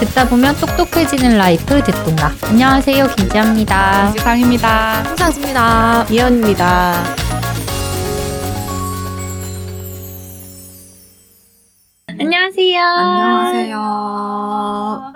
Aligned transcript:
듣다 0.00 0.28
보면 0.28 0.56
똑똑해지는 0.56 1.38
라이프 1.38 1.82
듣똑라. 1.82 2.32
안녕하세요, 2.42 3.06
김지아입니다. 3.16 4.12
지상입니다. 4.12 5.02
홍상수입니다. 5.04 6.06
이현입니다. 6.10 7.21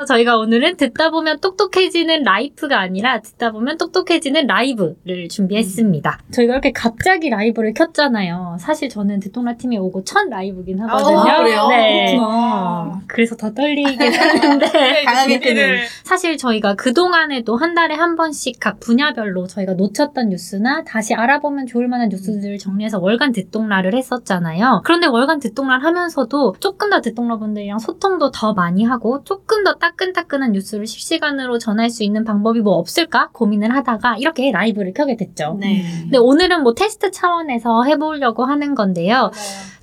저희가 0.07 0.39
오늘은 0.39 0.77
듣다 0.77 1.11
보면 1.11 1.41
똑똑해지는 1.41 2.23
라이프가 2.23 2.79
아니라 2.81 3.21
듣다 3.21 3.53
보면 3.53 3.77
똑똑해지는 3.79 4.47
라이브를 4.47 5.29
준비했습니다. 5.29 6.19
저희가 6.33 6.55
이렇게 6.55 6.73
갑자기 6.73 7.29
라이브를 7.31 7.75
켰잖아요. 7.75 8.57
사실 8.61 8.89
저는 8.89 9.21
듣똑라 9.21 9.57
팀이 9.57 9.77
오고 9.79 10.05
첫 10.05 10.29
라이브긴 10.29 10.81
하거든요. 10.81 11.19
아, 11.21 11.39
그래요? 11.43 11.69
네. 11.69 12.07
그렇구나. 12.17 13.01
그래서 13.07 13.37
더 13.37 13.53
떨리긴 13.53 13.99
하는데 14.15 15.05
강하게 15.05 15.41
뜨는. 15.41 15.79
사실 16.05 16.37
저희가 16.37 16.75
그동안에도 16.75 17.57
한 17.57 17.75
달에 17.75 17.95
한 17.95 18.17
번씩 18.17 18.59
각 18.61 18.81
분야별로 18.81 19.47
저희가 19.47 19.75
놓쳤던 19.75 20.29
뉴스나 20.31 20.85
다시 20.85 21.15
알아보면 21.15 21.67
좋을 21.67 21.89
만한 21.89 22.09
뉴스들을 22.09 22.59
정리해서 22.59 22.99
월간 23.01 23.33
듣동라를 23.33 23.95
했었잖아요. 23.95 24.83
그런데 24.85 25.07
월간 25.07 25.41
듣동라를 25.41 25.85
하면서도 25.85 26.57
조금 26.61 26.91
더 26.91 27.01
듣동라 27.01 27.37
분들이랑 27.39 27.79
소통도 27.79 28.31
더 28.31 28.55
많이 28.55 28.85
하고 28.85 29.23
조금 29.25 29.65
더 29.65 29.75
따끈따끈한 29.97 30.53
뉴스를 30.53 30.87
실시간으로 30.87 31.59
전할 31.59 31.91
수 31.91 32.05
있는 32.05 32.25
방법이 32.25 32.61
뭐 32.61 32.75
없을까 32.75 33.31
고민을 33.33 33.75
하다가 33.75 34.17
이렇게 34.19 34.53
라이브를 34.53 34.93
켜게 34.93 35.17
됐죠. 35.17 35.57
네. 35.59 35.85
근데 36.03 36.19
오늘은 36.19 36.63
뭐 36.63 36.75
테스트 36.75 37.11
차원에서 37.11 37.85
해보려고 37.85 38.45
하는 38.45 38.75
건데요. 38.75 39.31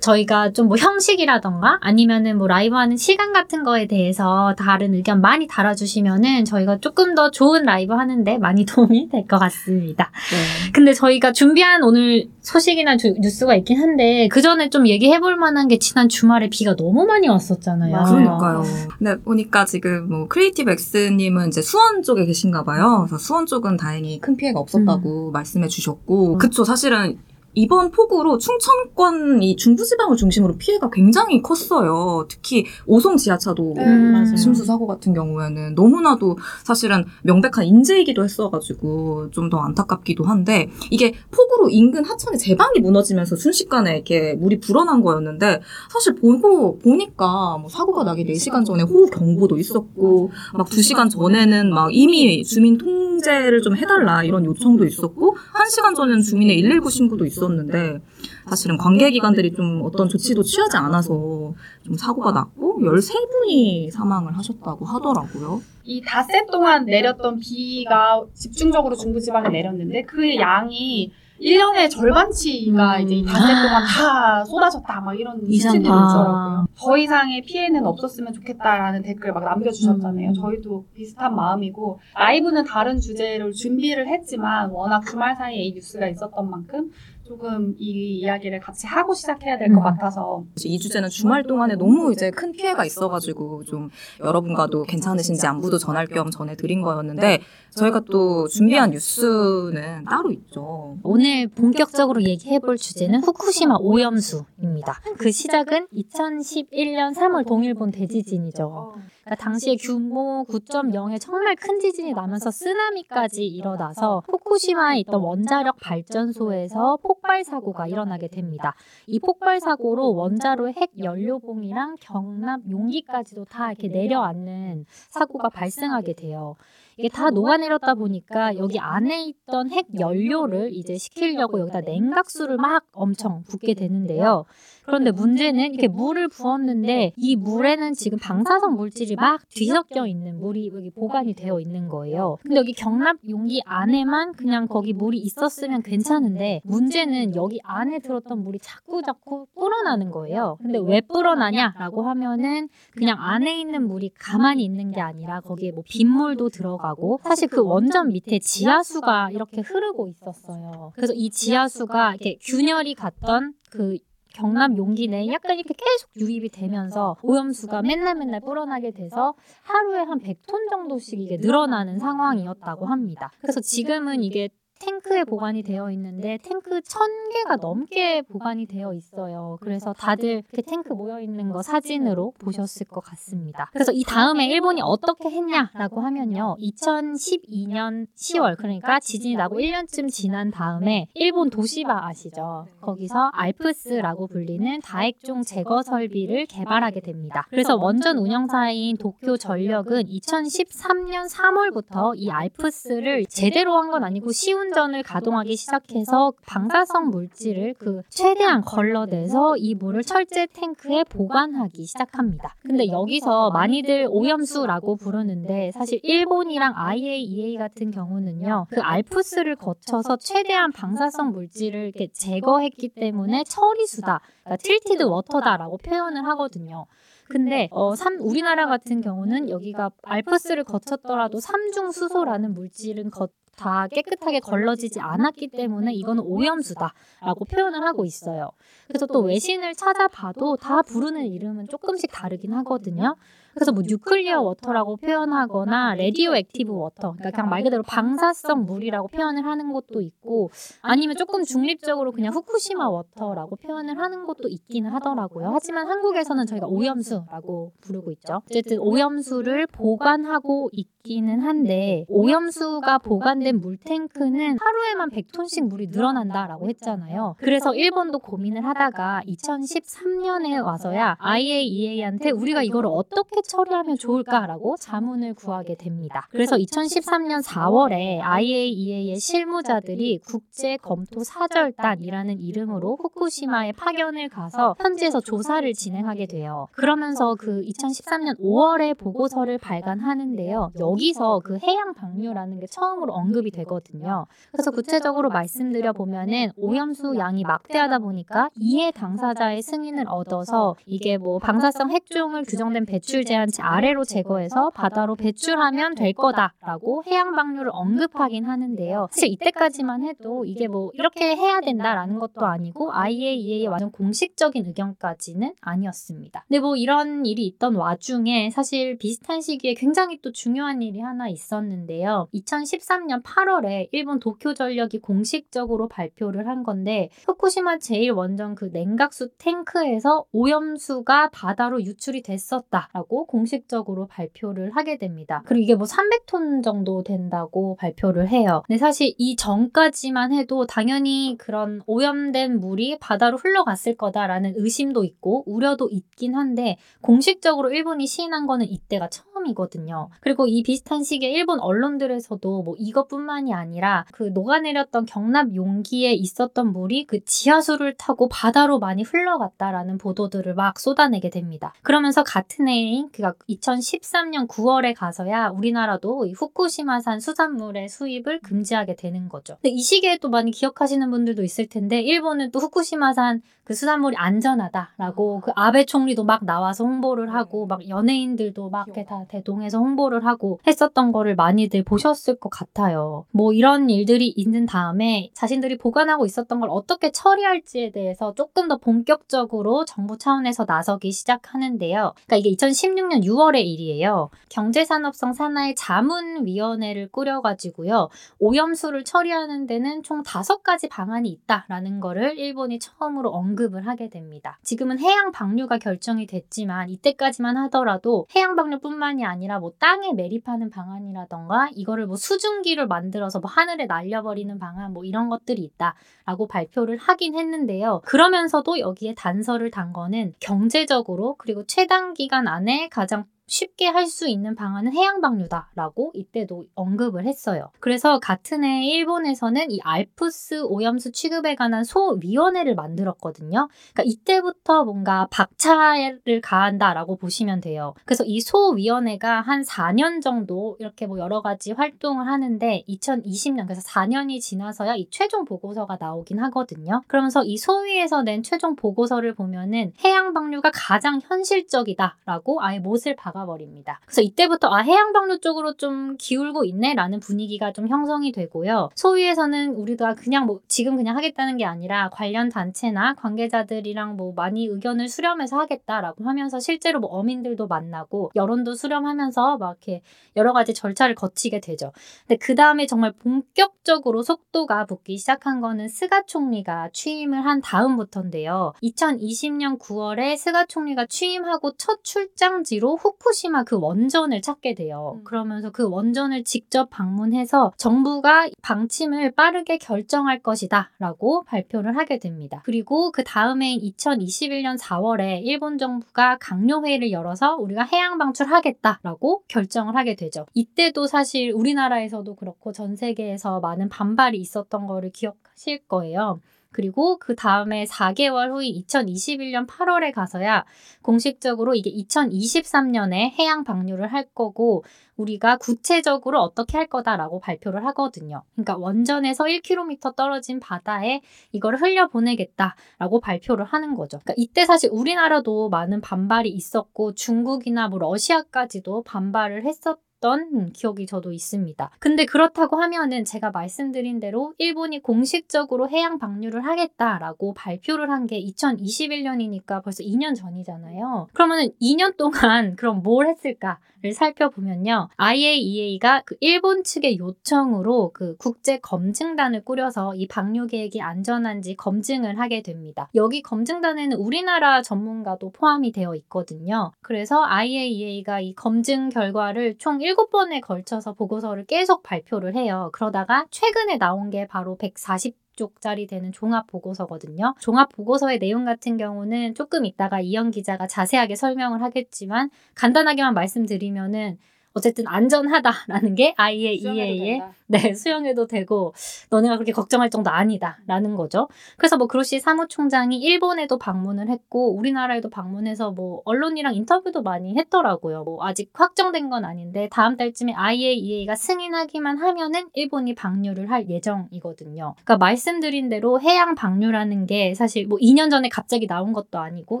저희가 0.04 0.52
좀 0.52 0.64
뭐 0.68 0.76
형식이라던가 0.78 1.78
아니면은 1.82 2.38
뭐 2.38 2.46
라이브 2.46 2.74
하는 2.74 2.96
시간 2.96 3.32
같은 3.32 3.64
거에 3.64 3.86
대해서 3.86 4.54
다른 4.56 4.94
의견 4.94 5.20
많이 5.20 5.46
달아주시면은 5.46 6.44
저희가 6.46 6.78
조금 6.78 7.14
더 7.14 7.30
좋은 7.30 7.64
라이브 7.64 7.92
하는데 7.94 8.38
많이 8.38 8.64
도움이 8.66 9.08
될 9.10 9.26
것 9.26 9.38
같습니다. 9.38 10.10
네. 10.30 10.70
근데 10.72 10.92
저희가 10.92 11.32
준비한 11.32 11.82
오늘 11.82 12.26
소식이나 12.42 12.96
주- 12.96 13.14
뉴스가 13.20 13.54
있긴 13.56 13.78
한데 13.80 14.28
그 14.28 14.40
전에 14.42 14.70
좀 14.70 14.86
얘기해볼 14.86 15.36
만한 15.36 15.68
게 15.68 15.78
지난 15.78 16.08
주말에 16.08 16.48
비가 16.50 16.74
너무 16.76 17.04
많이 17.06 17.28
왔었잖아요. 17.28 17.92
맞아요. 17.92 18.14
그러니까요. 18.14 18.62
근데 18.98 19.20
보니까 19.22 19.64
지금 19.64 20.08
뭐 20.08 20.28
크리에이티브 20.28 20.70
X님은 20.94 21.48
이제 21.48 21.62
수원 21.62 22.02
쪽에 22.02 22.24
계신가 22.26 22.64
봐요. 22.64 23.06
그래서 23.08 23.18
수원 23.22 23.46
쪽은 23.46 23.76
다행히 23.76 24.18
큰 24.20 24.36
피해가 24.36 24.58
없었다고 24.60 25.30
말씀해 25.30 25.68
주셨고. 25.68 26.38
그쵸. 26.38 26.64
사실은 26.64 27.18
이번 27.54 27.90
폭우로 27.90 28.38
충청권 28.38 29.42
이 29.42 29.56
중부지방을 29.56 30.16
중심으로 30.16 30.56
피해가 30.58 30.90
굉장히 30.90 31.40
컸어요. 31.40 32.26
특히 32.28 32.66
오송 32.86 33.16
지하차도 33.16 33.74
음, 33.78 34.12
맞아요. 34.12 34.34
침수 34.34 34.64
사고 34.64 34.86
같은 34.86 35.14
경우에는 35.14 35.74
너무나도 35.74 36.36
사실은 36.64 37.04
명백한 37.22 37.64
인재이기도 37.64 38.24
했어가지고 38.24 39.30
좀 39.30 39.44
더 39.50 39.58
안타깝기도 39.58 40.24
한데 40.24 40.70
이게 40.90 41.12
폭우로 41.30 41.68
인근 41.68 42.02
하천의 42.04 42.38
제방이 42.38 42.80
무너지면서 42.80 43.36
순식간에 43.36 43.94
이렇게 43.94 44.32
물이 44.34 44.58
불어난 44.60 45.02
거였는데 45.02 45.60
사실 45.92 46.14
보고 46.14 46.78
보니까 46.78 47.58
뭐 47.58 47.68
사고가 47.68 48.04
나기 48.04 48.24
4시간 48.24 48.64
전에 48.64 48.82
호우 48.84 49.06
경보도 49.10 49.58
있었고 49.58 50.30
막 50.54 50.66
2시간 50.66 51.10
전에는 51.10 51.70
막 51.74 51.90
이미 51.94 52.42
주민 52.42 52.78
통제를 52.78 53.60
좀 53.60 53.76
해달라 53.76 54.24
이런 54.24 54.46
요청도 54.46 54.86
있었고 54.86 55.36
1시간 55.52 55.94
전에는 55.94 56.22
주민의 56.22 56.62
119 56.62 56.88
신고도 56.90 57.26
있었 57.26 57.43
는데 57.52 58.00
사실은 58.48 58.76
관계기관들이 58.78 59.52
좀 59.52 59.82
어떤 59.84 60.08
조치도 60.08 60.42
취하지 60.42 60.76
않아서 60.76 61.54
좀 61.82 61.96
사고가 61.96 62.32
났고 62.32 62.78
13분이 62.80 63.90
사망을 63.90 64.36
하셨다고 64.36 64.84
하더라고요. 64.84 65.62
이 65.84 66.00
닷새 66.00 66.44
동안 66.50 66.86
내렸던 66.86 67.38
비가 67.38 68.22
집중적으로 68.32 68.96
중부지방에 68.96 69.48
내렸는데 69.50 70.02
그 70.02 70.36
양이 70.36 71.12
1년의 71.40 71.90
절반치가 71.90 72.98
음. 72.98 73.02
이제 73.02 73.14
이 73.16 73.24
닷새 73.24 73.52
동안 73.52 73.84
다 73.84 74.44
쏟아졌다 74.44 75.00
막 75.00 75.18
이런 75.18 75.36
아. 75.36 75.40
있더라고요. 75.48 76.66
더 76.76 76.96
이상의 76.96 77.42
피해는 77.42 77.84
없었으면 77.86 78.32
좋겠다라는 78.32 79.02
댓글 79.02 79.32
막 79.32 79.44
남겨주셨잖아요. 79.44 80.28
음. 80.28 80.34
저희도 80.34 80.86
비슷한 80.94 81.34
마음이고 81.34 81.98
라이브는 82.14 82.64
다른 82.64 83.00
주제를 83.00 83.52
준비를 83.52 84.08
했지만 84.08 84.70
워낙 84.70 85.04
주말 85.06 85.34
사이에 85.34 85.64
이 85.64 85.72
뉴스가 85.74 86.08
있었던 86.08 86.50
만큼 86.50 86.90
조금 87.26 87.74
이 87.78 88.18
이야기를 88.18 88.60
같이 88.60 88.86
하고 88.86 89.14
시작해야 89.14 89.56
될것 89.56 89.78
음. 89.78 89.82
같아서 89.82 90.44
이 90.62 90.78
주제는 90.78 91.08
주말 91.08 91.42
동안에 91.42 91.74
너무 91.76 92.12
이제 92.12 92.30
큰 92.30 92.52
피해가 92.52 92.84
있어가지고 92.84 93.64
좀 93.64 93.88
여러분과도 94.20 94.82
괜찮으신지 94.82 95.46
안부도 95.46 95.78
전할 95.78 96.06
겸 96.06 96.30
전해드린 96.30 96.82
거였는데 96.82 97.40
저희가 97.70 98.02
또 98.10 98.46
준비한 98.48 98.90
뉴스는 98.90 100.04
따로 100.04 100.30
있죠. 100.32 100.98
오늘 101.02 101.48
본격적으로 101.48 102.22
얘기해볼 102.22 102.76
주제는 102.76 103.22
후쿠시마 103.22 103.76
오염수입니다. 103.80 105.00
그 105.16 105.32
시작은 105.32 105.88
2011년 105.94 107.14
3월 107.14 107.46
동일본 107.46 107.90
대지진이죠. 107.90 108.94
그러니까 109.24 109.42
당시에 109.42 109.76
규모 109.76 110.44
9.0의 110.44 111.18
정말 111.18 111.56
큰 111.56 111.80
지진이 111.80 112.12
나면서 112.12 112.50
쓰나미까지 112.50 113.46
일어나서 113.46 114.22
후쿠시마에 114.26 115.00
있던 115.00 115.20
원자력 115.22 115.76
발전소에서 115.80 116.98
폭발 117.02 117.42
사고가 117.42 117.86
일어나게 117.86 118.28
됩니다. 118.28 118.74
이 119.06 119.18
폭발 119.18 119.60
사고로 119.60 120.14
원자로 120.14 120.70
핵 120.70 120.90
연료봉이랑 121.02 121.96
경납 122.00 122.60
용기까지도 122.70 123.46
다 123.46 123.72
이렇게 123.72 123.88
내려앉는 123.88 124.84
사고가 125.08 125.48
발생하게 125.48 126.12
돼요. 126.12 126.54
이게 126.96 127.08
다 127.08 127.30
녹아내렸다 127.30 127.94
보니까 127.94 128.56
여기 128.56 128.78
안에 128.78 129.24
있던 129.24 129.70
핵 129.70 129.86
연료를 129.98 130.72
이제 130.72 130.96
식히려고 130.96 131.58
여기다 131.60 131.80
냉각수를 131.80 132.56
막 132.56 132.84
엄청 132.92 133.42
붓게 133.42 133.74
되는데요. 133.74 134.44
그런데 134.84 135.10
문제는 135.10 135.72
이렇게 135.72 135.88
물을 135.88 136.28
부었는데 136.28 137.12
이 137.16 137.36
물에는 137.36 137.94
지금 137.94 138.18
방사성 138.18 138.76
물질이 138.76 139.16
막 139.16 139.40
뒤섞여 139.48 140.06
있는 140.06 140.38
물이 140.38 140.70
여기 140.74 140.90
보관이 140.90 141.34
되어 141.34 141.60
있는 141.60 141.88
거예요. 141.88 142.38
근데 142.42 142.56
여기 142.56 142.72
경납 142.72 143.18
용기 143.28 143.62
안에만 143.64 144.32
그냥 144.32 144.66
거기 144.66 144.92
물이 144.92 145.18
있었으면 145.18 145.82
괜찮은데 145.82 146.60
문제는 146.64 147.34
여기 147.34 147.60
안에 147.62 147.98
들었던 148.00 148.42
물이 148.42 148.58
자꾸 148.60 149.02
자꾸 149.02 149.46
불어나는 149.54 150.10
거예요. 150.10 150.58
근데 150.60 150.78
왜 150.78 151.00
불어나냐라고 151.00 152.02
하면은 152.02 152.68
그냥 152.92 153.16
안에 153.20 153.60
있는 153.60 153.86
물이 153.86 154.10
가만히 154.18 154.64
있는 154.64 154.90
게 154.90 155.00
아니라 155.00 155.40
거기에 155.40 155.72
뭐 155.72 155.82
빗물도 155.86 156.50
들어가고 156.50 157.20
사실 157.22 157.48
그 157.48 157.62
원전 157.62 158.08
밑에 158.08 158.38
지하수가 158.38 159.30
이렇게 159.32 159.60
흐르고 159.62 160.08
있었어요. 160.08 160.92
그래서 160.94 161.12
이 161.14 161.30
지하수가 161.30 162.14
이렇게 162.14 162.36
균열이 162.40 162.94
갔던 162.94 163.54
그 163.70 163.98
경남 164.34 164.76
용기 164.76 165.08
내에 165.08 165.28
약간 165.28 165.56
이렇게 165.56 165.74
계속 165.74 166.10
유입이 166.16 166.50
되면서 166.50 167.16
오염수가 167.22 167.82
맨날 167.82 168.16
맨날 168.16 168.40
불어나게 168.40 168.90
돼서 168.90 169.34
하루에 169.62 170.00
한 170.00 170.20
100톤 170.20 170.68
정도씩 170.70 171.20
이게 171.20 171.38
늘어나는 171.38 171.98
상황이었다고 171.98 172.86
합니다. 172.86 173.30
그래서 173.40 173.60
지금은 173.60 174.22
이게 174.22 174.50
탱크에 174.80 175.24
보관이 175.24 175.62
되어 175.62 175.90
있는데 175.92 176.38
탱크 176.42 176.80
1000개가 176.80 177.60
넘게 177.60 178.22
보관이 178.22 178.66
되어 178.66 178.92
있어요. 178.92 179.56
그래서 179.60 179.92
다들 179.92 180.42
이렇게 180.52 180.62
탱크 180.62 180.92
모여 180.92 181.20
있는 181.20 181.50
거 181.50 181.62
사진으로 181.62 182.32
보셨을 182.38 182.86
것 182.86 183.00
같습니다. 183.00 183.70
그래서 183.72 183.92
이 183.92 184.02
다음에 184.02 184.46
일본이 184.48 184.80
어떻게 184.82 185.30
했냐라고 185.30 186.00
하면요. 186.00 186.56
2012년 186.60 188.06
10월 188.16 188.56
그러니까 188.58 189.00
지진이 189.00 189.36
나고 189.36 189.60
1년쯤 189.60 190.10
지난 190.10 190.50
다음에 190.50 191.06
일본 191.14 191.50
도시바 191.50 192.06
아시죠? 192.08 192.66
거기서 192.80 193.30
알프스라고 193.32 194.26
불리는 194.26 194.80
다액종 194.80 195.42
제거 195.42 195.82
설비를 195.82 196.46
개발하게 196.46 197.00
됩니다. 197.00 197.46
그래서 197.50 197.76
원전 197.76 198.18
운영사인 198.18 198.96
도쿄 198.96 199.36
전력은 199.36 200.04
2013년 200.04 201.30
3월부터 201.30 202.14
이 202.16 202.30
ALPS를 202.30 203.26
제대로 203.26 203.76
한 203.78 203.84
건 203.84 204.02
아니고 204.02 204.32
시운전을 204.32 205.02
가동하기 205.02 205.56
시작해서 205.56 206.32
방사성 206.46 207.10
물질을 207.10 207.74
그 207.78 208.02
최대한 208.08 208.62
걸러내서 208.62 209.56
이 209.56 209.74
물을 209.74 210.02
철제 210.02 210.46
탱크에 210.46 211.04
보관하기 211.04 211.84
시작합니다. 211.84 212.54
근데 212.62 212.88
여기서 212.88 213.50
많이들 213.50 214.06
오염수라고 214.10 214.96
부르는데 214.96 215.70
사실 215.72 216.00
일본이랑 216.02 216.74
IAEA 216.76 217.56
같은 217.56 217.90
경우는요. 217.90 218.66
그 218.70 218.80
ALPS를 218.80 219.56
거쳐서 219.56 220.16
최대한 220.16 220.72
방사성 220.72 221.32
물질을 221.32 221.84
이렇게 221.84 222.08
제거했기 222.12 222.90
때문에 222.90 223.44
처리수다. 223.44 224.20
그러니까 224.44 224.62
treated 224.62 225.02
water다라고 225.04 225.78
표현을 225.78 226.24
하거든요. 226.26 226.86
근데 227.28 227.68
어, 227.70 227.94
삼, 227.94 228.18
우리나라 228.20 228.66
같은 228.66 229.00
경우는 229.00 229.48
여기가 229.48 229.90
ALPS를 230.02 230.64
거쳤더라도 230.64 231.40
삼중 231.40 231.90
수소라는 231.90 232.52
물질은 232.52 233.10
거, 233.10 233.28
다 233.56 233.86
깨끗하게 233.88 234.40
걸러지지 234.40 235.00
않았기 235.00 235.48
때문에 235.48 235.92
이거는 235.94 236.22
오염수다라고 236.24 237.44
표현을 237.50 237.82
하고 237.84 238.04
있어요. 238.04 238.50
그래서 238.88 239.06
또 239.06 239.20
외신을 239.20 239.74
찾아봐도 239.74 240.56
다 240.56 240.82
부르는 240.82 241.26
이름은 241.26 241.68
조금씩 241.68 242.10
다르긴 242.12 242.52
하거든요. 242.54 243.16
그래서 243.54 243.70
뭐 243.70 243.84
nuclear 243.86 244.42
water라고 244.42 244.96
표현하거나 244.96 245.94
radioactive 245.94 246.72
water, 246.72 247.12
그러니까 247.12 247.30
그냥 247.30 247.48
말 247.48 247.62
그대로 247.62 247.84
방사성 247.84 248.64
물이라고 248.64 249.08
표현을 249.08 249.44
하는 249.44 249.72
것도 249.72 250.00
있고 250.00 250.50
아니면 250.82 251.16
조금 251.16 251.44
중립적으로 251.44 252.10
그냥 252.10 252.34
후쿠시마 252.34 252.88
water라고 252.88 253.56
표현을 253.56 253.96
하는 253.98 254.26
것도 254.26 254.48
있기는 254.48 254.90
하더라고요. 254.90 255.50
하지만 255.54 255.88
한국에서는 255.88 256.46
저희가 256.46 256.66
오염수라고 256.66 257.72
부르고 257.80 258.10
있죠. 258.12 258.42
어쨌든 258.50 258.78
오염수를 258.80 259.68
보관하고 259.68 260.70
있기는 260.72 261.40
한데 261.40 262.06
오염수가 262.08 262.96
보관된 263.00 263.60
물탱크는 263.60 264.56
하루에만 264.58 265.10
100톤씩 265.10 265.68
물이 265.68 265.88
늘어난다라고 265.88 266.70
했잖아요. 266.70 267.36
그래서 267.36 267.74
일본도 267.74 268.20
고민을 268.20 268.64
하다가 268.64 269.20
2013년에 269.28 270.64
와서야 270.64 271.16
IAEA한테 271.18 272.30
우리가 272.30 272.62
이걸 272.62 272.86
어떻게 272.86 273.42
처리하면 273.42 273.98
좋을까라고 273.98 274.76
자문을 274.78 275.34
구하게 275.34 275.74
됩니다. 275.74 276.26
그래서 276.30 276.56
2013년 276.56 277.44
4월에 277.44 278.20
IAEA의 278.22 279.20
실무자들이 279.20 280.20
국제 280.26 280.78
검토 280.78 281.22
사절단이라는 281.22 282.40
이름으로 282.40 282.96
후쿠시마에 282.96 283.72
파견을 283.72 284.30
가서 284.30 284.74
현지에서 284.78 285.20
조사를 285.20 285.70
진행하게 285.74 286.24
돼요. 286.24 286.68
그러면서 286.72 287.34
그 287.38 287.60
2013년 287.60 288.40
5월에 288.40 288.96
보고서를 288.96 289.58
발간하는데요. 289.58 290.70
여기서 290.94 291.40
그 291.44 291.58
해양 291.58 291.94
방류라는 291.94 292.60
게 292.60 292.66
처음으로 292.66 293.12
언급이 293.12 293.50
되거든요. 293.50 294.26
그래서 294.52 294.70
구체적으로 294.70 295.28
말씀드려 295.28 295.92
보면은 295.92 296.50
오염수 296.56 297.16
양이 297.18 297.42
막대하다 297.42 297.98
보니까 297.98 298.50
이해 298.56 298.90
당사자의 298.92 299.62
승인을 299.62 300.06
얻어서 300.08 300.76
이게 300.86 301.18
뭐 301.18 301.38
방사성 301.38 301.90
핵종을 301.90 302.44
규정된 302.44 302.86
배출 302.86 303.24
제한치 303.24 303.60
아래로 303.62 304.04
제거해서 304.04 304.70
바다로 304.70 305.16
배출하면 305.16 305.94
될 305.94 306.12
거다라고 306.12 307.02
해양 307.06 307.34
방류를 307.34 307.70
언급하긴 307.72 308.44
하는데요. 308.44 309.08
사실 309.10 309.28
이때까지만 309.28 310.04
해도 310.04 310.44
이게 310.44 310.68
뭐 310.68 310.90
이렇게 310.94 311.36
해야 311.36 311.60
된다라는 311.60 312.18
것도 312.18 312.46
아니고 312.46 312.92
IAEA의 312.92 313.66
완전 313.66 313.90
공식적인 313.90 314.66
의견까지는 314.66 315.54
아니었습니다. 315.60 316.44
근데 316.48 316.60
뭐 316.60 316.76
이런 316.76 317.26
일이 317.26 317.46
있던 317.46 317.74
와중에 317.74 318.50
사실 318.50 318.96
비슷한 318.98 319.40
시기에 319.40 319.74
굉장히 319.74 320.20
또 320.22 320.30
중요한 320.30 320.82
일이 320.86 321.00
하나 321.00 321.28
있었는데요. 321.28 322.28
2013년 322.34 323.22
8월에 323.22 323.88
일본 323.92 324.20
도쿄전력이 324.20 324.98
공식적으로 325.00 325.88
발표를 325.88 326.46
한 326.48 326.62
건데 326.62 327.10
후쿠시마 327.26 327.78
제1원전 327.78 328.54
그 328.54 328.66
냉각수 328.72 329.30
탱크에서 329.38 330.24
오염수가 330.32 331.30
바다로 331.30 331.82
유출이 331.82 332.22
됐었다라고 332.22 333.26
공식적으로 333.26 334.06
발표를 334.06 334.70
하게 334.76 334.98
됩니다. 334.98 335.42
그리고 335.46 335.62
이게 335.62 335.74
뭐 335.74 335.86
300톤 335.86 336.62
정도 336.62 337.02
된다고 337.02 337.76
발표를 337.76 338.28
해요. 338.28 338.62
근데 338.66 338.78
사실 338.78 339.14
이 339.18 339.36
전까지만 339.36 340.32
해도 340.32 340.66
당연히 340.66 341.36
그런 341.38 341.82
오염된 341.86 342.60
물이 342.60 342.98
바다로 343.00 343.36
흘러갔을 343.36 343.96
거다라는 343.96 344.54
의심도 344.56 345.04
있고 345.04 345.44
우려도 345.46 345.88
있긴 345.90 346.34
한데 346.34 346.76
공식적으로 347.00 347.70
일본이 347.70 348.06
시인한 348.06 348.46
거는 348.46 348.66
이때가 348.66 349.08
처음이거든요. 349.08 350.10
그리고 350.20 350.46
이 350.46 350.62
비슷한 350.74 351.04
시기에 351.04 351.30
일본 351.30 351.60
언론들에서도 351.60 352.62
뭐 352.64 352.74
이것뿐만이 352.76 353.54
아니라 353.54 354.06
그 354.12 354.24
녹아내렸던 354.34 355.06
경납 355.06 355.54
용기에 355.54 356.12
있었던 356.14 356.72
물이 356.72 357.06
그 357.06 357.24
지하수를 357.24 357.94
타고 357.96 358.28
바다로 358.28 358.80
많이 358.80 359.04
흘러갔다라는 359.04 359.98
보도들을 359.98 360.54
막 360.54 360.80
쏟아내게 360.80 361.30
됩니다. 361.30 361.72
그러면서 361.82 362.24
같은 362.24 362.66
해인 362.66 363.08
그니까 363.12 363.34
2013년 363.48 364.48
9월에 364.48 364.96
가서야 364.96 365.50
우리나라도 365.50 366.26
이 366.26 366.32
후쿠시마산 366.32 367.20
수산물의 367.20 367.88
수입을 367.88 368.40
금지하게 368.40 368.96
되는 368.96 369.28
거죠. 369.28 369.54
근데 369.62 369.68
이 369.68 369.80
시기에 369.80 370.18
또 370.18 370.28
많이 370.28 370.50
기억하시는 370.50 371.08
분들도 371.08 371.44
있을 371.44 371.68
텐데 371.68 372.00
일본은 372.00 372.50
또 372.50 372.58
후쿠시마산 372.58 373.42
그 373.64 373.74
수산물이 373.74 374.16
안전하다라고 374.16 375.40
그 375.40 375.52
아베 375.56 375.86
총리도 375.86 376.24
막 376.24 376.44
나와서 376.44 376.84
홍보를 376.84 377.32
하고 377.32 377.66
막 377.66 377.88
연예인들도 377.88 378.68
막 378.68 378.86
이렇게 378.86 379.04
다 379.04 379.24
대동해서 379.28 379.78
홍보를 379.78 380.26
하고 380.26 380.60
했었던 380.66 381.12
거를 381.12 381.34
많이들 381.34 381.82
보셨을 381.82 382.36
것 382.36 382.50
같아요. 382.50 383.24
뭐 383.30 383.52
이런 383.52 383.88
일들이 383.88 384.28
있는 384.28 384.66
다음에 384.66 385.30
자신들이 385.34 385.78
보관하고 385.78 386.26
있었던 386.26 386.60
걸 386.60 386.68
어떻게 386.70 387.10
처리할지에 387.10 387.90
대해서 387.90 388.34
조금 388.34 388.68
더 388.68 388.76
본격적으로 388.76 389.84
정부 389.86 390.18
차원에서 390.18 390.66
나서기 390.66 391.10
시작하는데요. 391.10 392.12
그러니까 392.26 392.36
이게 392.36 392.50
2016년 392.54 393.24
6월의 393.24 393.64
일이에요. 393.64 394.30
경제산업성 394.50 395.32
산하의 395.32 395.74
자문위원회를 395.76 397.08
꾸려가지고요. 397.10 398.10
오염수를 398.38 399.04
처리하는 399.04 399.66
데는 399.66 400.02
총 400.02 400.22
다섯 400.22 400.62
가지 400.62 400.88
방안이 400.88 401.30
있다라는 401.30 402.00
거를 402.00 402.38
일본이 402.38 402.78
처음으로 402.78 403.34
언 403.34 403.53
급을 403.54 403.86
하게 403.86 404.08
됩니다. 404.08 404.58
지금은 404.62 404.98
해양 404.98 405.32
방류가 405.32 405.78
결정이 405.78 406.26
됐지만 406.26 406.88
이때까지만 406.88 407.56
하더라도 407.56 408.26
해양 408.34 408.56
방류뿐만이 408.56 409.24
아니라 409.24 409.58
뭐 409.58 409.72
땅에 409.78 410.12
매립하는 410.12 410.70
방안이라던가 410.70 411.70
이거를 411.74 412.06
뭐 412.06 412.16
수증기를 412.16 412.86
만들어서 412.86 413.40
뭐 413.40 413.50
하늘에 413.50 413.86
날려버리는 413.86 414.58
방안 414.58 414.92
뭐 414.92 415.04
이런 415.04 415.28
것들이 415.28 415.62
있다라고 415.62 416.46
발표를 416.48 416.96
하긴 416.96 417.34
했는데요. 417.34 418.02
그러면서도 418.04 418.78
여기에 418.78 419.14
단서를 419.14 419.70
단 419.70 419.92
거는 419.92 420.32
경제적으로 420.40 421.36
그리고 421.36 421.64
최단 421.66 422.14
기간 422.14 422.48
안에 422.48 422.88
가장 422.88 423.24
쉽게 423.46 423.86
할 423.88 424.04
수 424.06 424.28
있는 424.28 424.54
방안은 424.54 424.92
해양 424.92 425.20
방류다라고 425.20 426.12
이때도 426.14 426.66
언급을 426.74 427.26
했어요. 427.26 427.70
그래서 427.80 428.20
같은 428.20 428.64
해 428.64 428.84
일본에서는 428.86 429.70
이 429.70 429.80
알프스 429.82 430.64
오염수 430.64 431.12
취급에 431.12 431.54
관한 431.54 431.84
소위원회를 431.84 432.74
만들었거든요. 432.74 433.68
그러니까 433.92 434.02
이때부터 434.04 434.84
뭔가 434.84 435.26
박차를 435.30 436.40
가한다라고 436.42 437.16
보시면 437.16 437.60
돼요. 437.60 437.94
그래서 438.04 438.24
이 438.24 438.40
소위원회가 438.40 439.40
한 439.40 439.62
4년 439.62 440.22
정도 440.22 440.76
이렇게 440.78 441.06
뭐 441.06 441.18
여러 441.18 441.42
가지 441.42 441.72
활동을 441.72 442.26
하는데 442.26 442.84
2020년 442.88 443.64
그래서 443.64 443.80
4년이 443.80 444.40
지나서야 444.40 444.94
이 444.94 445.08
최종 445.10 445.44
보고서가 445.44 445.96
나오긴 445.98 446.38
하거든요. 446.40 447.02
그러면서 447.08 447.42
이 447.42 447.56
소위에서 447.56 448.22
낸 448.22 448.42
최종 448.42 448.76
보고서를 448.76 449.34
보면은 449.34 449.92
해양 450.04 450.34
방류가 450.34 450.70
가장 450.74 451.20
현실적이다라고 451.26 452.62
아예 452.62 452.78
못을 452.78 453.16
박 453.16 453.34
박아버립니다. 453.44 454.00
그래서 454.04 454.22
이때부터 454.22 454.68
아 454.68 454.78
해양방류 454.78 455.40
쪽으로 455.40 455.74
좀 455.74 456.16
기울고 456.18 456.64
있네라는 456.64 457.20
분위기가 457.20 457.72
좀 457.72 457.88
형성이 457.88 458.32
되고요. 458.32 458.90
소위에서는 458.94 459.74
우리가 459.74 460.14
그냥 460.14 460.46
뭐 460.46 460.60
지금 460.66 460.96
그냥 460.96 461.16
하겠다는 461.16 461.56
게 461.56 461.64
아니라 461.64 462.08
관련 462.10 462.48
단체나 462.48 463.14
관계자들이랑 463.14 464.16
뭐 464.16 464.32
많이 464.34 464.66
의견을 464.66 465.08
수렴해서 465.08 465.58
하겠다라고 465.58 466.24
하면서 466.24 466.58
실제로 466.58 467.00
뭐 467.00 467.10
어민들도 467.10 467.66
만나고 467.66 468.32
여론도 468.34 468.74
수렴하면서 468.74 469.58
막 469.58 469.74
이렇게 469.74 470.02
여러 470.36 470.52
가지 470.52 470.74
절차를 470.74 471.14
거치게 471.14 471.60
되죠. 471.60 471.92
근데 472.26 472.38
그 472.38 472.54
다음에 472.54 472.86
정말 472.86 473.12
본격적으로 473.12 474.22
속도가 474.22 474.86
붙기 474.86 475.16
시작한 475.18 475.60
거는 475.60 475.88
스가 475.88 476.22
총리가 476.22 476.90
취임을 476.92 477.44
한 477.44 477.60
다음부터인데요. 477.60 478.72
2020년 478.82 479.78
9월에 479.78 480.36
스가 480.36 480.66
총리가 480.66 481.06
취임하고 481.06 481.72
첫 481.76 482.02
출장지로 482.02 482.96
훅 482.96 483.18
후쿠시마 483.24 483.64
그 483.64 483.78
원전을 483.80 484.42
찾게 484.42 484.74
돼요. 484.74 485.14
음. 485.16 485.24
그러면서 485.24 485.70
그 485.70 485.88
원전을 485.88 486.44
직접 486.44 486.90
방문해서 486.90 487.72
정부가 487.76 488.48
방침을 488.62 489.32
빠르게 489.32 489.78
결정할 489.78 490.40
것이다 490.40 490.90
라고 490.98 491.42
발표를 491.44 491.96
하게 491.96 492.18
됩니다. 492.18 492.62
그리고 492.64 493.10
그 493.10 493.24
다음해인 493.24 493.80
2021년 493.80 494.78
4월에 494.78 495.40
일본 495.42 495.78
정부가 495.78 496.36
강요회의를 496.38 497.10
열어서 497.10 497.56
우리가 497.56 497.84
해양 497.84 498.18
방출하겠다 498.18 499.00
라고 499.02 499.42
결정을 499.48 499.96
하게 499.96 500.14
되죠. 500.14 500.46
이때도 500.54 501.06
사실 501.06 501.50
우리나라에서도 501.52 502.34
그렇고 502.36 502.72
전 502.72 502.96
세계에서 502.96 503.60
많은 503.60 503.88
반발이 503.88 504.38
있었던 504.38 504.86
거를 504.86 505.10
기억하실 505.10 505.86
거예요. 505.88 506.40
그리고 506.74 507.18
그 507.18 507.36
다음에 507.36 507.84
4개월 507.84 508.50
후인 508.50 508.82
2021년 508.82 509.66
8월에 509.66 510.12
가서야 510.12 510.64
공식적으로 511.02 511.74
이게 511.76 511.90
2023년에 511.90 513.30
해양 513.38 513.62
방류를 513.62 514.12
할 514.12 514.26
거고 514.34 514.84
우리가 515.16 515.56
구체적으로 515.58 516.40
어떻게 516.40 516.76
할 516.76 516.88
거다라고 516.88 517.38
발표를 517.38 517.86
하거든요. 517.86 518.42
그러니까 518.54 518.76
원전에서 518.76 519.44
1km 519.44 520.16
떨어진 520.16 520.58
바다에 520.58 521.20
이걸 521.52 521.76
흘려보내겠다라고 521.76 523.20
발표를 523.20 523.64
하는 523.64 523.94
거죠. 523.94 524.18
그러니까 524.18 524.34
이때 524.36 524.66
사실 524.66 524.90
우리나라도 524.92 525.68
많은 525.68 526.00
반발이 526.00 526.50
있었고 526.50 527.14
중국이나 527.14 527.86
뭐 527.86 528.00
러시아까지도 528.00 529.04
반발을 529.04 529.64
했었 529.64 530.03
했던 530.24 530.72
기억이 530.72 531.06
저도 531.06 531.32
있습니다. 531.32 531.90
근데 531.98 532.24
그렇다고 532.24 532.76
하면은 532.80 533.24
제가 533.26 533.50
말씀드린 533.50 534.20
대로 534.20 534.54
일본이 534.56 535.02
공식적으로 535.02 535.88
해양 535.90 536.18
방류를 536.18 536.64
하겠다라고 536.64 537.52
발표를 537.54 538.10
한 538.10 538.24
게 538.24 538.40
2021년이니까 538.42 539.84
벌써 539.84 540.02
2년 540.02 540.34
전이잖아요. 540.34 541.28
그러면은 541.34 541.68
2년 541.82 542.16
동안 542.16 542.74
그럼 542.76 543.02
뭘 543.02 543.26
했을까를 543.26 544.14
살펴보면요. 544.14 545.10
IAEA가 545.18 546.22
그 546.24 546.36
일본 546.40 546.84
측의 546.84 547.18
요청으로 547.18 548.12
그 548.14 548.34
국제 548.38 548.78
검증단을 548.78 549.62
꾸려서 549.62 550.14
이 550.14 550.26
방류 550.26 550.68
계획이 550.68 551.02
안전한지 551.02 551.76
검증을 551.76 552.38
하게 552.38 552.62
됩니다. 552.62 553.10
여기 553.14 553.42
검증단에는 553.42 554.16
우리나라 554.16 554.80
전문가도 554.80 555.50
포함이 555.50 555.92
되어 555.92 556.14
있거든요. 556.14 556.92
그래서 557.02 557.44
IAEA가 557.44 558.40
이 558.40 558.54
검증 558.54 559.10
결과를 559.10 559.76
총7 559.76 560.13
번에 560.30 560.60
걸쳐서 560.60 561.12
보고서를 561.14 561.64
계속 561.66 562.02
발표를 562.02 562.54
해요. 562.54 562.90
그러다가 562.92 563.46
최근에 563.50 563.98
나온 563.98 564.30
게 564.30 564.46
바로 564.46 564.76
140 564.76 565.36
쪽짜리 565.56 566.06
되는 566.06 566.32
종합 566.32 566.66
보고서거든요. 566.66 567.54
종합 567.60 567.88
보고서의 567.90 568.38
내용 568.38 568.64
같은 568.64 568.96
경우는 568.96 569.54
조금 569.54 569.84
이따가 569.84 570.20
이영 570.20 570.50
기자가 570.50 570.86
자세하게 570.86 571.36
설명을 571.36 571.82
하겠지만 571.82 572.50
간단하게만 572.74 573.34
말씀드리면은 573.34 574.38
어쨌든 574.74 575.06
안전하다라는 575.06 576.14
게 576.16 576.34
IAEA의 576.36 577.42
네, 577.66 577.94
수용해도 577.94 578.46
되고 578.46 578.92
너네가 579.30 579.56
그렇게 579.56 579.72
걱정할 579.72 580.10
정도 580.10 580.30
아니다라는 580.30 581.14
거죠. 581.14 581.48
그래서 581.78 581.96
뭐 581.96 582.06
그로시 582.06 582.38
사무총장이 582.38 583.18
일본에도 583.18 583.78
방문을 583.78 584.28
했고 584.28 584.76
우리나라에도 584.76 585.30
방문해서 585.30 585.92
뭐 585.92 586.20
언론이랑 586.24 586.74
인터뷰도 586.74 587.22
많이 587.22 587.56
했더라고요. 587.56 588.24
뭐 588.24 588.44
아직 588.44 588.70
확정된 588.74 589.30
건 589.30 589.44
아닌데 589.44 589.88
다음 589.90 590.16
달쯤에 590.16 590.52
IAEA가 590.52 591.36
승인하기만 591.36 592.18
하면은 592.18 592.68
일본이 592.74 593.14
방류를 593.14 593.70
할 593.70 593.88
예정이거든요. 593.88 594.94
그러니까 594.96 595.16
말씀드린 595.16 595.88
대로 595.88 596.20
해양 596.20 596.54
방류라는 596.54 597.26
게 597.26 597.54
사실 597.54 597.86
뭐 597.86 597.98
2년 597.98 598.30
전에 598.30 598.48
갑자기 598.50 598.86
나온 598.86 599.12
것도 599.12 599.38
아니고 599.38 599.80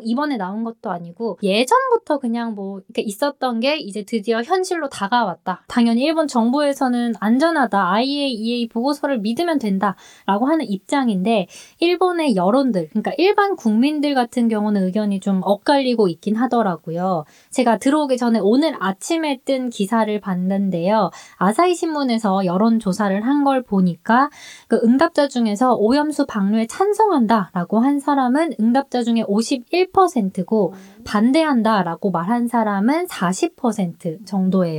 이번에 0.04 0.38
나온 0.38 0.64
것도 0.64 0.90
아니고 0.90 1.38
예전부터 1.42 2.18
그냥 2.18 2.54
뭐 2.54 2.80
이렇게 2.88 3.02
있었던 3.02 3.60
게 3.60 3.76
이제 3.76 4.04
드디어 4.04 4.42
현실로 4.42 4.83
다가왔다. 4.88 5.62
당연히 5.68 6.02
일본 6.02 6.26
정부에서는 6.26 7.14
안전하다. 7.20 7.92
IAEA 7.92 8.68
보고서를 8.68 9.18
믿으면 9.20 9.58
된다 9.58 9.94
라고 10.26 10.46
하는 10.46 10.68
입장인데 10.68 11.46
일본의 11.78 12.34
여론들, 12.36 12.88
그러니까 12.90 13.12
일반 13.18 13.54
국민들 13.56 14.14
같은 14.14 14.48
경우는 14.48 14.82
의견이 14.84 15.20
좀 15.20 15.40
엇갈리고 15.44 16.08
있긴 16.08 16.36
하더라고요. 16.36 17.24
제가 17.50 17.78
들어오기 17.78 18.16
전에 18.18 18.40
오늘 18.42 18.74
아침에 18.80 19.40
뜬 19.44 19.70
기사를 19.70 20.18
봤는데요. 20.20 21.10
아사히 21.36 21.74
신문에서 21.74 22.46
여론 22.46 22.80
조사를 22.80 23.24
한 23.24 23.44
걸 23.44 23.62
보니까 23.62 24.30
그 24.68 24.80
응답자 24.82 25.28
중에서 25.28 25.74
오염수 25.74 26.26
방류에 26.26 26.66
찬성한다 26.66 27.50
라고 27.52 27.78
한 27.78 28.00
사람은 28.00 28.54
응답자 28.58 29.02
중에 29.02 29.22
51%고 29.24 30.72
반대한다 31.04 31.82
라고 31.82 32.10
말한 32.10 32.48
사람은 32.48 33.06
40% 33.06 34.26
정도예요. 34.26 34.73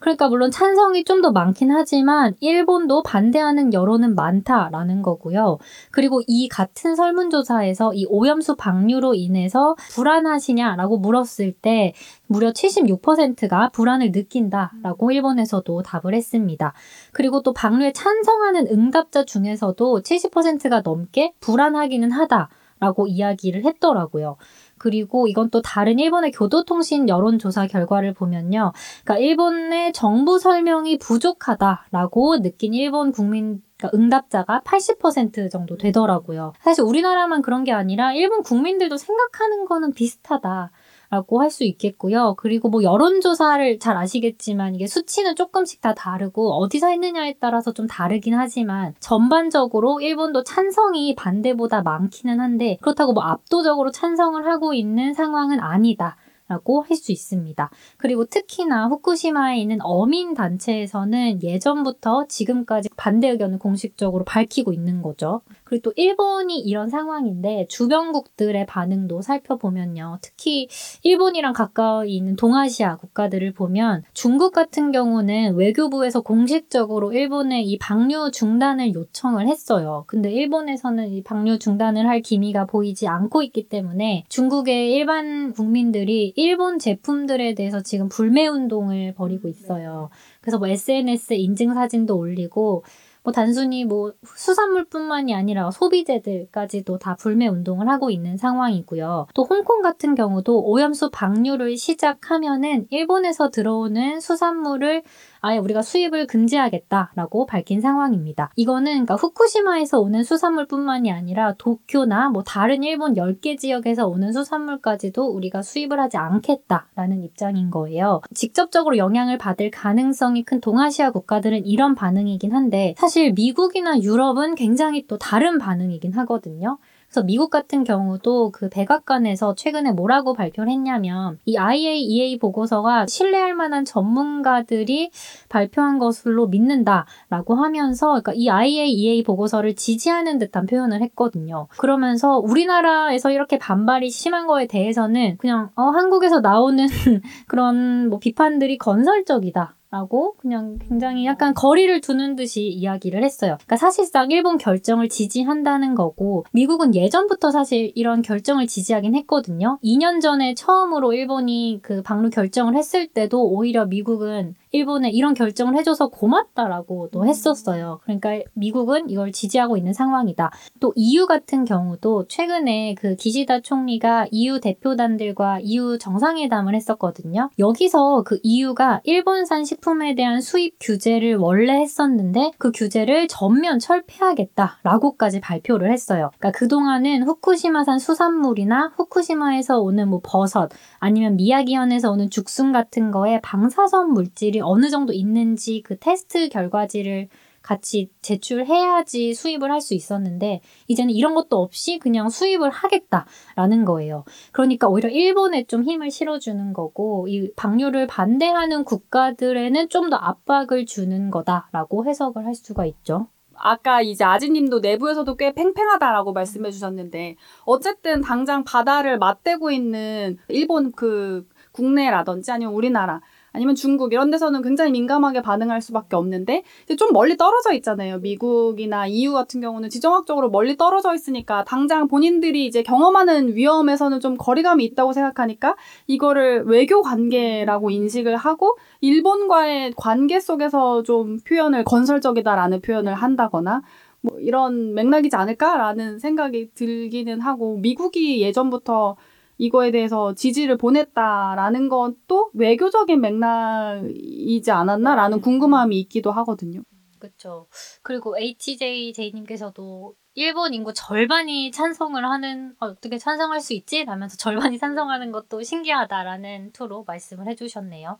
그러니까 0.00 0.28
물론 0.28 0.50
찬성이 0.50 1.04
좀 1.04 1.20
더 1.20 1.32
많긴 1.32 1.70
하지만 1.70 2.34
일본도 2.40 3.02
반대하는 3.02 3.74
여론은 3.74 4.14
많다라는 4.14 5.02
거고요. 5.02 5.58
그리고 5.90 6.22
이 6.26 6.48
같은 6.48 6.96
설문조사에서 6.96 7.92
이 7.94 8.06
오염수 8.08 8.56
방류로 8.56 9.14
인해서 9.14 9.74
불안하시냐라고 9.90 10.98
물었을 10.98 11.52
때 11.52 11.92
무려 12.26 12.52
76%가 12.52 13.68
불안을 13.72 14.12
느낀다라고 14.12 15.10
일본에서도 15.12 15.82
답을 15.82 16.14
했습니다. 16.14 16.72
그리고 17.12 17.42
또 17.42 17.52
방류에 17.52 17.92
찬성하는 17.92 18.68
응답자 18.70 19.24
중에서도 19.24 20.00
70%가 20.02 20.80
넘게 20.80 21.34
불안하기는 21.40 22.10
하다 22.12 22.48
라고 22.80 23.06
이야기를 23.06 23.66
했더라고요. 23.66 24.36
그리고 24.80 25.28
이건 25.28 25.50
또 25.50 25.60
다른 25.60 25.98
일본의 25.98 26.32
교도통신 26.32 27.08
여론조사 27.08 27.66
결과를 27.66 28.14
보면요. 28.14 28.72
그러니까 29.04 29.18
일본의 29.18 29.92
정부 29.92 30.38
설명이 30.38 30.98
부족하다라고 30.98 32.40
느낀 32.40 32.72
일본 32.72 33.12
국민 33.12 33.62
그러니까 33.76 33.96
응답자가 33.96 34.62
80% 34.64 35.50
정도 35.50 35.76
되더라고요. 35.76 36.54
사실 36.60 36.82
우리나라만 36.84 37.42
그런 37.42 37.64
게 37.64 37.72
아니라 37.72 38.12
일본 38.12 38.42
국민들도 38.42 38.96
생각하는 38.96 39.66
거는 39.66 39.92
비슷하다. 39.92 40.70
라고 41.10 41.40
할 41.42 41.50
수 41.50 41.64
있겠고요. 41.64 42.34
그리고 42.38 42.68
뭐 42.68 42.84
여론조사를 42.84 43.80
잘 43.80 43.96
아시겠지만 43.96 44.76
이게 44.76 44.86
수치는 44.86 45.34
조금씩 45.34 45.80
다 45.80 45.94
다르고 45.94 46.52
어디서 46.62 46.86
했느냐에 46.86 47.34
따라서 47.40 47.72
좀 47.72 47.88
다르긴 47.88 48.34
하지만 48.34 48.94
전반적으로 49.00 50.00
일본도 50.00 50.44
찬성이 50.44 51.16
반대보다 51.16 51.82
많기는 51.82 52.38
한데 52.38 52.78
그렇다고 52.80 53.12
뭐 53.12 53.24
압도적으로 53.24 53.90
찬성을 53.90 54.46
하고 54.46 54.72
있는 54.74 55.12
상황은 55.12 55.58
아니다. 55.58 56.16
라고 56.50 56.82
할 56.82 57.00
수 57.00 57.12
있습니다. 57.12 57.70
그리고 57.96 58.26
특히나 58.26 58.88
후쿠시마에 58.88 59.58
있는 59.58 59.78
어민 59.80 60.34
단체에서는 60.34 61.42
예전부터 61.42 62.26
지금까지 62.28 62.90
반대 62.96 63.28
의견을 63.28 63.58
공식적으로 63.58 64.24
밝히고 64.24 64.72
있는 64.72 65.00
거죠. 65.00 65.40
그리고 65.64 65.82
또 65.82 65.92
일본이 65.96 66.58
이런 66.58 66.90
상황인데 66.90 67.66
주변국들의 67.68 68.66
반응도 68.66 69.22
살펴보면요. 69.22 70.18
특히 70.20 70.68
일본이랑 71.02 71.52
가까이 71.52 72.16
있는 72.16 72.36
동아시아 72.36 72.96
국가들을 72.96 73.52
보면 73.52 74.02
중국 74.12 74.52
같은 74.52 74.92
경우는 74.92 75.54
외교부에서 75.54 76.20
공식적으로 76.20 77.12
일본의 77.12 77.66
이 77.66 77.78
방류 77.78 78.32
중단을 78.32 78.94
요청을 78.94 79.48
했어요. 79.48 80.04
근데 80.06 80.30
일본에서는 80.30 81.08
이 81.08 81.22
방류 81.22 81.58
중단을 81.60 82.08
할 82.08 82.20
기미가 82.20 82.66
보이지 82.66 83.06
않고 83.06 83.42
있기 83.44 83.68
때문에 83.68 84.24
중국의 84.28 84.92
일반 84.92 85.52
국민들이 85.52 86.34
일본 86.40 86.78
제품들에 86.78 87.54
대해서 87.54 87.82
지금 87.82 88.08
불매 88.08 88.46
운동을 88.46 89.14
벌이고 89.14 89.48
있어요. 89.48 90.08
그래서 90.40 90.58
뭐 90.58 90.68
SNS에 90.68 91.36
인증 91.36 91.74
사진도 91.74 92.16
올리고 92.16 92.84
뭐 93.22 93.32
단순히 93.32 93.84
뭐 93.84 94.12
수산물뿐만이 94.24 95.34
아니라 95.34 95.70
소비재들까지도 95.70 96.98
다 96.98 97.16
불매 97.16 97.48
운동을 97.48 97.88
하고 97.88 98.10
있는 98.10 98.38
상황이고요. 98.38 99.26
또 99.34 99.44
홍콩 99.44 99.82
같은 99.82 100.14
경우도 100.14 100.64
오염수 100.64 101.10
방류를 101.10 101.76
시작하면은 101.76 102.86
일본에서 102.90 103.50
들어오는 103.50 104.20
수산물을 104.20 105.02
아예 105.40 105.58
우리가 105.58 105.82
수입을 105.82 106.26
금지하겠다라고 106.26 107.46
밝힌 107.46 107.80
상황입니다. 107.80 108.50
이거는 108.56 108.92
그러니까 108.92 109.14
후쿠시마에서 109.16 110.00
오는 110.00 110.22
수산물뿐만이 110.22 111.10
아니라 111.10 111.54
도쿄나 111.54 112.28
뭐 112.28 112.42
다른 112.42 112.82
일본 112.82 113.14
10개 113.14 113.58
지역에서 113.58 114.06
오는 114.06 114.32
수산물까지도 114.32 115.24
우리가 115.24 115.62
수입을 115.62 115.98
하지 115.98 116.16
않겠다라는 116.16 117.22
입장인 117.22 117.70
거예요. 117.70 118.20
직접적으로 118.34 118.96
영향을 118.96 119.38
받을 119.38 119.70
가능성이 119.70 120.44
큰 120.44 120.60
동아시아 120.60 121.10
국가들은 121.10 121.66
이런 121.66 121.94
반응이긴 121.94 122.52
한데 122.52 122.94
사실 122.98 123.32
미국이나 123.32 123.98
유럽은 124.00 124.54
굉장히 124.54 125.06
또 125.06 125.18
다른 125.18 125.58
반응이긴 125.58 126.12
하거든요. 126.14 126.78
그래서 127.10 127.24
미국 127.24 127.50
같은 127.50 127.82
경우도 127.82 128.52
그 128.52 128.68
백악관에서 128.68 129.56
최근에 129.56 129.90
뭐라고 129.90 130.32
발표를 130.32 130.70
했냐면 130.70 131.40
이 131.44 131.56
IAEA 131.56 132.38
보고서가 132.38 133.06
신뢰할 133.08 133.54
만한 133.54 133.84
전문가들이 133.84 135.10
발표한 135.48 135.98
것으로 135.98 136.46
믿는다라고 136.46 137.56
하면서 137.56 138.06
그러니까 138.06 138.32
이 138.34 138.48
IAEA 138.48 139.24
보고서를 139.24 139.74
지지하는 139.74 140.38
듯한 140.38 140.66
표현을 140.66 141.02
했거든요. 141.02 141.66
그러면서 141.78 142.38
우리나라에서 142.38 143.32
이렇게 143.32 143.58
반발이 143.58 144.08
심한 144.10 144.46
거에 144.46 144.68
대해서는 144.68 145.36
그냥 145.38 145.70
어, 145.74 145.90
한국에서 145.90 146.38
나오는 146.40 146.86
그런 147.48 148.08
뭐 148.08 148.20
비판들이 148.20 148.78
건설적이다. 148.78 149.74
라고 149.90 150.34
그냥 150.36 150.78
굉장히 150.78 151.26
약간 151.26 151.52
거리를 151.52 152.00
두는 152.00 152.36
듯이 152.36 152.68
이야기를 152.68 153.24
했어요. 153.24 153.56
그러니까 153.56 153.76
사실상 153.76 154.30
일본 154.30 154.56
결정을 154.56 155.08
지지한다는 155.08 155.96
거고 155.96 156.44
미국은 156.52 156.94
예전부터 156.94 157.50
사실 157.50 157.90
이런 157.96 158.22
결정을 158.22 158.68
지지하긴 158.68 159.16
했거든요. 159.16 159.80
2년 159.82 160.20
전에 160.20 160.54
처음으로 160.54 161.12
일본이 161.12 161.80
그 161.82 162.02
방류 162.02 162.30
결정을 162.30 162.76
했을 162.76 163.08
때도 163.08 163.50
오히려 163.50 163.84
미국은 163.86 164.54
일본에 164.72 165.10
이런 165.10 165.34
결정을 165.34 165.76
해줘서 165.76 166.08
고맙다라고도 166.08 167.26
했었어요. 167.26 168.00
그러니까 168.04 168.40
미국은 168.54 169.10
이걸 169.10 169.32
지지하고 169.32 169.76
있는 169.76 169.92
상황이다. 169.92 170.50
또 170.78 170.92
EU 170.94 171.26
같은 171.26 171.64
경우도 171.64 172.26
최근에 172.28 172.94
그 172.94 173.16
기시다 173.16 173.60
총리가 173.60 174.26
EU 174.30 174.60
대표단들과 174.60 175.60
EU 175.60 175.98
정상회담을 175.98 176.74
했었거든요. 176.74 177.50
여기서 177.58 178.22
그 178.22 178.38
EU가 178.42 179.00
일본산 179.04 179.64
식품에 179.64 180.14
대한 180.14 180.40
수입 180.40 180.76
규제를 180.80 181.36
원래 181.36 181.80
했었는데 181.80 182.52
그 182.58 182.70
규제를 182.72 183.28
전면 183.28 183.78
철폐하겠다라고까지 183.78 185.40
발표를 185.40 185.92
했어요. 185.92 186.30
그러니까 186.38 186.58
그동안은 186.58 187.24
후쿠시마산 187.24 187.98
수산물이나 187.98 188.92
후쿠시마에서 188.96 189.80
오는 189.80 190.08
뭐 190.08 190.20
버섯 190.22 190.70
아니면 190.98 191.36
미야기현에서 191.36 192.10
오는 192.12 192.30
죽순 192.30 192.72
같은 192.72 193.10
거에 193.10 193.40
방사선 193.40 194.12
물질이 194.12 194.59
어느 194.62 194.90
정도 194.90 195.12
있는지 195.12 195.82
그 195.82 195.98
테스트 195.98 196.48
결과지를 196.48 197.28
같이 197.62 198.08
제출해야지 198.22 199.34
수입을 199.34 199.70
할 199.70 199.80
수 199.82 199.92
있었는데 199.94 200.60
이제는 200.88 201.12
이런 201.12 201.34
것도 201.34 201.58
없이 201.60 201.98
그냥 201.98 202.28
수입을 202.30 202.70
하겠다라는 202.70 203.84
거예요. 203.84 204.24
그러니까 204.52 204.88
오히려 204.88 205.08
일본에 205.10 205.64
좀 205.64 205.82
힘을 205.84 206.10
실어주는 206.10 206.72
거고 206.72 207.26
이 207.28 207.52
방류를 207.56 208.06
반대하는 208.06 208.84
국가들에는 208.84 209.88
좀 209.88 210.10
더 210.10 210.16
압박을 210.16 210.86
주는 210.86 211.30
거다라고 211.30 212.06
해석을 212.06 212.44
할 212.46 212.54
수가 212.54 212.84
있죠. 212.86 213.28
아까 213.54 214.00
이제 214.00 214.24
아지님도 214.24 214.80
내부에서도 214.80 215.36
꽤 215.36 215.52
팽팽하다라고 215.52 216.32
말씀해 216.32 216.70
주셨는데 216.70 217.36
어쨌든 217.66 218.22
당장 218.22 218.64
바다를 218.64 219.18
맞대고 219.18 219.70
있는 219.70 220.38
일본 220.48 220.92
그 220.92 221.46
국내라든지 221.72 222.50
아니면 222.50 222.74
우리나라 222.74 223.20
아니면 223.52 223.74
중국 223.74 224.12
이런 224.12 224.30
데서는 224.30 224.62
굉장히 224.62 224.90
민감하게 224.92 225.42
반응할 225.42 225.80
수밖에 225.80 226.16
없는데 226.16 226.62
이제 226.84 226.96
좀 226.96 227.12
멀리 227.12 227.36
떨어져 227.36 227.72
있잖아요. 227.74 228.18
미국이나 228.18 229.06
EU 229.06 229.32
같은 229.32 229.60
경우는 229.60 229.90
지정학적으로 229.90 230.50
멀리 230.50 230.76
떨어져 230.76 231.14
있으니까 231.14 231.64
당장 231.64 232.08
본인들이 232.08 232.66
이제 232.66 232.82
경험하는 232.82 233.54
위험에서는 233.54 234.20
좀 234.20 234.36
거리감이 234.36 234.84
있다고 234.84 235.12
생각하니까 235.12 235.76
이거를 236.06 236.64
외교 236.66 237.02
관계라고 237.02 237.90
인식을 237.90 238.36
하고 238.36 238.76
일본과의 239.00 239.94
관계 239.96 240.40
속에서 240.40 241.02
좀 241.02 241.38
표현을 241.40 241.84
건설적이다라는 241.84 242.80
표현을 242.80 243.14
한다거나 243.14 243.82
뭐 244.22 244.38
이런 244.38 244.94
맥락이지 244.94 245.34
않을까라는 245.36 246.18
생각이 246.18 246.70
들기는 246.74 247.40
하고 247.40 247.78
미국이 247.78 248.42
예전부터 248.42 249.16
이거에 249.60 249.90
대해서 249.90 250.34
지지를 250.34 250.78
보냈다라는 250.78 251.90
것도 251.90 252.50
외교적인 252.54 253.20
맥락이지 253.20 254.70
않았나라는 254.70 255.42
궁금함이 255.42 256.00
있기도 256.00 256.32
하거든요. 256.32 256.80
그렇죠. 257.18 257.66
그리고 258.00 258.38
HJJ님께서도 258.38 260.14
일본 260.32 260.72
인구 260.72 260.94
절반이 260.94 261.72
찬성을 261.72 262.24
하는 262.24 262.74
어, 262.80 262.86
어떻게 262.86 263.18
찬성할 263.18 263.60
수 263.60 263.74
있지? 263.74 264.04
라면서 264.06 264.38
절반이 264.38 264.78
찬성하는 264.78 265.30
것도 265.30 265.62
신기하다라는 265.62 266.72
투로 266.72 267.04
말씀을 267.04 267.46
해주셨네요. 267.48 268.16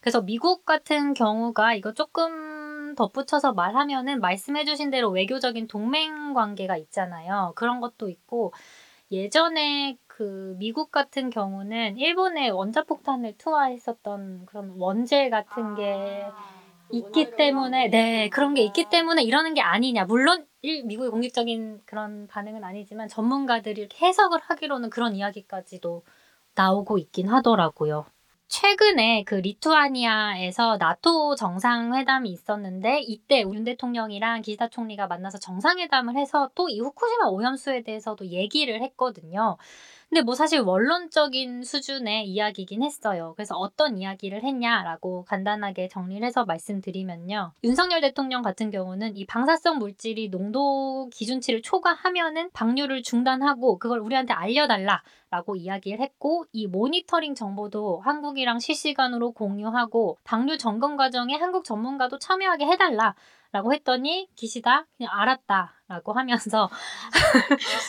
그래서 0.00 0.22
미국 0.22 0.64
같은 0.64 1.14
경우가 1.14 1.74
이거 1.74 1.94
조금 1.94 2.96
덧붙여서 2.96 3.52
말하면은 3.52 4.18
말씀해주신 4.18 4.90
대로 4.90 5.10
외교적인 5.10 5.68
동맹 5.68 6.34
관계가 6.34 6.76
있잖아요. 6.78 7.52
그런 7.54 7.78
것도 7.78 8.08
있고 8.08 8.52
예전에 9.12 9.96
그 10.20 10.54
미국 10.58 10.90
같은 10.90 11.30
경우는 11.30 11.96
일본에 11.96 12.50
원자폭탄을 12.50 13.38
투하했었던 13.38 14.44
그런 14.44 14.70
원죄 14.76 15.30
같은 15.30 15.72
게 15.74 16.34
있기 16.90 17.36
때문에 17.36 17.88
네 17.88 18.28
그런 18.28 18.52
게 18.52 18.62
있기 18.64 18.90
때문에 18.90 19.22
이러는 19.22 19.54
게 19.54 19.62
아니냐 19.62 20.04
물론 20.04 20.46
일, 20.60 20.84
미국의 20.84 21.10
공식적인 21.10 21.80
그런 21.86 22.26
반응은 22.26 22.64
아니지만 22.64 23.08
전문가들이 23.08 23.80
이렇게 23.80 24.06
해석을 24.06 24.40
하기로는 24.42 24.90
그런 24.90 25.14
이야기까지도 25.16 26.04
나오고 26.54 26.98
있긴 26.98 27.28
하더라고요. 27.28 28.04
최근에 28.48 29.22
그 29.24 29.36
리투아니아에서 29.36 30.76
나토 30.78 31.36
정상회담이 31.36 32.28
있었는데 32.30 33.00
이때 33.02 33.42
윤 33.42 33.64
대통령이랑 33.64 34.42
기시다 34.42 34.68
총리가 34.68 35.06
만나서 35.06 35.38
정상회담을 35.38 36.16
해서 36.16 36.50
또 36.54 36.68
이 36.68 36.80
후쿠시마 36.80 37.28
오염수에 37.28 37.82
대해서도 37.84 38.26
얘기를 38.26 38.82
했거든요. 38.82 39.56
근데 40.10 40.22
뭐 40.22 40.34
사실 40.34 40.58
원론적인 40.58 41.62
수준의 41.62 42.26
이야기긴 42.26 42.82
했어요. 42.82 43.32
그래서 43.36 43.54
어떤 43.54 43.96
이야기를 43.96 44.42
했냐라고 44.42 45.24
간단하게 45.24 45.86
정리를 45.86 46.26
해서 46.26 46.44
말씀드리면요. 46.44 47.52
윤석열 47.62 48.00
대통령 48.00 48.42
같은 48.42 48.72
경우는 48.72 49.16
이 49.16 49.24
방사성 49.24 49.78
물질이 49.78 50.28
농도 50.30 51.08
기준치를 51.12 51.62
초과하면은 51.62 52.50
방류를 52.52 53.04
중단하고 53.04 53.78
그걸 53.78 54.00
우리한테 54.00 54.34
알려달라. 54.34 55.00
라고 55.30 55.54
이야기를 55.54 56.00
했고 56.00 56.44
이 56.50 56.66
모니터링 56.66 57.36
정보도 57.36 58.00
한국이랑 58.00 58.58
실시간으로 58.58 59.30
공유하고 59.30 60.18
방류 60.24 60.58
점검 60.58 60.96
과정에 60.96 61.36
한국 61.36 61.62
전문가도 61.62 62.18
참여하게 62.18 62.66
해달라 62.66 63.14
라고 63.52 63.72
했더니 63.72 64.28
기시다 64.34 64.86
그냥 64.96 65.12
알았다 65.12 65.79
라고 65.90 66.12
하면서 66.12 66.70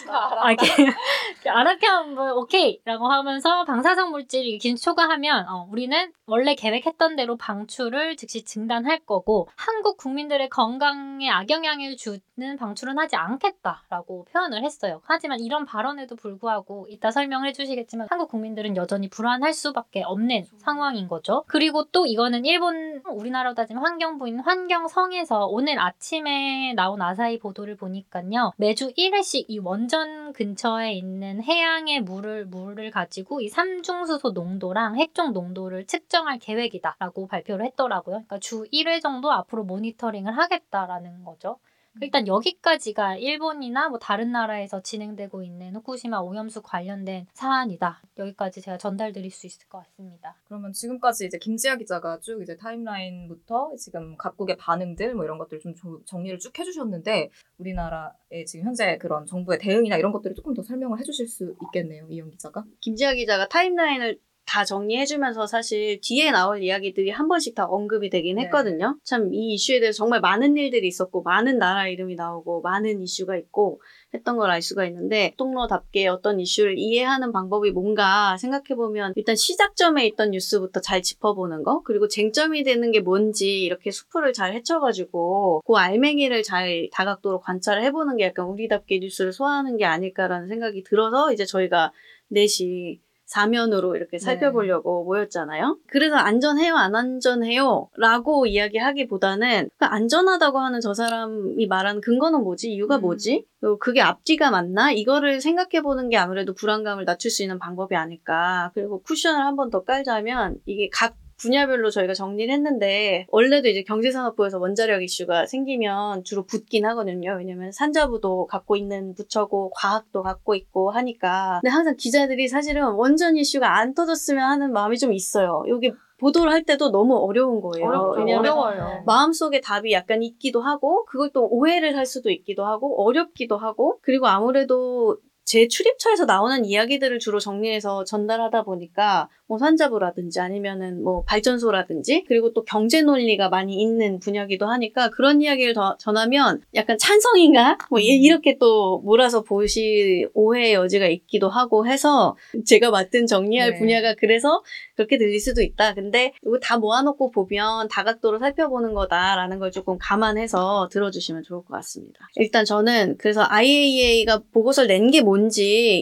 아, 0.09 0.43
알았게 1.45 1.87
하면 1.87 2.15
뭐 2.15 2.33
오케이 2.33 2.81
라고 2.83 3.07
하면서 3.07 3.63
방사성 3.63 4.09
물질이 4.09 4.57
기준 4.57 4.75
초과하면 4.75 5.47
어, 5.47 5.67
우리는 5.71 6.11
원래 6.25 6.55
계획했던 6.55 7.15
대로 7.15 7.37
방출을 7.37 8.15
즉시 8.15 8.43
중단할 8.43 8.99
거고 9.05 9.49
한국 9.55 9.97
국민들의 9.97 10.49
건강에 10.49 11.29
악영향을 11.29 11.95
주는 11.95 12.57
방출은 12.57 12.97
하지 12.97 13.15
않겠다라고 13.17 14.25
표현을 14.31 14.63
했어요. 14.63 15.01
하지만 15.03 15.39
이런 15.39 15.65
발언에도 15.65 16.15
불구하고 16.15 16.87
이따 16.89 17.11
설명을 17.11 17.49
해주시겠지만 17.49 18.07
한국 18.09 18.29
국민들은 18.29 18.77
여전히 18.77 19.09
불안할 19.09 19.53
수밖에 19.53 20.01
없는 20.01 20.45
상황인 20.57 21.07
거죠. 21.07 21.43
그리고 21.47 21.83
또 21.91 22.07
이거는 22.07 22.45
일본 22.45 23.01
우리나라로 23.05 23.53
따지면 23.53 23.83
환경부인 23.83 24.39
환경성에서 24.39 25.45
오늘 25.45 25.77
아침에 25.79 26.73
나온 26.75 27.01
아사히 27.01 27.37
보도를 27.37 27.75
보니 27.75 27.90
까요. 28.09 28.53
매주 28.57 28.91
1회씩 28.93 29.45
이 29.47 29.59
원전 29.59 30.33
근처에 30.33 30.93
있는 30.93 31.43
해양의 31.43 32.01
물을 32.01 32.45
물을 32.45 32.89
가지고 32.91 33.41
이 33.41 33.49
삼중수소 33.49 34.31
농도랑 34.31 34.97
핵종 34.97 35.33
농도를 35.33 35.85
측정할 35.85 36.39
계획이다라고 36.39 37.27
발표를 37.27 37.65
했더라고요. 37.65 38.15
그러니까 38.15 38.39
주 38.39 38.63
1회 38.71 39.01
정도 39.01 39.31
앞으로 39.31 39.63
모니터링을 39.63 40.37
하겠다라는 40.37 41.23
거죠. 41.23 41.57
일단 41.99 42.25
여기까지가 42.25 43.17
일본이나 43.17 43.89
뭐 43.89 43.99
다른 43.99 44.31
나라에서 44.31 44.81
진행되고 44.81 45.43
있는 45.43 45.75
후쿠시마 45.75 46.19
오염수 46.19 46.61
관련된 46.61 47.27
사안이다. 47.33 48.01
여기까지 48.17 48.61
제가 48.61 48.77
전달드릴 48.77 49.29
수 49.29 49.45
있을 49.45 49.67
것 49.67 49.79
같습니다. 49.79 50.35
그러면 50.45 50.71
지금까지 50.71 51.25
이제 51.25 51.37
김지아 51.37 51.75
기자가 51.75 52.19
쭉 52.21 52.41
이제 52.41 52.55
타임라인부터 52.55 53.73
지금 53.77 54.15
각국의 54.17 54.57
반응들 54.57 55.15
뭐 55.15 55.25
이런 55.25 55.37
것들 55.37 55.59
좀 55.59 55.75
조- 55.75 56.01
정리를 56.05 56.39
쭉 56.39 56.57
해주셨는데 56.57 57.29
우리나라의 57.57 58.45
지금 58.47 58.65
현재 58.65 58.97
그런 58.97 59.25
정부의 59.25 59.59
대응이나 59.59 59.97
이런 59.97 60.11
것들을 60.13 60.35
조금 60.35 60.53
더 60.53 60.63
설명을 60.63 60.99
해주실 60.99 61.27
수 61.27 61.55
있겠네요, 61.65 62.07
이영 62.09 62.29
기자가. 62.29 62.63
김지아 62.79 63.13
기자가 63.15 63.47
타임라인을 63.49 64.17
다 64.45 64.63
정리해주면서 64.65 65.47
사실 65.47 65.99
뒤에 66.01 66.29
나올 66.31 66.61
이야기들이 66.61 67.09
한 67.09 67.27
번씩 67.27 67.55
다 67.55 67.65
언급이 67.65 68.09
되긴 68.09 68.35
네. 68.35 68.43
했거든요. 68.43 68.97
참이 69.03 69.35
이슈에 69.53 69.79
대해서 69.79 69.97
정말 69.97 70.19
많은 70.21 70.57
일들이 70.57 70.87
있었고 70.87 71.23
많은 71.23 71.57
나라 71.57 71.87
이름이 71.87 72.15
나오고 72.15 72.61
많은 72.61 73.01
이슈가 73.01 73.37
있고 73.37 73.81
했던 74.13 74.37
걸 74.37 74.51
알 74.51 74.61
수가 74.61 74.85
있는데 74.85 75.33
통로답게 75.37 76.07
어떤 76.07 76.39
이슈를 76.39 76.77
이해하는 76.77 77.31
방법이 77.31 77.71
뭔가 77.71 78.35
생각해보면 78.37 79.13
일단 79.15 79.35
시작점에 79.35 80.05
있던 80.07 80.31
뉴스부터 80.31 80.81
잘 80.81 81.01
짚어보는 81.01 81.63
거 81.63 81.81
그리고 81.83 82.07
쟁점이 82.07 82.63
되는 82.63 82.91
게 82.91 82.99
뭔지 82.99 83.63
이렇게 83.63 83.91
수풀을 83.91 84.33
잘 84.33 84.53
헤쳐가지고 84.53 85.61
그 85.65 85.73
알맹이를 85.75 86.43
잘 86.43 86.89
다각도로 86.91 87.39
관찰을 87.39 87.83
해보는 87.83 88.17
게 88.17 88.25
약간 88.25 88.45
우리답게 88.45 88.99
뉴스를 88.99 89.31
소화하는 89.31 89.77
게 89.77 89.85
아닐까라는 89.85 90.49
생각이 90.49 90.83
들어서 90.83 91.31
이제 91.31 91.45
저희가 91.45 91.93
넷이 92.27 92.99
사면으로 93.31 93.95
이렇게 93.95 94.17
살펴보려고 94.19 95.05
모였잖아요. 95.05 95.77
그래서 95.87 96.15
안전해요, 96.17 96.75
안 96.75 96.95
안전해요? 96.95 97.87
라고 97.97 98.45
이야기하기보다는 98.45 99.69
그 99.77 99.85
안전하다고 99.85 100.59
하는 100.59 100.81
저 100.81 100.93
사람이 100.93 101.65
말하는 101.67 102.01
근거는 102.01 102.43
뭐지? 102.43 102.71
이유가 102.73 102.97
음. 102.97 103.01
뭐지? 103.01 103.45
그리고 103.61 103.79
그게 103.79 104.01
앞뒤가 104.01 104.51
맞나? 104.51 104.91
이거를 104.91 105.39
생각해보는 105.39 106.09
게 106.09 106.17
아무래도 106.17 106.53
불안감을 106.53 107.05
낮출 107.05 107.31
수 107.31 107.41
있는 107.41 107.57
방법이 107.59 107.95
아닐까. 107.95 108.71
그리고 108.73 109.01
쿠션을 109.01 109.39
한 109.45 109.55
번 109.55 109.69
더 109.71 109.83
깔자면 109.83 110.57
이게 110.65 110.89
각 110.91 111.15
분야별로 111.41 111.89
저희가 111.89 112.13
정리를 112.13 112.53
했는데 112.53 113.25
원래도 113.29 113.67
이제 113.67 113.83
경제산업부에서 113.83 114.59
원자력 114.59 115.03
이슈가 115.03 115.45
생기면 115.45 116.23
주로 116.23 116.43
붙긴 116.43 116.85
하거든요. 116.85 117.35
왜냐면 117.37 117.71
산자부도 117.71 118.47
갖고 118.47 118.75
있는 118.75 119.13
부처고 119.15 119.71
과학도 119.75 120.23
갖고 120.23 120.55
있고 120.55 120.91
하니까. 120.91 121.59
근데 121.61 121.71
항상 121.71 121.95
기자들이 121.97 122.47
사실은 122.47 122.83
원전 122.93 123.35
이슈가 123.37 123.77
안 123.79 123.93
터졌으면 123.93 124.43
하는 124.43 124.71
마음이 124.71 124.97
좀 124.97 125.13
있어요. 125.13 125.63
여기 125.67 125.91
보도를 126.19 126.51
할 126.51 126.63
때도 126.63 126.91
너무 126.91 127.17
어려운 127.17 127.61
거예요. 127.61 128.13
왜냐면 128.15 128.51
어려워요. 128.51 129.03
마음속에 129.07 129.59
답이 129.59 129.91
약간 129.91 130.21
있기도 130.21 130.61
하고 130.61 131.03
그걸 131.05 131.31
또 131.33 131.47
오해를 131.49 131.97
할 131.97 132.05
수도 132.05 132.29
있기도 132.29 132.63
하고 132.63 133.03
어렵기도 133.03 133.57
하고 133.57 133.97
그리고 134.03 134.27
아무래도 134.27 135.17
제 135.51 135.67
출입처에서 135.67 136.23
나오는 136.23 136.63
이야기들을 136.63 137.19
주로 137.19 137.37
정리해서 137.37 138.05
전달하다 138.05 138.63
보니까 138.63 139.27
뭐 139.47 139.57
산자부라든지 139.57 140.39
아니면은 140.39 141.03
뭐 141.03 141.25
발전소라든지 141.25 142.23
그리고 142.29 142.53
또 142.53 142.63
경제 142.63 143.01
논리가 143.01 143.49
많이 143.49 143.75
있는 143.81 144.19
분야기도 144.19 144.65
하니까 144.67 145.09
그런 145.09 145.41
이야기를 145.41 145.73
더 145.73 145.97
전하면 145.99 146.61
약간 146.73 146.97
찬성인가? 146.97 147.79
뭐 147.89 147.99
이- 147.99 148.05
이렇게 148.21 148.57
또 148.59 148.99
몰아서 149.03 149.43
보실 149.43 150.29
오해의 150.33 150.73
여지가 150.75 151.07
있기도 151.07 151.49
하고 151.49 151.85
해서 151.85 152.37
제가 152.65 152.89
맡은 152.89 153.27
정리할 153.27 153.71
네. 153.71 153.77
분야가 153.79 154.15
그래서 154.17 154.63
그렇게 154.95 155.17
들릴 155.17 155.37
수도 155.41 155.61
있다. 155.61 155.95
근데 155.95 156.31
이거 156.45 156.59
다 156.59 156.77
모아놓고 156.77 157.31
보면 157.31 157.89
다각도로 157.89 158.39
살펴보는 158.39 158.93
거다라는 158.93 159.59
걸 159.59 159.71
조금 159.71 159.97
감안해서 159.99 160.87
들어주시면 160.93 161.43
좋을 161.43 161.65
것 161.65 161.73
같습니다. 161.73 162.19
일단 162.37 162.63
저는 162.63 163.17
그래서 163.17 163.43
IAEA가 163.49 164.43
보고서를 164.53 164.87
낸 164.87 165.11
게 165.11 165.19
뭔지 165.21 165.40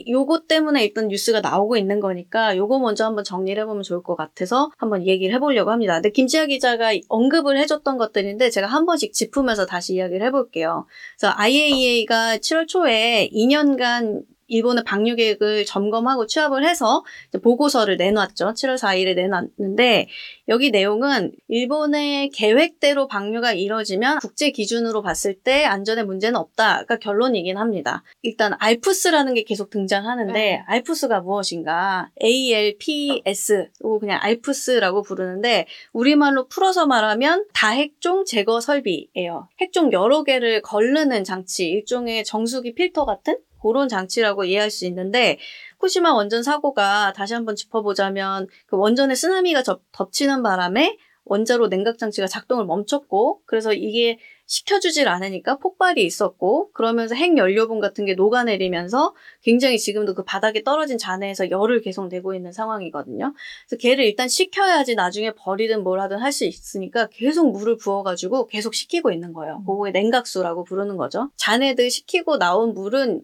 요거 0.08 0.47
때문에 0.47 0.84
일단 0.84 1.08
뉴스가 1.08 1.41
나오고 1.41 1.78
있는 1.78 1.99
거니까 1.99 2.58
요거 2.58 2.80
먼저 2.80 3.06
한번 3.06 3.23
정리를 3.23 3.62
해보면 3.62 3.84
좋을 3.84 4.04
것 4.04 4.15
같아서 4.15 4.71
한번 4.78 5.06
얘기를 5.06 5.34
해보려고 5.36 5.71
합니다. 5.71 5.95
근데 5.95 6.12
김지아 6.12 6.47
기자가 6.47 6.91
언급을 7.08 7.58
해줬던 7.60 7.97
것들인데 7.97 8.49
제가 8.49 8.67
한 8.67 8.86
번씩 8.86 9.13
짚으면서 9.13 9.65
다시 9.65 9.95
이야기를 9.95 10.25
해볼게요. 10.28 10.86
그래서 11.17 11.34
IAEA가 11.38 12.38
7월 12.38 12.67
초에 12.67 13.30
2년간 13.34 14.23
일본의 14.49 14.83
방류 14.83 15.15
계획을 15.15 15.65
점검하고 15.65 16.27
취합을 16.27 16.67
해서 16.67 17.03
보고서를 17.41 17.97
내놨죠. 17.97 18.53
7월 18.53 18.75
4일에 18.75 19.15
내놨는데 19.15 20.07
여기 20.49 20.71
내용은 20.71 21.31
일본의 21.47 22.29
계획대로 22.29 23.07
방류가 23.07 23.53
이뤄지면 23.53 24.19
국제 24.19 24.51
기준으로 24.51 25.01
봤을 25.01 25.35
때 25.35 25.63
안전에 25.63 26.03
문제는 26.03 26.38
없다가 26.39 26.97
결론이긴 26.97 27.57
합니다. 27.57 28.03
일단 28.21 28.53
알프스라는 28.59 29.35
게 29.35 29.43
계속 29.43 29.69
등장하는데 29.69 30.33
네. 30.33 30.63
알프스가 30.65 31.21
무엇인가? 31.21 32.09
ALPS, 32.21 33.69
또 33.81 33.99
그냥 33.99 34.19
알프스라고 34.21 35.03
부르는데 35.03 35.67
우리말로 35.93 36.47
풀어서 36.47 36.88
말하면 36.88 37.45
다핵종 37.53 38.25
제거 38.25 38.59
설비예요. 38.59 39.47
핵종 39.62 39.91
여러 39.91 40.23
개를 40.23 40.62
걸르는 40.62 41.23
장치, 41.23 41.67
일종의 41.69 42.23
정수기 42.23 42.73
필터 42.73 43.05
같은 43.05 43.38
그런 43.62 43.88
장치라고 43.88 44.45
이해할 44.45 44.69
수 44.72 44.86
있는데 44.86 45.38
후쿠시마 45.74 46.13
원전 46.13 46.43
사고가 46.43 47.13
다시 47.13 47.34
한번 47.34 47.56
짚어보자면 47.56 48.48
그 48.67 48.78
원전에 48.78 49.15
쓰나미가 49.15 49.63
접- 49.63 49.82
덮치는 49.91 50.43
바람에 50.43 50.98
원자로 51.26 51.69
냉각 51.69 52.00
장치가 52.00 52.26
작동을 52.26 52.65
멈췄고 52.65 53.41
그래서 53.45 53.72
이게 53.72 54.17
식혀주질 54.48 55.08
않으니까 55.08 55.58
폭발이 55.58 56.04
있었고 56.04 56.72
그러면서 56.72 57.13
핵 57.13 57.38
연료분 57.38 57.80
같은 57.80 58.04
게 58.06 58.15
녹아내리면서 58.15 59.13
굉장히 59.43 59.78
지금도 59.78 60.15
그 60.15 60.24
바닥에 60.24 60.63
떨어진 60.63 60.98
잔해에서 60.98 61.52
열을 61.52 61.82
계속 61.82 62.08
내고 62.08 62.34
있는 62.34 62.52
상황이거든요. 62.52 63.36
그래서 63.67 63.80
걔를 63.80 64.06
일단 64.06 64.28
식혀야지 64.28 64.95
나중에 64.95 65.34
버리든 65.36 65.84
뭘 65.84 66.00
하든 66.02 66.17
할 66.17 66.32
수 66.32 66.45
있으니까 66.45 67.08
계속 67.12 67.52
물을 67.52 67.76
부어가지고 67.78 68.48
계속 68.48 68.74
식히고 68.74 69.12
있는 69.12 69.34
거예요. 69.34 69.63
그거에 69.67 69.91
냉각수라고 69.91 70.63
부르는 70.63 70.98
거죠. 70.98 71.30
잔해들 71.38 71.91
식히고 71.91 72.38
나온 72.39 72.74
물은 72.74 73.22
핵 73.22 73.24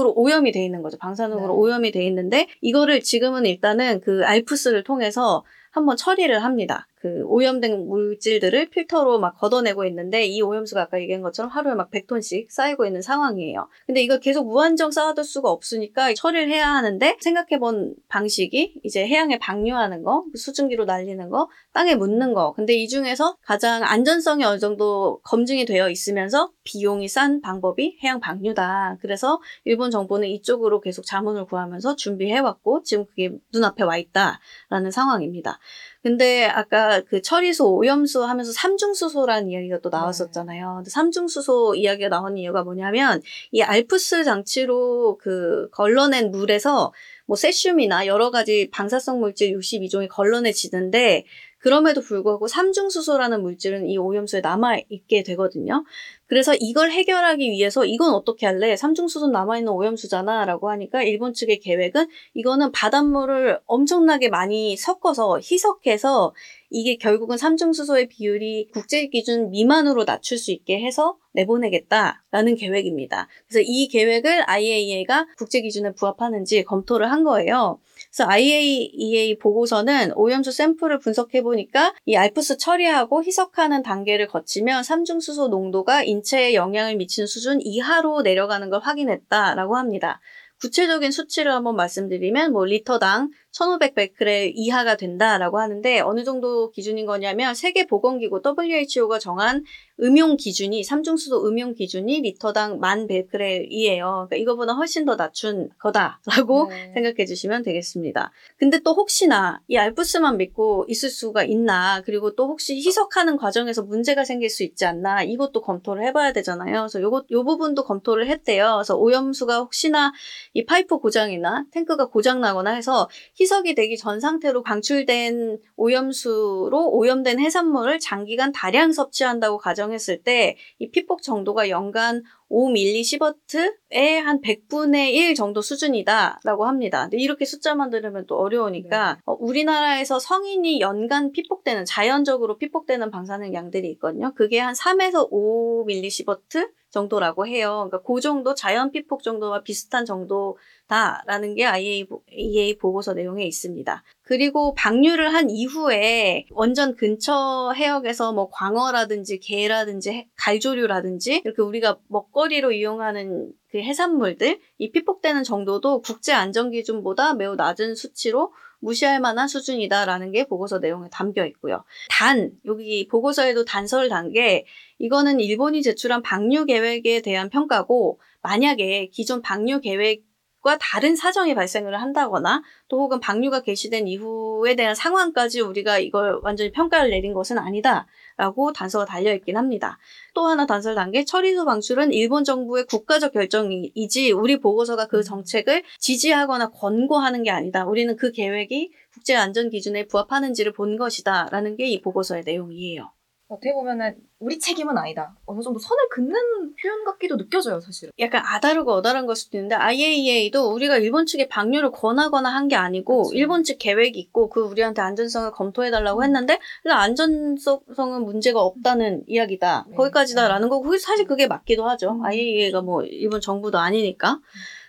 으로 0.00 0.12
오염이 0.14 0.52
돼 0.52 0.64
있는 0.64 0.82
거죠. 0.82 0.96
방사능으로 0.98 1.46
네. 1.46 1.52
오염이 1.52 1.90
돼 1.92 2.04
있는데 2.06 2.46
이거를 2.60 3.00
지금은 3.00 3.46
일단은 3.46 4.00
그 4.00 4.24
알프스를 4.24 4.84
통해서 4.84 5.44
한번 5.70 5.96
처리를 5.96 6.42
합니다. 6.44 6.86
그 7.00 7.22
오염된 7.26 7.86
물질들을 7.86 8.70
필터로 8.70 9.18
막 9.20 9.38
걷어내고 9.38 9.84
있는데 9.86 10.26
이 10.26 10.42
오염수가 10.42 10.82
아까 10.82 11.00
얘기한 11.00 11.22
것처럼 11.22 11.50
하루에 11.50 11.74
막 11.74 11.90
100톤씩 11.90 12.50
쌓이고 12.50 12.86
있는 12.86 13.02
상황이에요. 13.02 13.68
근데 13.86 14.02
이걸 14.02 14.18
계속 14.20 14.46
무한정 14.46 14.90
쌓아둘 14.90 15.24
수가 15.24 15.50
없으니까 15.50 16.12
처리를 16.14 16.50
해야 16.50 16.68
하는데 16.68 17.16
생각해본 17.20 17.94
방식이 18.08 18.80
이제 18.82 19.06
해양에 19.06 19.38
방류하는 19.38 20.02
거, 20.02 20.24
수증기로 20.34 20.84
날리는 20.86 21.28
거, 21.30 21.48
땅에 21.72 21.94
묻는 21.94 22.34
거. 22.34 22.52
근데 22.52 22.74
이 22.74 22.88
중에서 22.88 23.36
가장 23.42 23.82
안전성이 23.84 24.44
어느 24.44 24.58
정도 24.58 25.20
검증이 25.22 25.64
되어 25.66 25.90
있으면서 25.90 26.50
비용이 26.64 27.08
싼 27.08 27.40
방법이 27.40 27.98
해양 28.02 28.20
방류다. 28.20 28.98
그래서 29.00 29.40
일본 29.64 29.90
정부는 29.90 30.28
이쪽으로 30.28 30.80
계속 30.80 31.06
자문을 31.06 31.44
구하면서 31.46 31.96
준비해왔고 31.96 32.82
지금 32.82 33.06
그게 33.06 33.30
눈앞에 33.52 33.84
와 33.84 33.96
있다라는 33.96 34.90
상황입니다. 34.90 35.58
근데 36.02 36.44
아까 36.44 37.00
그 37.00 37.20
처리소, 37.20 37.74
오염수 37.74 38.24
하면서 38.24 38.52
삼중수소라는 38.52 39.50
이야기가 39.50 39.80
또 39.80 39.88
나왔었잖아요. 39.88 40.74
근데 40.76 40.90
삼중수소 40.90 41.74
이야기가 41.74 42.08
나온 42.08 42.36
이유가 42.36 42.62
뭐냐면 42.62 43.20
이 43.50 43.62
알프스 43.62 44.22
장치로 44.24 45.18
그 45.20 45.68
걸러낸 45.72 46.30
물에서 46.30 46.92
뭐 47.26 47.36
세슘이나 47.36 48.06
여러 48.06 48.30
가지 48.30 48.68
방사성 48.70 49.20
물질 49.20 49.52
62종이 49.56 50.08
걸러내지는데 50.08 51.24
그럼에도 51.58 52.00
불구하고 52.00 52.46
삼중수소라는 52.46 53.42
물질은 53.42 53.88
이 53.88 53.98
오염수에 53.98 54.40
남아있게 54.40 55.24
되거든요. 55.24 55.84
그래서 56.28 56.54
이걸 56.54 56.90
해결하기 56.90 57.50
위해서 57.50 57.86
이건 57.86 58.12
어떻게 58.12 58.46
할래? 58.46 58.76
삼중수소 58.76 59.28
남아있는 59.28 59.72
오염수잖아. 59.72 60.44
라고 60.44 60.70
하니까 60.70 61.02
일본 61.02 61.32
측의 61.32 61.60
계획은 61.60 62.06
이거는 62.34 62.70
바닷물을 62.72 63.60
엄청나게 63.66 64.28
많이 64.28 64.76
섞어서 64.76 65.38
희석해서 65.38 66.34
이게 66.70 66.96
결국은 66.96 67.38
삼중수소의 67.38 68.08
비율이 68.08 68.68
국제 68.72 69.06
기준 69.06 69.50
미만으로 69.50 70.04
낮출 70.04 70.36
수 70.36 70.52
있게 70.52 70.80
해서 70.80 71.16
내보내겠다라는 71.32 72.56
계획입니다. 72.56 73.28
그래서 73.48 73.64
이 73.66 73.88
계획을 73.88 74.48
IAEA가 74.48 75.26
국제 75.38 75.60
기준에 75.62 75.92
부합하는지 75.92 76.64
검토를 76.64 77.10
한 77.10 77.24
거예요. 77.24 77.80
그래서 78.10 78.28
IAEA 78.30 79.38
보고서는 79.38 80.12
오염수 80.14 80.52
샘플을 80.52 80.98
분석해 80.98 81.42
보니까 81.42 81.94
이 82.04 82.16
알프스 82.16 82.58
처리하고 82.58 83.22
희석하는 83.22 83.82
단계를 83.82 84.26
거치면 84.28 84.82
삼중수소 84.82 85.48
농도가 85.48 86.02
인 86.02 86.17
체에 86.22 86.54
영향을 86.54 86.96
미치는 86.96 87.26
수준 87.26 87.60
이하로 87.60 88.22
내려가는 88.22 88.70
걸 88.70 88.80
확인했다라고 88.80 89.76
합니다. 89.76 90.20
구체적인 90.60 91.12
수치를 91.12 91.52
한번 91.52 91.76
말씀드리면 91.76 92.52
뭐 92.52 92.64
리터당 92.64 93.30
1500베크렐 93.52 94.52
이하가 94.54 94.96
된다라고 94.96 95.60
하는데 95.60 96.00
어느 96.00 96.24
정도 96.24 96.70
기준인 96.70 97.06
거냐면 97.06 97.54
세계보건기구 97.54 98.42
WHO가 98.44 99.20
정한 99.20 99.62
음용 100.00 100.36
기준이 100.36 100.84
삼중수소 100.84 101.46
음용 101.46 101.74
기준이 101.74 102.20
리터당 102.20 102.78
만 102.78 103.06
베크렐이에요. 103.06 104.28
그러니까 104.28 104.36
이거보다 104.36 104.74
훨씬 104.74 105.04
더 105.04 105.16
낮춘 105.16 105.70
거다라고 105.78 106.68
네. 106.68 106.92
생각해 106.94 107.26
주시면 107.26 107.62
되겠습니다. 107.64 108.30
근데 108.56 108.78
또 108.80 108.94
혹시나 108.94 109.60
이 109.66 109.76
알프스만 109.76 110.36
믿고 110.36 110.84
있을 110.88 111.10
수가 111.10 111.42
있나 111.44 112.02
그리고 112.04 112.34
또 112.34 112.46
혹시 112.46 112.76
희석하는 112.76 113.36
과정에서 113.36 113.82
문제가 113.82 114.24
생길 114.24 114.50
수 114.50 114.62
있지 114.62 114.84
않나 114.84 115.22
이것도 115.22 115.62
검토를 115.62 116.04
해봐야 116.06 116.32
되잖아요. 116.32 116.82
그래서 116.82 117.00
요거 117.00 117.24
요 117.30 117.44
부분도 117.44 117.84
검토를 117.84 118.28
했대요. 118.28 118.74
그래서 118.76 118.96
오염수가 118.96 119.58
혹시나 119.58 120.12
이 120.54 120.64
파이프 120.64 120.98
고장이나 120.98 121.64
탱크가 121.72 122.06
고장 122.06 122.40
나거나 122.40 122.70
해서 122.70 123.08
희석이 123.40 123.74
되기 123.74 123.96
전 123.96 124.20
상태로 124.20 124.62
방출된 124.62 125.58
오염수로 125.76 126.90
오염된 126.92 127.40
해산물을 127.40 127.98
장기간 127.98 128.52
다량 128.52 128.92
섭취한다고 128.92 129.58
가정 129.58 129.87
했을 129.92 130.22
때 130.22 130.56
이 130.78 130.90
피폭 130.90 131.22
정도가 131.22 131.68
연간 131.70 132.22
5밀리시버트의 132.50 134.20
한 134.22 134.40
100분의 134.40 135.10
1 135.12 135.34
정도 135.34 135.60
수준이다라고 135.60 136.66
합니다. 136.66 137.02
근데 137.02 137.18
이렇게 137.18 137.44
숫자만 137.44 137.90
들으면 137.90 138.26
또 138.26 138.38
어려우니까 138.38 139.20
어, 139.24 139.36
우리나라에서 139.38 140.18
성인이 140.18 140.80
연간 140.80 141.32
피폭되는 141.32 141.84
자연적으로 141.84 142.58
피폭되는 142.58 143.10
방사능 143.10 143.52
양들이 143.54 143.90
있거든요. 143.92 144.32
그게 144.34 144.60
한 144.60 144.74
3에서 144.74 145.30
5밀리시버트 145.30 146.70
정도라고 146.90 147.46
해요. 147.46 147.88
그러니까 147.90 148.02
그 148.02 148.20
정도 148.20 148.54
자연 148.54 148.90
피폭 148.90 149.22
정도와 149.22 149.62
비슷한 149.62 150.06
정도다라는 150.06 151.54
게 151.54 151.66
IAEA 151.66 152.78
보고서 152.78 153.12
내용에 153.12 153.44
있습니다. 153.44 154.02
그리고 154.28 154.74
방류를 154.74 155.32
한 155.32 155.48
이후에 155.48 156.44
원전 156.50 156.94
근처 156.96 157.72
해역에서 157.74 158.34
뭐 158.34 158.50
광어라든지 158.50 159.40
게라든지 159.40 160.10
해- 160.10 160.28
갈조류라든지 160.36 161.40
이렇게 161.46 161.62
우리가 161.62 161.96
먹거리로 162.08 162.72
이용하는 162.72 163.50
그 163.70 163.78
해산물들 163.78 164.60
이 164.76 164.90
피폭되는 164.90 165.44
정도도 165.44 166.02
국제 166.02 166.34
안전 166.34 166.70
기준보다 166.70 167.34
매우 167.36 167.54
낮은 167.54 167.94
수치로 167.94 168.52
무시할 168.80 169.18
만한 169.18 169.48
수준이다라는 169.48 170.30
게 170.32 170.44
보고서 170.46 170.78
내용에 170.78 171.08
담겨 171.10 171.46
있고요. 171.46 171.82
단 172.10 172.50
여기 172.66 173.08
보고서에도 173.08 173.64
단서를 173.64 174.10
단 174.10 174.30
게 174.32 174.66
이거는 174.98 175.40
일본이 175.40 175.82
제출한 175.82 176.20
방류 176.20 176.66
계획에 176.66 177.22
대한 177.22 177.48
평가고 177.48 178.20
만약에 178.42 179.08
기존 179.10 179.40
방류 179.40 179.80
계획 179.80 180.22
과 180.60 180.76
다른 180.80 181.14
사정이 181.14 181.54
발생을 181.54 182.00
한다거나 182.00 182.62
또 182.88 183.00
혹은 183.00 183.20
방류가 183.20 183.60
개시된 183.62 184.08
이후에 184.08 184.74
대한 184.74 184.94
상황까지 184.94 185.60
우리가 185.60 185.98
이걸 185.98 186.40
완전히 186.42 186.72
평가를 186.72 187.10
내린 187.10 187.32
것은 187.32 187.58
아니다라고 187.58 188.72
단서가 188.72 189.04
달려 189.04 189.32
있긴 189.34 189.56
합니다. 189.56 189.98
또 190.34 190.46
하나 190.46 190.66
단서를 190.66 190.96
단게 190.96 191.24
처리소 191.24 191.64
방출은 191.64 192.12
일본 192.12 192.44
정부의 192.44 192.86
국가적 192.86 193.32
결정이지 193.32 194.32
우리 194.32 194.58
보고서가 194.58 195.06
그 195.06 195.22
정책을 195.22 195.84
지지하거나 195.98 196.70
권고하는 196.70 197.42
게 197.44 197.50
아니다. 197.50 197.86
우리는 197.86 198.16
그 198.16 198.32
계획이 198.32 198.90
국제 199.12 199.36
안전 199.36 199.70
기준에 199.70 200.06
부합하는지를 200.06 200.72
본 200.72 200.96
것이다라는 200.96 201.76
게 201.76 201.88
이 201.88 202.00
보고서의 202.02 202.42
내용이에요. 202.44 203.10
어떻게 203.50 203.72
보면은 203.72 204.14
우리 204.40 204.58
책임은 204.58 204.98
아니다. 204.98 205.34
어느 205.46 205.62
정도 205.62 205.78
선을 205.78 206.08
긋는 206.14 206.74
표현 206.80 207.04
같기도 207.04 207.36
느껴져요, 207.38 207.80
사실은. 207.80 208.12
약간 208.18 208.42
아다르고 208.44 208.92
어다른 208.92 209.24
걸 209.26 209.34
수도 209.36 209.56
있는데 209.56 209.74
IAEA도 209.74 210.70
우리가 210.70 210.98
일본 210.98 211.24
측에 211.26 211.48
방류를 211.48 211.90
권하거나 211.90 212.48
한 212.48 212.68
게 212.68 212.76
아니고 212.76 213.22
그치. 213.24 213.36
일본 213.38 213.64
측 213.64 213.78
계획이 213.78 214.18
있고 214.18 214.50
그 214.50 214.60
우리한테 214.60 215.00
안전성을 215.00 215.50
검토해 215.52 215.90
달라고 215.90 216.22
했는데 216.22 216.58
그냥 216.82 217.00
안전성은 217.00 218.24
문제가 218.26 218.60
없다는 218.60 219.24
이야기다. 219.26 219.86
네. 219.88 219.96
거기까지다라는 219.96 220.68
거고 220.68 220.82
그게 220.84 220.98
사실 220.98 221.26
그게 221.26 221.46
맞기도 221.46 221.88
하죠. 221.88 222.10
음. 222.12 222.24
IAEA가 222.26 222.82
뭐 222.82 223.02
일본 223.04 223.40
정부도 223.40 223.78
아니니까. 223.78 224.40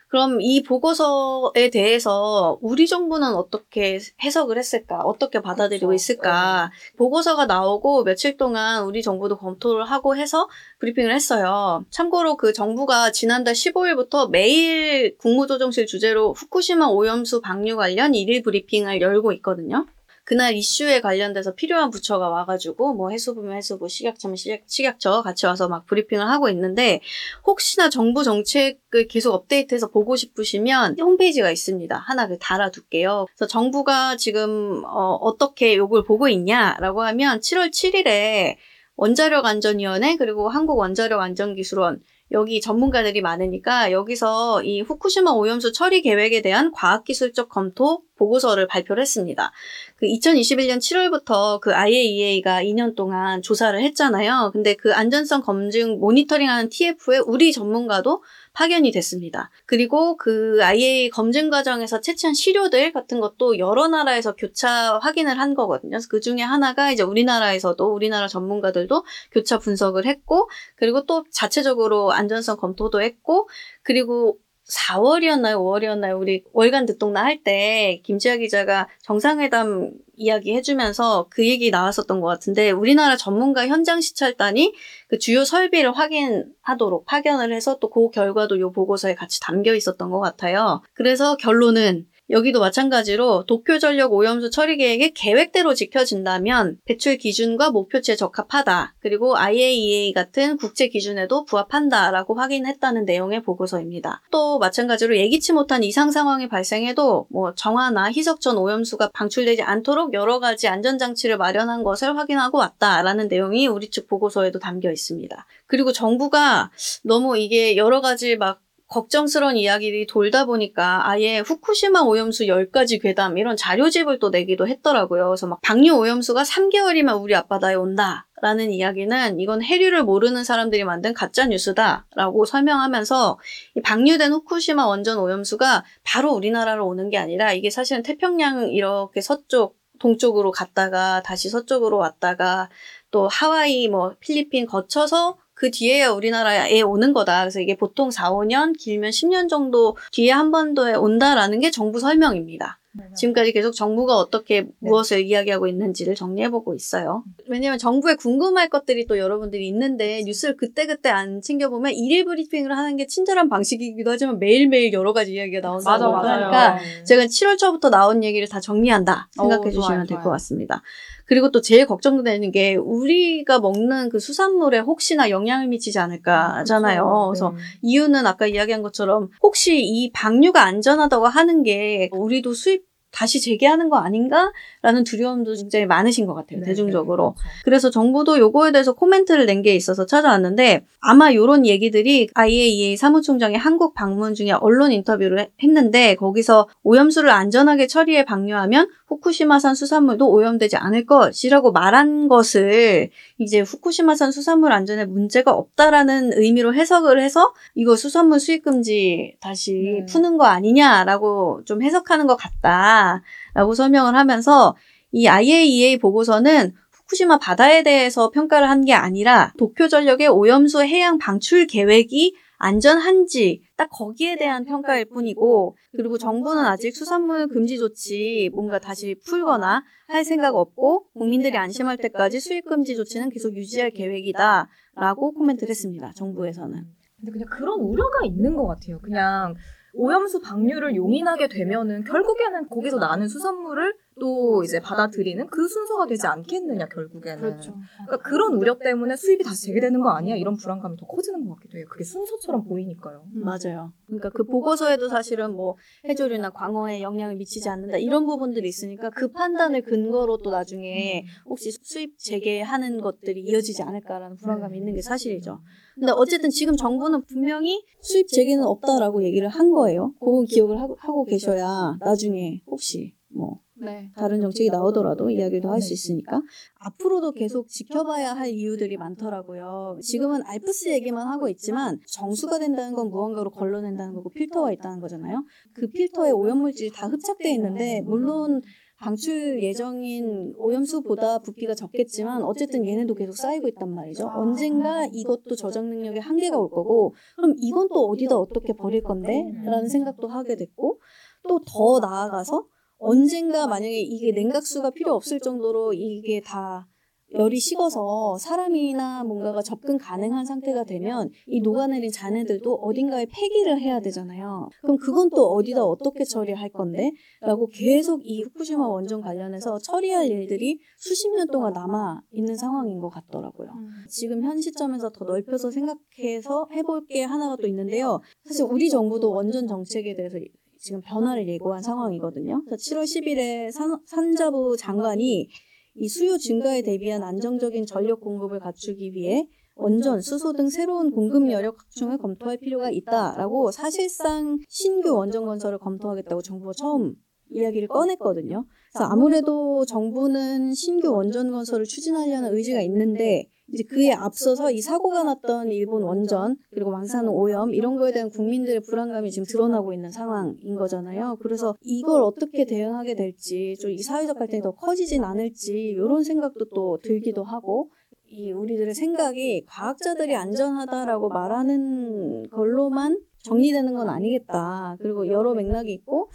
그럼 0.09 0.41
이 0.41 0.63
보고서에 0.63 1.69
대해서 1.69 2.57
우리 2.61 2.87
정부는 2.87 3.35
어떻게 3.35 3.99
해석을 4.23 4.57
했을까? 4.57 5.01
어떻게 5.01 5.39
받아들이고 5.39 5.87
그렇죠. 5.87 5.95
있을까? 5.95 6.71
보고서가 6.97 7.45
나오고 7.45 8.03
며칠 8.03 8.35
동안 8.35 8.85
우리 8.85 9.03
정부도 9.03 9.37
검토를 9.37 9.85
하고 9.85 10.15
해서 10.15 10.49
브리핑을 10.79 11.13
했어요. 11.13 11.85
참고로 11.91 12.37
그 12.37 12.53
정부가 12.53 13.11
지난달 13.11 13.53
15일부터 13.53 14.31
매일 14.31 15.15
국무조정실 15.19 15.85
주재로 15.85 16.33
후쿠시마 16.33 16.87
오염수 16.87 17.41
방류 17.41 17.75
관련 17.75 18.15
일일 18.15 18.41
브리핑을 18.41 19.01
열고 19.01 19.31
있거든요. 19.33 19.85
그날 20.29 20.53
이슈에 20.53 21.01
관련돼서 21.01 21.55
필요한 21.55 21.89
부처가 21.89 22.29
와가지고 22.29 22.93
뭐 22.93 23.09
해수부면 23.09 23.57
해수부, 23.57 23.89
식약처면 23.89 24.35
식약, 24.35 24.61
식약처 24.67 25.23
같이 25.23 25.47
와서 25.47 25.67
막 25.67 25.87
브리핑을 25.87 26.29
하고 26.29 26.49
있는데 26.49 27.01
혹시나 27.47 27.89
정부 27.89 28.23
정책을 28.23 29.07
계속 29.07 29.33
업데이트해서 29.33 29.87
보고 29.87 30.15
싶으시면 30.15 30.99
홈페이지가 30.99 31.49
있습니다. 31.49 31.97
하나 31.97 32.27
그 32.27 32.37
달아둘게요. 32.37 33.25
그래서 33.27 33.47
정부가 33.47 34.17
지금 34.17 34.83
어, 34.85 35.35
떻게 35.39 35.75
요걸 35.75 36.03
보고 36.03 36.27
있냐라고 36.27 37.01
하면 37.01 37.39
7월 37.39 37.71
7일에 37.71 38.55
원자력 38.97 39.47
안전위원회 39.47 40.15
그리고 40.17 40.47
한국 40.47 40.77
원자력 40.77 41.21
안전기술원 41.21 42.03
여기 42.31 42.61
전문가들이 42.61 43.21
많으니까 43.21 43.91
여기서 43.91 44.63
이 44.63 44.81
후쿠시마 44.81 45.31
오염수 45.31 45.71
처리 45.71 46.01
계획에 46.01 46.41
대한 46.41 46.71
과학기술적 46.71 47.49
검토 47.49 48.03
보고서를 48.17 48.67
발표를 48.67 49.01
했습니다. 49.01 49.51
그 49.95 50.05
2021년 50.05 50.77
7월부터 50.77 51.59
그 51.59 51.73
IAEA가 51.73 52.63
2년 52.63 52.95
동안 52.95 53.41
조사를 53.41 53.81
했잖아요. 53.81 54.51
근데 54.53 54.75
그 54.75 54.93
안전성 54.93 55.41
검증 55.41 55.99
모니터링하는 55.99 56.69
TF에 56.69 57.19
우리 57.25 57.51
전문가도 57.51 58.21
파견이 58.59 58.91
됐습니다. 58.91 59.49
그리고 59.65 60.17
그 60.17 60.59
IAEA 60.61 61.11
검증 61.11 61.49
과정에서 61.49 62.01
채취한 62.01 62.33
시료들 62.33 62.91
같은 62.91 63.21
것도 63.21 63.57
여러 63.57 63.87
나라에서 63.87 64.35
교차 64.35 64.99
확인을 65.01 65.39
한 65.39 65.53
거거든요. 65.53 65.91
그래서 65.91 66.09
그 66.09 66.19
중에 66.19 66.41
하나가 66.41 66.91
이제 66.91 67.01
우리나라에서도 67.01 67.93
우리나라 67.93 68.27
전문가들도 68.27 69.05
교차 69.31 69.59
분석을 69.59 70.05
했고 70.05 70.49
그리고 70.75 71.05
또 71.05 71.23
자체적으로 71.31 72.11
안전성 72.11 72.57
검토도 72.57 73.01
했고 73.01 73.47
그리고 73.81 74.37
4월이었나요? 74.69 75.55
5월이었나요? 75.55 76.19
우리 76.19 76.43
월간 76.51 76.85
듣동나 76.85 77.23
할 77.23 77.41
때 77.41 78.01
김지아 78.03 78.35
기자가 78.35 78.89
정상회담 79.03 79.93
이야기 80.19 80.53
해주면서 80.53 81.27
그 81.29 81.47
얘기 81.47 81.71
나왔었던 81.71 82.19
것 82.19 82.27
같은데 82.27 82.71
우리나라 82.71 83.15
전문가 83.15 83.67
현장 83.67 84.01
시찰단이 84.01 84.73
그 85.07 85.17
주요 85.17 85.45
설비를 85.45 85.93
확인하도록 85.93 87.05
파견을 87.05 87.53
해서 87.53 87.77
또 87.79 87.89
그 87.89 88.11
결과도 88.11 88.59
요 88.59 88.71
보고서에 88.71 89.15
같이 89.15 89.39
담겨 89.39 89.73
있었던 89.73 90.11
것 90.11 90.19
같아요. 90.19 90.81
그래서 90.93 91.37
결론은 91.37 92.05
여기도 92.29 92.59
마찬가지로 92.59 93.45
도쿄전력 93.45 94.13
오염수 94.13 94.51
처리 94.51 94.77
계획이 94.77 95.13
계획대로 95.13 95.73
지켜진다면 95.73 96.77
배출 96.85 97.17
기준과 97.17 97.71
목표치에 97.71 98.15
적합하다. 98.15 98.95
그리고 98.99 99.35
IAEA 99.35 100.13
같은 100.13 100.57
국제 100.57 100.87
기준에도 100.87 101.45
부합한다라고 101.45 102.35
확인했다는 102.35 103.05
내용의 103.05 103.41
보고서입니다. 103.41 104.21
또 104.31 104.59
마찬가지로 104.59 105.17
예기치 105.17 105.53
못한 105.53 105.83
이상 105.83 106.11
상황이 106.11 106.47
발생해도 106.47 107.27
뭐 107.29 107.53
정화나 107.55 108.11
희석 108.11 108.41
전 108.41 108.57
오염수가 108.57 109.09
방출되지 109.13 109.63
않도록 109.63 110.13
여러 110.13 110.39
가지 110.39 110.67
안전장치를 110.67 111.37
마련한 111.37 111.83
것을 111.83 112.15
확인하고 112.15 112.59
왔다라는 112.59 113.27
내용이 113.27 113.67
우리 113.67 113.89
측 113.89 114.07
보고서에도 114.07 114.59
담겨 114.59 114.91
있습니다. 114.91 115.45
그리고 115.65 115.91
정부가 115.91 116.69
너무 117.03 117.37
이게 117.37 117.75
여러 117.75 118.01
가지 118.01 118.35
막 118.35 118.61
걱정스러운 118.89 119.55
이야기들이 119.55 120.07
돌다 120.07 120.45
보니까 120.45 121.07
아예 121.07 121.39
후쿠시마 121.39 122.01
오염수 122.01 122.45
10가지 122.45 123.01
괴담 123.01 123.37
이런 123.37 123.55
자료집을 123.55 124.19
또 124.19 124.29
내기도 124.29 124.67
했더라고요. 124.67 125.27
그래서 125.27 125.47
막 125.47 125.61
방류 125.61 125.95
오염수가 125.95 126.41
3개월이면 126.41 127.21
우리 127.21 127.35
앞바다에 127.35 127.75
온다. 127.75 128.25
라는 128.41 128.71
이야기는 128.71 129.41
이건 129.41 129.61
해류를 129.61 130.03
모르는 130.03 130.45
사람들이 130.45 130.85
만든 130.85 131.13
가짜 131.13 131.45
뉴스다라고 131.45 132.45
설명하면서 132.45 133.37
이 133.75 133.81
방류된 133.81 134.31
후쿠시마 134.31 134.87
원전 134.87 135.17
오염수가 135.17 135.83
바로 136.03 136.31
우리나라로 136.31 136.87
오는 136.87 137.09
게 137.09 137.17
아니라 137.17 137.51
이게 137.51 137.69
사실은 137.69 138.01
태평양 138.01 138.69
이렇게 138.69 139.19
서쪽 139.19 139.77
동쪽으로 139.99 140.51
갔다가 140.51 141.21
다시 141.21 141.49
서쪽으로 141.49 141.97
왔다가 141.97 142.69
또 143.11 143.27
하와이 143.27 143.89
뭐 143.89 144.15
필리핀 144.21 144.65
거쳐서 144.65 145.37
그 145.59 145.71
뒤에야 145.71 146.11
우리나라에 146.11 146.81
오는 146.81 147.11
거다. 147.11 147.41
그래서 147.41 147.59
이게 147.59 147.75
보통 147.75 148.11
4, 148.11 148.31
5년, 148.31 148.77
길면 148.79 149.11
10년 149.11 149.49
정도 149.49 149.97
뒤에 150.13 150.31
한번 150.31 150.73
더에 150.73 150.93
온다라는 150.93 151.59
게 151.59 151.69
정부 151.69 151.99
설명입니다. 151.99 152.79
지금까지 153.15 153.51
계속 153.51 153.71
정부가 153.73 154.17
어떻게 154.17 154.67
무엇을 154.79 155.23
이야기하고 155.23 155.67
있는지를 155.67 156.15
정리해보고 156.15 156.73
있어요. 156.75 157.23
왜냐면 157.47 157.77
정부에 157.77 158.15
궁금할 158.15 158.69
것들이 158.69 159.05
또 159.05 159.17
여러분들이 159.17 159.67
있는데 159.67 160.23
뉴스를 160.25 160.55
그때그때 160.57 161.09
안 161.09 161.41
챙겨보면 161.41 161.93
일일 161.93 162.25
브리핑을 162.25 162.75
하는 162.75 162.95
게 162.95 163.05
친절한 163.05 163.47
방식이기도 163.49 164.09
하지만 164.11 164.39
매일매일 164.39 164.91
여러 164.93 165.13
가지 165.13 165.33
이야기가 165.33 165.61
나온다고. 165.61 166.15
하니까 166.15 166.79
제가 167.05 167.25
7월 167.25 167.57
초부터 167.57 167.89
나온 167.89 168.23
얘기를 168.23 168.47
다 168.47 168.59
정리한다 168.59 169.29
생각해 169.31 169.67
오, 169.67 169.71
주시면 169.71 170.07
될 170.07 170.19
것. 170.21 170.29
같습니다. 170.31 170.81
그리고 171.29 171.51
또 171.51 171.61
제일 171.61 171.85
걱정되는 171.85 172.51
게 172.51 172.75
우리가 172.75 173.59
먹는 173.59 174.09
그 174.09 174.19
수산물에 174.19 174.79
혹시나 174.79 175.29
영향을 175.29 175.67
미치지 175.67 175.99
않을까 175.99 176.55
하잖아요. 176.57 177.27
그래서 177.31 177.53
이유는 177.83 178.25
아까 178.27 178.47
이야기한 178.47 178.81
것처럼 178.81 179.29
혹시 179.41 179.79
이 179.81 180.11
방류가 180.11 180.61
안전하다고 180.63 181.27
하는 181.27 181.63
게 181.63 182.09
우리도 182.11 182.53
수입 182.53 182.89
다시 183.11 183.41
재개하는 183.41 183.89
거 183.89 183.97
아닌가라는 183.97 185.03
두려움도 185.03 185.55
굉장히 185.55 185.87
많으신 185.87 186.27
것 186.27 186.35
같아요. 186.35 186.59
대중적으로. 186.63 187.35
그래서 187.63 187.89
정부도 187.89 188.37
요거에 188.37 188.71
대해서 188.71 188.93
코멘트를 188.93 189.47
낸 189.47 189.63
게 189.63 189.73
있어서 189.75 190.05
찾아왔는데 190.05 190.85
아마 190.99 191.33
요런 191.33 191.65
얘기들이 191.65 192.29
IAEA 192.35 192.95
사무총장이 192.97 193.55
한국 193.55 193.95
방문 193.95 194.35
중에 194.35 194.51
언론 194.51 194.91
인터뷰를 194.91 195.39
해- 195.39 195.49
했는데 195.63 196.13
거기서 196.15 196.67
오염수를 196.83 197.31
안전하게 197.31 197.87
처리해 197.87 198.25
방류하면 198.25 198.87
후쿠시마산 199.09 199.73
수산물도 199.75 200.29
오염되지 200.29 200.77
않을 200.77 201.05
것이라고 201.05 201.71
말한 201.71 202.27
것을 202.27 203.09
이제 203.39 203.59
후쿠시마산 203.59 204.31
수산물 204.31 204.71
안전에 204.71 205.05
문제가 205.05 205.51
없다라는 205.51 206.33
의미로 206.35 206.73
해석을 206.75 207.19
해서 207.19 207.53
이거 207.73 207.95
수산물 207.95 208.39
수입 208.39 208.63
금지 208.63 209.35
다시 209.41 209.73
네. 209.73 210.05
푸는 210.05 210.37
거 210.37 210.45
아니냐라고 210.45 211.63
좀 211.65 211.81
해석하는 211.81 212.27
것 212.27 212.35
같다라고 212.35 213.73
설명을 213.73 214.15
하면서 214.15 214.75
이 215.11 215.27
IAEA 215.27 215.97
보고서는 215.97 216.73
후쿠시마 216.91 217.39
바다에 217.39 217.81
대해서 217.81 218.29
평가를 218.29 218.69
한 218.69 218.79
게 218.85 218.93
아니라 218.93 219.51
도쿄 219.57 219.87
전력의 219.87 220.27
오염수 220.27 220.83
해양 220.83 221.17
방출 221.17 221.65
계획이 221.65 222.35
안전한지 222.59 223.63
딱 223.77 223.89
거기에 223.89 224.37
대한 224.37 224.65
평가일 224.65 225.05
뿐이고 225.05 225.77
그리고 225.95 226.17
정부는 226.17 226.65
아직 226.65 226.95
수산물 226.95 227.47
금지 227.47 227.77
조치 227.77 228.49
뭔가 228.53 228.79
다시 228.79 229.15
풀거나 229.25 229.83
할 230.07 230.25
생각 230.25 230.55
없고 230.55 231.09
국민들이 231.13 231.57
안심할 231.57 231.97
때까지 231.97 232.39
수입 232.39 232.65
금지 232.65 232.95
조치는 232.95 233.29
계속 233.29 233.55
유지할 233.55 233.91
계획이다라고 233.91 235.33
코멘트를 235.33 235.69
했습니다. 235.69 236.11
정부에서는. 236.15 236.83
근데 237.19 237.31
그냥 237.31 237.47
그런 237.49 237.79
우려가 237.79 238.25
있는 238.25 238.55
것 238.55 238.67
같아요. 238.67 238.99
그냥 238.99 239.55
오염수 239.93 240.41
방류를 240.41 240.95
용인하게 240.95 241.47
되면은 241.47 242.03
결국에는 242.03 242.67
거기서 242.69 242.97
나는 242.97 243.27
수산물을 243.27 243.93
또 244.19 244.63
이제 244.63 244.79
받아들이는 244.79 245.47
그 245.47 245.67
순서가 245.67 246.05
되지 246.07 246.27
않겠느냐 246.27 246.87
결국에는. 246.87 247.41
그렇죠. 247.41 247.73
그러니까 248.05 248.17
그런 248.29 248.53
우려 248.55 248.77
때문에 248.77 249.15
수입이 249.15 249.43
다시 249.43 249.67
재개되는 249.67 250.01
거 250.01 250.09
아니야? 250.09 250.35
이런 250.35 250.55
불안감이 250.55 250.97
더 250.97 251.05
커지는 251.05 251.45
것 251.47 251.55
같기도 251.55 251.77
해요. 251.77 251.85
그게 251.89 252.03
순서처럼 252.03 252.65
보이니까요. 252.65 253.23
음. 253.35 253.43
맞아요. 253.43 253.93
그러니까 254.07 254.29
그 254.29 254.43
보고서에도 254.43 255.07
사실은 255.07 255.55
뭐 255.55 255.75
해조류나 256.05 256.51
광어에 256.51 257.01
영향을 257.01 257.35
미치지 257.35 257.69
않는다 257.69 257.97
이런 257.97 258.25
부분들이 258.25 258.67
있으니까 258.67 259.09
그 259.09 259.31
판단을 259.31 259.81
근거로 259.83 260.37
또 260.37 260.51
나중에 260.51 261.25
혹시 261.45 261.71
수입 261.71 262.17
재개하는 262.17 263.01
것들이 263.01 263.41
이어지지 263.41 263.83
않을까라는 263.83 264.37
불안감이 264.37 264.77
있는 264.77 264.93
게 264.93 265.01
사실이죠. 265.01 265.59
근데 265.95 266.11
어쨌든 266.15 266.49
지금 266.49 266.75
정부는 266.75 267.25
분명히 267.25 267.83
수입 268.01 268.27
재개는 268.29 268.63
없다라고 268.63 269.23
얘기를 269.23 269.47
한 269.47 269.71
거예요. 269.71 270.13
그건 270.19 270.45
기억을 270.45 270.79
하고, 270.79 270.95
하고 270.99 271.25
계셔야 271.25 271.97
나중에 271.99 272.61
혹시 272.67 273.15
뭐 273.27 273.59
네. 273.81 274.11
다른 274.15 274.41
정책이 274.41 274.69
나오더라도 274.69 275.29
이야기도 275.29 275.69
할수 275.69 275.93
있으니까 275.93 276.41
앞으로도 276.79 277.31
계속 277.31 277.67
지켜봐야 277.67 278.33
할 278.33 278.49
이유들이 278.49 278.97
많더라고요. 278.97 279.99
지금은 280.01 280.41
알프스 280.45 280.89
얘기만 280.89 281.27
하고 281.27 281.49
있지만 281.49 281.99
정수가 282.07 282.59
된다는 282.59 282.93
건 282.93 283.09
무언가로 283.09 283.51
걸러낸다는 283.51 284.13
거고 284.13 284.29
필터가 284.29 284.71
있다는 284.73 284.99
거잖아요. 284.99 285.43
그 285.73 285.87
필터에 285.87 286.31
오염물질이 286.31 286.91
다 286.91 287.07
흡착돼 287.07 287.51
있는데 287.53 288.01
물론 288.01 288.61
방출 288.99 289.63
예정인 289.63 290.53
오염수보다 290.57 291.39
부피가 291.39 291.73
적겠지만 291.73 292.43
어쨌든 292.43 292.85
얘네도 292.85 293.15
계속 293.15 293.31
쌓이고 293.31 293.69
있단 293.69 293.93
말이죠. 293.93 294.27
언젠가 294.27 295.05
이것도 295.05 295.55
저장 295.55 295.89
능력에 295.89 296.19
한계가 296.19 296.57
올 296.57 296.69
거고 296.69 297.15
그럼 297.37 297.55
이건 297.59 297.87
또 297.93 298.09
어디다 298.09 298.37
어떻게 298.37 298.73
버릴 298.73 299.01
건데? 299.01 299.53
라는 299.63 299.87
생각도 299.87 300.27
하게 300.27 300.57
됐고 300.57 300.99
또 301.47 301.59
더 301.65 301.99
나아가서 302.01 302.65
언젠가 302.99 303.65
만약에 303.67 303.99
이게 303.99 304.31
냉각수가 304.31 304.91
필요 304.91 305.13
없을 305.13 305.39
정도로 305.39 305.93
이게 305.93 306.41
다 306.41 306.87
열이 307.31 307.59
식어서 307.59 308.37
사람이나 308.39 309.23
뭔가가 309.23 309.61
접근 309.61 309.97
가능한 309.97 310.45
상태가 310.45 310.83
되면 310.83 311.29
이 311.45 311.61
녹아내린 311.61 312.11
잔해들도 312.11 312.73
어딘가에 312.73 313.27
폐기를 313.27 313.79
해야 313.79 313.99
되잖아요. 313.99 314.69
그럼 314.81 314.97
그건 314.97 315.29
또 315.29 315.51
어디다 315.51 315.83
어떻게 315.83 316.23
처리할 316.23 316.69
건데? 316.69 317.11
라고 317.41 317.67
계속 317.67 318.21
이 318.23 318.41
후쿠시마 318.43 318.87
원전 318.87 319.21
관련해서 319.21 319.77
처리할 319.77 320.27
일들이 320.27 320.79
수십 320.97 321.29
년 321.35 321.47
동안 321.47 321.73
남아 321.73 322.21
있는 322.31 322.55
상황인 322.55 322.99
것 322.99 323.09
같더라고요. 323.09 323.69
음. 323.69 323.89
지금 324.09 324.43
현 324.43 324.59
시점에서 324.59 325.11
더 325.11 325.25
넓혀서 325.25 325.69
생각해서 325.71 326.67
해볼 326.73 327.05
게 327.05 327.23
하나가 327.23 327.55
또 327.57 327.67
있는데요. 327.67 328.21
사실 328.43 328.65
우리 328.65 328.89
정부도 328.89 329.31
원전 329.31 329.67
정책에 329.67 330.15
대해서 330.15 330.39
지금 330.79 331.01
변화를 331.01 331.47
예고한 331.47 331.83
상황이거든요. 331.83 332.63
그래서 332.65 332.77
7월 332.77 333.03
10일에 333.03 333.71
산, 333.71 333.99
산자부 334.05 334.77
장관이 334.77 335.49
이 335.95 336.07
수요 336.07 336.37
증가에 336.37 336.81
대비한 336.81 337.21
안정적인 337.23 337.85
전력 337.85 338.21
공급을 338.21 338.59
갖추기 338.59 339.11
위해 339.13 339.47
원전, 339.75 340.21
수소 340.21 340.53
등 340.53 340.69
새로운 340.69 341.11
공급 341.11 341.49
여력 341.51 341.79
확충을 341.79 342.17
검토할 342.17 342.57
필요가 342.57 342.89
있다라고 342.89 343.71
사실상 343.71 344.57
신규 344.67 345.15
원전 345.15 345.45
건설을 345.45 345.77
검토하겠다고 345.79 346.41
정부가 346.41 346.73
처음 346.73 347.15
이야기를 347.49 347.87
꺼냈거든요. 347.87 348.65
그래서 348.91 349.05
아무래도 349.09 349.85
정부는 349.85 350.73
신규 350.73 351.11
원전 351.11 351.51
건설을 351.51 351.85
추진하려는 351.85 352.53
의지가 352.55 352.81
있는데 352.81 353.49
이제 353.71 353.83
그에 353.83 354.11
앞서서 354.11 354.71
이 354.71 354.81
사고가 354.81 355.23
났던 355.23 355.71
일본 355.71 356.03
원전 356.03 356.55
그리고 356.71 356.91
망산 356.91 357.27
오염 357.27 357.73
이런 357.73 357.97
거에 357.97 358.11
대한 358.11 358.29
국민들의 358.29 358.81
불안감이 358.81 359.29
지금 359.31 359.45
드러나고 359.45 359.93
있는 359.93 360.09
상황인 360.11 360.75
거잖아요. 360.75 361.37
그래서 361.41 361.75
이걸 361.81 362.23
어떻게 362.23 362.65
대응하게 362.65 363.15
될지 363.15 363.75
좀 363.79 363.89
이 363.91 364.01
사회적 364.01 364.37
갈등이 364.37 364.61
더 364.61 364.71
커지진 364.71 365.23
않을지 365.23 365.73
이런 365.73 366.23
생각도 366.23 366.65
또 366.73 366.97
들기도 367.03 367.43
하고 367.43 367.89
이 368.31 368.51
우리들의 368.51 368.93
생각이 368.93 369.65
과학자들이 369.67 370.35
안전하다라고 370.35 371.29
말하는 371.29 372.47
걸로만 372.49 373.19
정리되는 373.43 373.93
건 373.93 374.09
아니겠다. 374.09 374.95
그리고 374.99 375.27
여러 375.27 375.53
맥락이 375.55 375.91
있고 375.93 376.29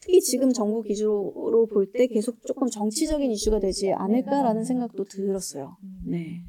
특히 0.00 0.20
지금 0.20 0.52
정부 0.52 0.82
기준으로 0.82 1.66
볼 1.72 1.92
때 1.92 2.06
계속 2.06 2.36
조금 2.46 2.68
정치적인 2.68 3.30
이슈가 3.30 3.58
되지 3.58 3.92
않을까라는 3.92 4.64
생각도 4.64 5.04
들었어요. 5.04 5.76
네. 6.06 6.42